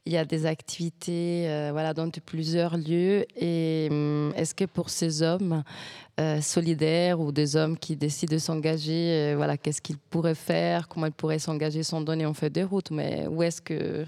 Il 0.07 0.13
y 0.13 0.17
a 0.17 0.25
des 0.25 0.47
activités 0.47 1.47
euh, 1.49 1.71
voilà, 1.73 1.93
dans 1.93 2.09
plusieurs 2.25 2.77
lieux. 2.77 3.27
Et 3.37 3.89
hum, 3.91 4.33
est-ce 4.37 4.55
que 4.55 4.65
pour 4.65 4.91
ces 4.91 5.23
hommes 5.23 5.65
solidaires 6.41 7.19
ou 7.19 7.33
des 7.33 7.57
hommes 7.57 7.77
qui 7.77 7.97
décident 7.97 8.35
de 8.35 8.39
s'engager, 8.39 9.35
voilà, 9.35 9.57
qu'est-ce 9.57 9.83
qu'ils 9.83 9.99
pourraient 9.99 10.37
faire? 10.37 10.87
Comment 10.87 11.07
ils 11.07 11.13
pourraient 11.13 11.41
s'engager 11.41 11.83
sans 11.83 12.01
donner 12.01 12.27
en 12.27 12.35
feuille 12.35 12.51
de 12.51 12.63
route? 12.63 12.93
Mais 12.93 13.27
où 13.27 13.43
est-ce 13.43 13.61
que 13.61 14.07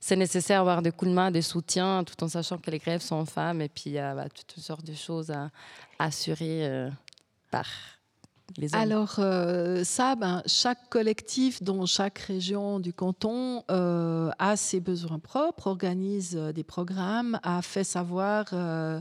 c'est 0.00 0.16
nécessaire 0.16 0.60
d'avoir 0.60 0.82
des 0.82 0.90
coups 0.90 1.10
de 1.10 1.14
main, 1.14 1.30
des 1.30 1.42
soutiens, 1.42 2.04
tout 2.04 2.24
en 2.24 2.28
sachant 2.28 2.58
que 2.58 2.70
les 2.70 2.78
grèves 2.78 3.02
sont 3.02 3.24
femmes 3.26 3.60
et 3.60 3.68
puis 3.68 3.84
il 3.86 3.92
y 3.92 3.98
a 3.98 4.14
bah, 4.14 4.28
toutes 4.28 4.62
sortes 4.62 4.84
de 4.84 4.94
choses 4.94 5.30
à 5.30 5.50
assurer 5.98 6.66
euh, 6.66 6.90
par. 7.50 7.66
Alors 8.72 9.16
euh, 9.18 9.84
ça, 9.84 10.16
ben, 10.16 10.42
chaque 10.46 10.88
collectif 10.88 11.62
dans 11.62 11.86
chaque 11.86 12.18
région 12.18 12.80
du 12.80 12.92
canton 12.92 13.62
euh, 13.70 14.30
a 14.38 14.56
ses 14.56 14.80
besoins 14.80 15.18
propres, 15.18 15.68
organise 15.68 16.36
euh, 16.36 16.52
des 16.52 16.64
programmes, 16.64 17.38
a 17.42 17.62
fait 17.62 17.84
savoir 17.84 18.46
euh, 18.52 18.56
euh, 18.56 19.00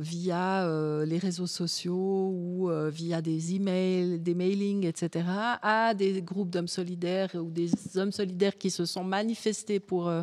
via 0.00 0.64
euh, 0.64 1.04
les 1.04 1.18
réseaux 1.18 1.46
sociaux 1.46 2.30
ou 2.34 2.70
euh, 2.70 2.90
via 2.90 3.20
des 3.22 3.54
emails, 3.54 4.18
des 4.18 4.34
mailings, 4.34 4.84
etc., 4.86 5.24
à 5.62 5.94
des 5.94 6.22
groupes 6.22 6.50
d'hommes 6.50 6.68
solidaires 6.68 7.30
ou 7.34 7.50
des 7.50 7.70
hommes 7.96 8.12
solidaires 8.12 8.56
qui 8.58 8.70
se 8.70 8.84
sont 8.84 9.04
manifestés 9.04 9.80
pour, 9.80 10.08
euh, 10.08 10.22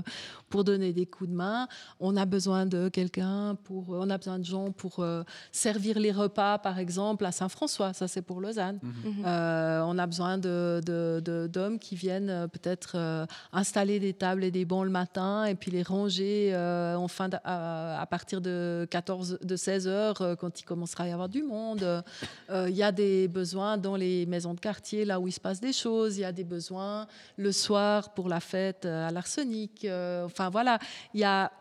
pour 0.49 0.63
donner 0.63 0.93
des 0.93 1.05
coups 1.05 1.29
de 1.29 1.35
main. 1.35 1.67
On 1.99 2.15
a 2.17 2.25
besoin 2.25 2.65
de 2.65 2.89
quelqu'un 2.89 3.55
pour, 3.63 3.89
on 3.89 4.09
a 4.09 4.17
besoin 4.17 4.39
de 4.39 4.45
gens 4.45 4.71
pour 4.71 4.99
euh, 4.99 5.23
servir 5.51 5.99
les 5.99 6.11
repas, 6.11 6.57
par 6.57 6.79
exemple, 6.79 7.25
à 7.25 7.31
Saint-François. 7.31 7.93
Ça, 7.93 8.07
c'est 8.07 8.21
pour 8.21 8.41
Lausanne. 8.41 8.79
Euh, 9.25 9.81
on 9.85 9.97
a 9.97 10.05
besoin 10.07 10.37
de- 10.37 10.81
de- 10.85 11.21
de- 11.23 11.47
d'hommes 11.47 11.79
qui 11.79 11.95
viennent 11.95 12.29
euh, 12.29 12.47
peut-être 12.47 12.93
euh, 12.95 13.25
installer 13.51 13.99
des 13.99 14.13
tables 14.13 14.43
et 14.43 14.51
des 14.51 14.65
bancs 14.65 14.85
le 14.85 14.91
matin 14.91 15.45
et 15.45 15.55
puis 15.55 15.71
les 15.71 15.83
ranger 15.83 16.51
euh, 16.53 16.95
en 16.95 17.07
fin 17.07 17.29
à 17.43 18.05
partir 18.09 18.41
de 18.41 18.64
14, 18.89 19.39
de 19.41 19.55
16 19.55 19.87
heures 19.87 20.21
euh, 20.21 20.35
quand 20.35 20.59
il 20.59 20.63
commencera 20.63 21.05
à 21.05 21.07
y 21.07 21.11
avoir 21.11 21.29
du 21.29 21.43
monde. 21.43 22.03
Euh, 22.49 22.69
Il 22.69 22.75
y 22.75 22.83
a 22.83 22.91
des 22.91 23.27
besoins 23.27 23.77
dans 23.77 23.95
les 23.95 24.25
maisons 24.25 24.53
de 24.53 24.59
quartier, 24.59 25.05
là 25.05 25.19
où 25.19 25.27
il 25.27 25.31
se 25.31 25.39
passe 25.39 25.59
des 25.59 25.73
choses. 25.73 26.17
Il 26.17 26.21
y 26.21 26.25
a 26.25 26.31
des 26.31 26.43
besoins 26.43 27.07
le 27.37 27.51
soir 27.51 28.13
pour 28.13 28.29
la 28.29 28.39
fête 28.39 28.85
euh, 28.85 29.07
à 29.07 29.11
l'arsenic. 29.11 29.87
Enfin 30.25 30.49
voilà, 30.49 30.79
il 31.13 31.19
y 31.21 31.23
a 31.23 31.51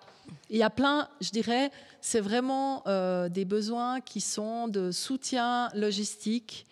y 0.50 0.62
a 0.62 0.70
plein, 0.70 1.08
je 1.20 1.30
dirais, 1.30 1.70
c'est 2.00 2.20
vraiment 2.20 2.82
des 3.28 3.44
besoins 3.44 4.00
qui 4.00 4.22
sont 4.22 4.68
de 4.68 4.90
soutien 4.90 5.68
logistique 5.74 6.66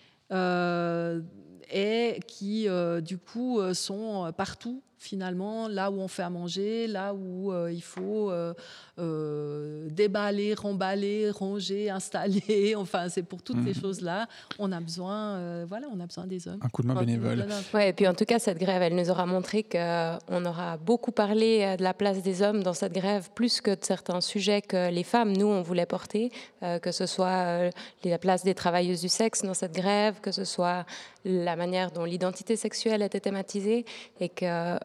et 1.71 2.21
qui, 2.27 2.67
du 3.03 3.19
coup, 3.19 3.61
sont 3.75 4.33
partout, 4.35 4.83
finalement, 5.03 5.67
là 5.69 5.91
où 5.91 6.01
on 6.01 6.09
fait 6.09 6.23
à 6.23 6.31
manger, 6.31 6.87
là 6.87 7.13
où 7.13 7.53
euh, 7.53 7.73
il 7.73 7.83
faut 7.83 8.31
euh, 8.31 8.55
euh, 8.99 9.89
déballer, 9.91 10.55
remballer, 10.55 11.31
ranger, 11.31 11.91
installer. 11.99 12.75
Enfin, 12.77 13.09
c'est 13.09 13.23
pour 13.25 13.43
toutes 13.43 13.63
ces 13.65 13.71
Mhm. 13.75 13.81
choses-là. 13.81 14.27
On 14.59 14.71
a 14.73 14.81
besoin, 14.81 15.35
euh, 15.37 15.67
voilà, 15.69 15.89
on 15.93 15.99
a 16.01 16.07
besoin 16.07 16.27
des 16.27 16.47
hommes. 16.47 16.61
Un 16.63 16.69
coup 16.69 16.83
de 16.83 16.87
main 16.87 16.95
bénévole. 16.95 17.45
Ouais, 17.75 17.89
et 17.91 17.93
puis 17.93 18.07
en 18.07 18.15
tout 18.15 18.25
cas, 18.25 18.39
cette 18.39 18.59
grève, 18.59 18.81
elle 18.83 18.95
nous 18.95 19.11
aura 19.11 19.27
montré 19.27 19.65
qu'on 19.65 20.45
aura 20.45 20.77
beaucoup 20.77 21.13
parlé 21.13 21.77
de 21.77 21.83
la 21.83 21.95
place 21.95 22.23
des 22.23 22.43
hommes 22.43 22.63
dans 22.63 22.75
cette 22.75 22.93
grève, 22.93 23.29
plus 23.35 23.61
que 23.61 23.71
de 23.73 23.85
certains 23.85 24.21
sujets 24.21 24.63
que 24.63 24.91
les 24.91 25.03
femmes, 25.05 25.33
nous, 25.37 25.47
on 25.47 25.63
voulait 25.63 25.87
porter, 25.87 26.31
euh, 26.63 26.79
que 26.79 26.93
ce 26.93 27.07
soit 27.07 27.27
euh, 27.47 27.71
la 28.05 28.19
place 28.19 28.45
des 28.45 28.55
travailleuses 28.55 29.01
du 29.01 29.09
sexe 29.09 29.43
dans 29.43 29.55
cette 29.55 29.75
grève, 29.75 30.21
que 30.21 30.31
ce 30.31 30.45
soit 30.45 30.85
la 31.25 31.57
manière 31.57 31.91
dont 31.91 32.05
l'identité 32.05 32.57
sexuelle 32.57 33.03
était 33.03 33.21
thématisée, 33.21 33.85
et 34.21 34.29
que, 34.29 34.79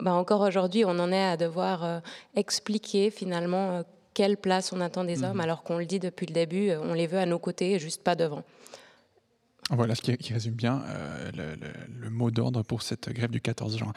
bah, 0.00 0.12
encore 0.14 0.40
aujourd'hui, 0.42 0.84
on 0.84 0.98
en 0.98 1.10
est 1.12 1.22
à 1.24 1.36
devoir 1.36 1.84
euh, 1.84 2.00
expliquer 2.34 3.10
finalement 3.10 3.70
euh, 3.70 3.82
quelle 4.14 4.36
place 4.36 4.72
on 4.72 4.80
attend 4.80 5.04
des 5.04 5.22
hommes, 5.24 5.40
alors 5.40 5.62
qu'on 5.62 5.78
le 5.78 5.86
dit 5.86 5.98
depuis 5.98 6.26
le 6.26 6.32
début, 6.32 6.70
euh, 6.70 6.80
on 6.82 6.94
les 6.94 7.06
veut 7.06 7.18
à 7.18 7.26
nos 7.26 7.38
côtés, 7.38 7.78
juste 7.78 8.02
pas 8.02 8.14
devant. 8.14 8.42
Voilà 9.70 9.94
ce 9.94 10.02
qui, 10.02 10.14
qui 10.18 10.34
résume 10.34 10.52
bien 10.54 10.82
euh, 10.88 11.30
le, 11.34 11.54
le- 11.54 11.72
le 12.04 12.10
mot 12.10 12.30
d'ordre 12.30 12.62
pour 12.62 12.82
cette 12.82 13.08
grève 13.08 13.30
du 13.30 13.40
14 13.40 13.78
juin. 13.78 13.92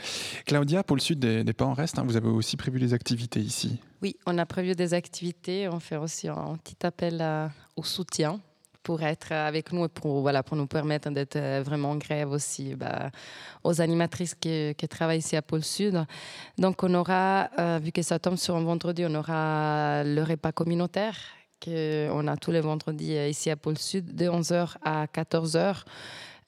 Claudia, 0.45 0.81
pour 0.81 0.95
le 0.95 1.01
sud 1.01 1.19
des, 1.19 1.43
des 1.43 1.51
pas 1.53 1.65
en 1.65 1.73
reste, 1.73 1.99
hein, 1.99 2.03
vous 2.07 2.15
avez 2.15 2.29
aussi 2.29 2.55
prévu 2.55 2.79
les 2.79 2.93
activités 2.93 3.41
ici. 3.41 3.77
Oui, 4.01 4.15
on 4.25 4.37
a 4.37 4.45
prévu 4.45 4.75
des 4.75 4.93
activités. 4.93 5.67
On 5.67 5.81
fait 5.81 5.97
aussi 5.97 6.29
un 6.29 6.55
petit 6.63 6.85
appel 6.85 7.21
à- 7.21 7.51
au 7.75 7.83
soutien 7.83 8.39
pour 8.87 9.03
être 9.03 9.33
avec 9.33 9.73
nous 9.73 9.83
et 9.83 9.89
pour, 9.89 10.21
voilà, 10.21 10.43
pour 10.43 10.55
nous 10.55 10.65
permettre 10.65 11.09
d'être 11.09 11.35
euh, 11.35 11.61
vraiment 11.61 11.91
en 11.91 11.97
grève 11.97 12.31
aussi 12.31 12.73
bah, 12.73 13.11
aux 13.65 13.81
animatrices 13.81 14.33
qui, 14.33 14.73
travaillent 14.89 15.19
ici 15.19 15.35
à 15.35 15.41
Pôle 15.41 15.65
Sud. 15.65 16.05
Donc, 16.57 16.83
on 16.83 16.93
aura, 16.93 17.49
euh, 17.59 17.79
vu 17.83 17.91
que 17.91 18.01
ça 18.01 18.17
tombe 18.17 18.37
sur 18.37 18.55
un 18.55 18.63
vendredi, 18.63 19.03
on 19.05 19.13
aura 19.13 20.05
le 20.05 20.23
repas 20.23 20.53
communautaire 20.53 21.17
qu'on 21.61 22.27
a 22.27 22.37
tous 22.37 22.51
les 22.51 22.61
vendredis 22.61 23.17
euh, 23.17 23.27
ici 23.27 23.49
à 23.49 23.57
Pôle 23.57 23.77
Sud 23.77 24.15
de 24.15 24.29
11h 24.29 24.75
à 24.81 25.05
14h. 25.07 25.83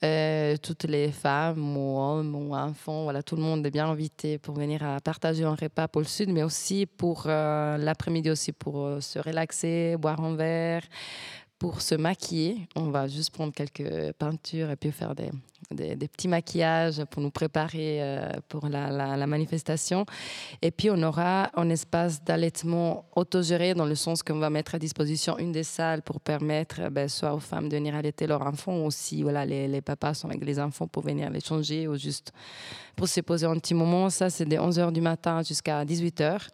Euh, 0.01 0.55
toutes 0.63 0.85
les 0.85 1.11
femmes 1.11 1.75
ou 1.75 1.99
hommes 1.99 2.33
ou 2.33 2.55
enfants, 2.55 3.03
voilà, 3.03 3.21
tout 3.21 3.35
le 3.35 3.41
monde 3.41 3.65
est 3.67 3.71
bien 3.71 3.89
invité 3.89 4.37
pour 4.37 4.55
venir 4.55 4.81
à 4.81 5.01
partager 5.01 5.43
un 5.43 5.55
repas 5.55 5.89
pour 5.89 5.99
le 5.99 6.07
Sud, 6.07 6.29
mais 6.29 6.43
aussi 6.43 6.85
pour 6.85 7.23
l'après-midi 7.27 8.29
aussi 8.29 8.53
pour 8.53 8.75
se 9.01 9.19
relaxer, 9.19 9.97
boire 9.97 10.21
un 10.21 10.37
verre, 10.37 10.83
pour 11.59 11.81
se 11.81 11.95
maquiller. 11.95 12.67
On 12.75 12.89
va 12.89 13.07
juste 13.07 13.31
prendre 13.31 13.53
quelques 13.53 14.13
peintures 14.13 14.71
et 14.71 14.75
puis 14.75 14.91
faire 14.91 15.13
des, 15.13 15.29
des, 15.71 15.95
des 15.95 16.07
petits 16.07 16.27
maquillages 16.27 17.03
pour 17.05 17.21
nous 17.21 17.29
préparer 17.29 18.01
euh, 18.01 18.31
pour 18.47 18.67
la, 18.67 19.27
manifestation. 19.27 20.05
Et 20.61 20.71
puis 20.71 20.89
on 20.89 21.01
aura 21.03 21.51
un 21.55 21.69
espace 21.69 22.23
d'allaitement 22.23 23.05
autogéré 23.15 23.73
dans 23.73 23.85
le 23.85 23.95
sens 23.95 24.23
qu'on 24.23 24.39
va 24.39 24.49
mettre 24.49 24.75
à 24.75 24.79
disposition 24.79 25.37
une 25.37 25.51
des 25.51 25.63
salles 25.63 26.01
pour 26.01 26.19
permettre 26.19 26.89
ben, 26.89 27.07
soit 27.07 27.33
aux 27.33 27.39
femmes 27.39 27.69
de 27.69 27.75
venir 27.75 27.95
allaiter 27.95 28.25
leurs 28.27 28.41
enfants, 28.41 28.79
ou 28.79 28.85
aussi 28.85 29.21
voilà, 29.21 29.45
les, 29.45 29.67
les 29.67 29.81
papas 29.81 30.13
sont 30.13 30.29
avec 30.29 30.43
les 30.43 30.59
enfants 30.59 30.87
pour 30.87 31.03
venir 31.03 31.29
les 31.29 31.41
changer 31.41 31.87
ou 31.87 31.95
juste 31.97 32.31
pour 32.95 33.07
se 33.07 33.21
poser 33.21 33.45
un 33.45 33.55
petit 33.55 33.73
moment. 33.73 34.09
Ça, 34.09 34.29
c'est 34.29 34.45
de 34.45 34.55
11h 34.57 34.91
du 34.91 35.01
matin 35.01 35.41
jusqu'à 35.41 35.85
18h. 35.85 36.47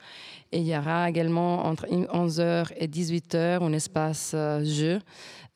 Et 0.51 0.60
il 0.60 0.68
y 0.68 0.78
aura 0.78 1.10
également 1.10 1.66
entre 1.66 1.88
11h 1.88 2.72
et 2.78 2.88
18h 2.88 3.64
un 3.64 3.74
espace 3.74 4.32
euh, 4.36 4.64
jeu 4.64 4.99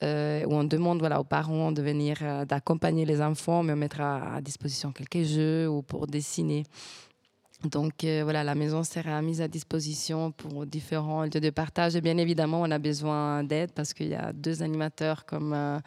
euh, 0.01 0.45
où 0.45 0.53
on 0.53 0.63
demande 0.63 0.99
voilà, 0.99 1.19
aux 1.19 1.25
parents 1.25 1.71
de 1.71 1.81
venir, 1.81 2.17
euh, 2.21 2.45
d'accompagner 2.45 3.05
les 3.05 3.21
enfants, 3.21 3.63
mais 3.63 3.73
on 3.73 3.77
mettra 3.77 4.35
à 4.35 4.41
disposition 4.41 4.91
quelques 4.91 5.23
jeux 5.23 5.67
ou 5.67 5.81
pour 5.81 6.07
dessiner. 6.07 6.63
Donc 7.65 8.05
euh, 8.05 8.21
voilà, 8.23 8.45
la 8.45 8.55
maison 8.55 8.83
sera 8.83 9.21
mise 9.21 9.41
à 9.41 9.49
disposition 9.49 10.31
pour 10.31 10.65
différents 10.65 11.23
lieux 11.23 11.41
de 11.41 11.49
partage. 11.49 11.97
Et 11.97 12.01
bien 12.01 12.17
évidemment, 12.17 12.61
on 12.61 12.71
a 12.71 12.79
besoin 12.79 13.43
d'aide 13.43 13.71
parce 13.73 13.93
qu'il 13.93 14.07
y 14.07 14.15
a 14.15 14.31
deux 14.31 14.63
animateurs 14.63 15.25
comme 15.25 15.81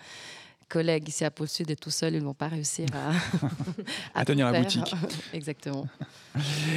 collègues 0.72 1.08
ici 1.08 1.24
à 1.24 1.30
Pôle 1.30 1.48
Sud 1.48 1.70
et 1.70 1.76
tout 1.76 1.90
seuls, 1.90 2.14
ils 2.14 2.20
ne 2.20 2.24
vont 2.24 2.34
pas 2.34 2.48
réussir 2.48 2.86
à, 4.14 4.20
À 4.20 4.24
tenir 4.24 4.46
tout 4.46 4.52
la 4.54 4.60
boutique. 4.60 4.94
Exactement. 5.34 5.86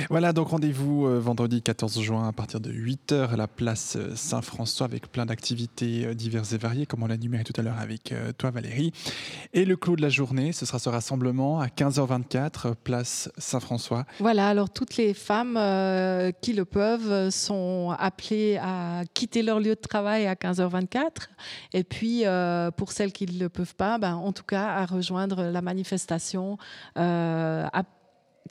Voilà, 0.10 0.34
donc 0.34 0.50
rendez-vous 0.50 1.06
euh, 1.06 1.18
vendredi 1.20 1.62
14 1.62 2.02
juin 2.02 2.28
à 2.28 2.34
partir 2.34 2.60
de 2.60 2.72
8h 2.72 3.30
à 3.30 3.38
la 3.38 3.48
place 3.48 3.96
euh, 3.96 4.14
Saint-François 4.16 4.86
avec 4.86 5.10
plein 5.10 5.26
d'activités 5.26 6.08
euh, 6.08 6.14
diverses 6.14 6.52
et 6.52 6.58
variées, 6.58 6.86
comme 6.86 7.04
on 7.04 7.08
l'a 7.08 7.16
numéré 7.16 7.46
tout 7.46 7.54
à 7.56 7.64
l'heure 7.64 7.80
avec 7.80 8.14
toi 8.38 8.52
Valérie. 8.52 8.91
Et 9.54 9.64
le 9.64 9.78
clou 9.78 9.96
de 9.96 10.02
la 10.02 10.10
journée, 10.10 10.52
ce 10.52 10.66
sera 10.66 10.80
ce 10.80 10.89
rassemblement 10.89 11.60
à 11.60 11.68
15h24, 11.68 12.68
euh, 12.68 12.74
place 12.84 13.30
Saint-François. 13.38 14.06
Voilà, 14.20 14.50
alors 14.50 14.70
toutes 14.70 14.98
les 14.98 15.14
femmes 15.14 15.58
euh, 15.58 16.32
qui 16.41 16.54
le 16.54 16.66
peuvent 16.66 17.30
sont 17.30 17.96
appelées 17.98 18.58
à 18.62 19.04
quitter 19.14 19.43
leur 19.43 19.60
lieu 19.60 19.76
de 19.76 19.80
travail 19.80 20.28
à 20.28 20.34
15h24. 20.36 21.30
Et 21.74 21.84
puis, 21.84 22.26
euh, 22.26 22.72
pour 22.72 22.91
celles 22.91 23.12
qui 23.12 23.26
ne 23.26 23.39
le 23.39 23.50
peuvent 23.50 23.76
pas, 23.76 23.85
ben, 24.00 24.16
en 24.16 24.32
tout 24.32 24.44
cas, 24.44 24.68
à 24.68 24.86
rejoindre 24.86 25.44
la 25.44 25.62
manifestation 25.62 26.58
euh, 26.98 27.66
à- 27.74 27.84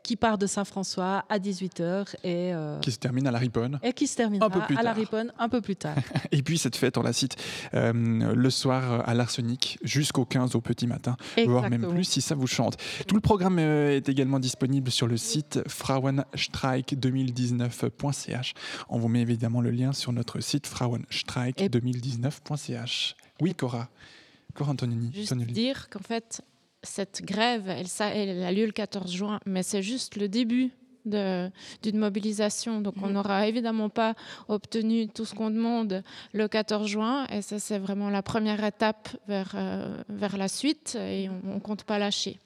qui 0.02 0.16
part 0.16 0.36
de 0.38 0.46
Saint-François 0.46 1.24
à 1.30 1.38
18h 1.38 2.16
et, 2.24 2.52
euh, 2.52 2.78
qui 2.80 2.90
se 2.92 2.98
termine 2.98 3.26
à 3.26 3.30
la 3.30 3.38
Riponne. 3.38 3.78
et 3.82 3.92
qui 3.94 4.06
se 4.08 4.16
terminera 4.16 4.46
Un 4.46 4.50
peu 4.50 4.60
plus 4.60 4.76
à 4.76 4.82
la 4.82 4.90
tard. 4.90 4.96
Riponne 4.96 5.32
un 5.38 5.48
peu 5.48 5.60
plus 5.62 5.76
tard. 5.76 5.94
Et 6.32 6.42
puis 6.42 6.58
cette 6.58 6.76
fête, 6.76 6.98
on 6.98 7.02
la 7.02 7.12
cite 7.14 7.36
euh, 7.74 7.92
le 8.34 8.50
soir 8.50 9.08
à 9.08 9.14
l'Arsenic 9.14 9.78
jusqu'au 9.82 10.24
15 10.26 10.56
au 10.56 10.60
petit 10.60 10.86
matin, 10.88 11.16
voire 11.46 11.62
même 11.62 11.72
Exactement. 11.74 11.94
plus 11.94 12.04
si 12.04 12.20
ça 12.20 12.34
vous 12.34 12.46
chante. 12.48 12.76
Tout 13.06 13.14
le 13.14 13.20
programme 13.22 13.58
est 13.58 14.06
également 14.08 14.40
disponible 14.40 14.90
sur 14.90 15.06
le 15.06 15.16
site 15.16 15.60
frauenstreik2019.ch. 15.68 18.52
On 18.88 18.98
vous 18.98 19.08
met 19.08 19.20
évidemment 19.22 19.60
le 19.62 19.70
lien 19.70 19.92
sur 19.94 20.12
notre 20.12 20.40
site 20.40 20.66
frauenstreik2019.ch. 20.66 23.14
Oui, 23.40 23.54
Cora. 23.54 23.88
Cora 24.54 24.70
Antonini. 24.72 25.10
Juste 25.12 25.32
Antonelli. 25.32 25.52
dire 25.52 25.88
qu'en 25.90 26.00
fait, 26.00 26.40
cette 26.82 27.22
grève, 27.24 27.68
elle, 27.68 27.88
ça, 27.88 28.08
elle 28.14 28.42
a 28.42 28.52
lieu 28.52 28.66
le 28.66 28.72
14 28.72 29.10
juin, 29.12 29.40
mais 29.46 29.62
c'est 29.62 29.82
juste 29.82 30.16
le 30.16 30.28
début 30.28 30.70
d'une 31.06 31.98
mobilisation. 31.98 32.80
Donc 32.80 32.94
on 33.02 33.08
Mhm. 33.08 33.12
n'aura 33.12 33.46
évidemment 33.46 33.90
pas 33.90 34.14
obtenu 34.48 35.06
tout 35.08 35.26
ce 35.26 35.34
qu'on 35.34 35.50
demande 35.50 36.02
le 36.32 36.48
14 36.48 36.86
juin. 36.88 37.26
Et 37.26 37.42
ça, 37.42 37.58
c'est 37.58 37.78
vraiment 37.78 38.08
la 38.08 38.22
première 38.22 38.64
étape 38.64 39.08
vers, 39.28 39.52
euh, 39.54 40.02
vers 40.08 40.38
la 40.38 40.48
suite. 40.48 40.96
Et 40.98 41.28
on 41.44 41.54
ne 41.56 41.60
compte 41.60 41.84
pas 41.84 41.98
lâcher. 41.98 42.38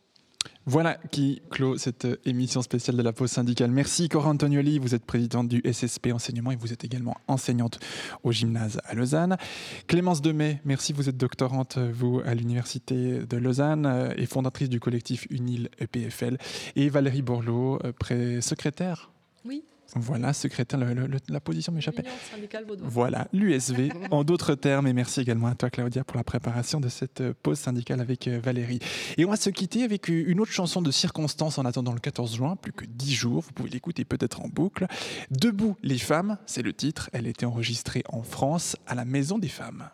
Voilà 0.66 0.98
qui 1.10 1.40
clôt 1.50 1.78
cette 1.78 2.06
émission 2.26 2.60
spéciale 2.60 2.96
de 2.96 3.02
la 3.02 3.14
pause 3.14 3.30
syndicale. 3.30 3.70
Merci 3.70 4.10
Cora 4.10 4.28
Antonioli, 4.28 4.78
vous 4.78 4.94
êtes 4.94 5.04
présidente 5.04 5.48
du 5.48 5.62
SSP 5.64 6.08
Enseignement 6.12 6.50
et 6.50 6.56
vous 6.56 6.74
êtes 6.74 6.84
également 6.84 7.16
enseignante 7.26 7.80
au 8.22 8.32
gymnase 8.32 8.78
à 8.84 8.94
Lausanne. 8.94 9.38
Clémence 9.86 10.20
Demey, 10.20 10.60
merci, 10.66 10.92
vous 10.92 11.08
êtes 11.08 11.16
doctorante, 11.16 11.78
vous, 11.78 12.20
à 12.22 12.34
l'Université 12.34 13.20
de 13.20 13.36
Lausanne 13.38 13.86
euh, 13.86 14.12
et 14.18 14.26
fondatrice 14.26 14.68
du 14.68 14.78
collectif 14.78 15.26
UNIL 15.30 15.70
EPFL. 15.78 16.36
Et 16.76 16.90
Valérie 16.90 17.22
Borloo, 17.22 17.78
euh, 17.84 18.40
secrétaire 18.42 19.10
Oui. 19.46 19.64
Voilà, 19.94 20.32
secrétaire, 20.32 20.78
le- 20.78 20.92
le- 20.94 21.06
le- 21.06 21.18
la 21.28 21.40
position 21.40 21.72
m'échappait. 21.72 22.02
Voilà, 22.84 23.26
l'USV 23.32 23.90
en 24.10 24.22
d'autres 24.24 24.54
termes. 24.54 24.86
Et 24.86 24.92
merci 24.92 25.20
également 25.20 25.46
à 25.48 25.54
toi, 25.54 25.70
Claudia, 25.70 26.04
pour 26.04 26.16
la 26.18 26.24
préparation 26.24 26.78
de 26.80 26.88
cette 26.88 27.20
euh, 27.22 27.32
pause 27.42 27.58
syndicale 27.58 28.00
avec 28.00 28.28
euh, 28.28 28.38
Valérie. 28.42 28.80
Et 29.16 29.24
on 29.24 29.30
va 29.30 29.36
se 29.36 29.50
quitter 29.50 29.84
avec 29.84 30.10
euh, 30.10 30.24
une 30.26 30.40
autre 30.40 30.52
chanson 30.52 30.82
de 30.82 30.90
circonstance 30.90 31.58
en 31.58 31.64
attendant 31.64 31.92
le 31.92 32.00
14 32.00 32.36
juin, 32.36 32.56
plus 32.56 32.72
que 32.72 32.84
10 32.84 33.14
jours. 33.14 33.42
Vous 33.42 33.52
pouvez 33.52 33.70
l'écouter 33.70 34.04
peut-être 34.04 34.42
en 34.42 34.48
boucle. 34.48 34.86
Debout 35.30 35.76
les 35.82 35.98
femmes, 35.98 36.36
c'est 36.46 36.62
le 36.62 36.72
titre. 36.72 37.08
Elle 37.12 37.26
a 37.26 37.30
été 37.30 37.46
enregistrée 37.46 38.04
en 38.10 38.22
France 38.22 38.76
à 38.86 38.94
la 38.94 39.04
Maison 39.04 39.38
des 39.38 39.48
femmes. 39.48 39.88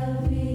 help 0.00 0.30
me. 0.30 0.49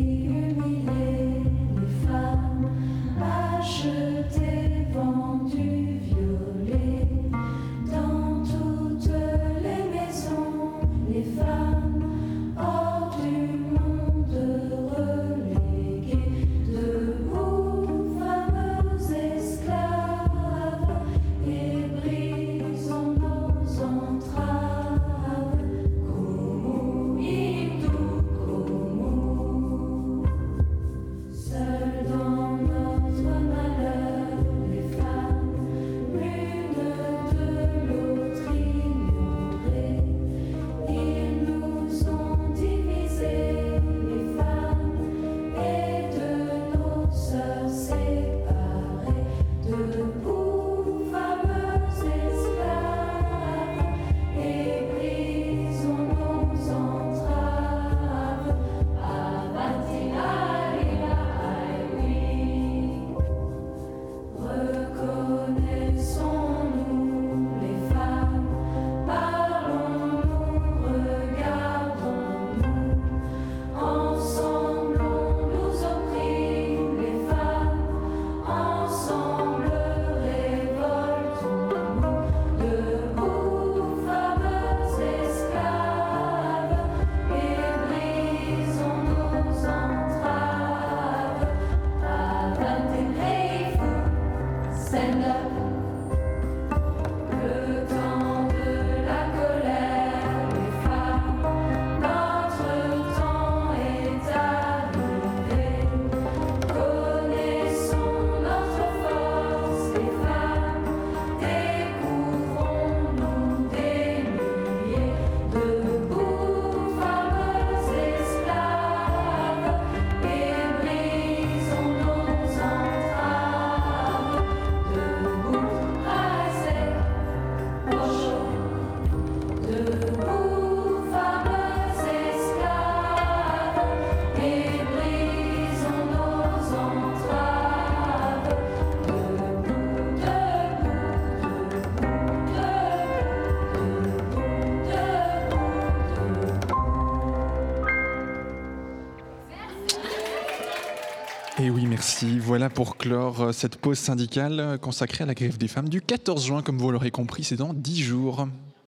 Voilà 152.55 152.69
pour 152.69 152.95
clore 152.95 153.41
euh, 153.41 153.51
cette 153.51 153.75
pause 153.75 153.99
syndicale 153.99 154.61
euh, 154.61 154.77
consacrée 154.77 155.25
à 155.25 155.27
la 155.27 155.33
grève 155.33 155.57
des 155.57 155.67
femmes 155.67 155.89
du 155.89 155.99
14 155.99 156.45
juin. 156.45 156.61
Comme 156.61 156.77
vous 156.77 156.89
l'aurez 156.89 157.11
compris, 157.11 157.43
c'est 157.43 157.57
dans 157.57 157.73
10 157.73 158.01
jours. 158.01 158.47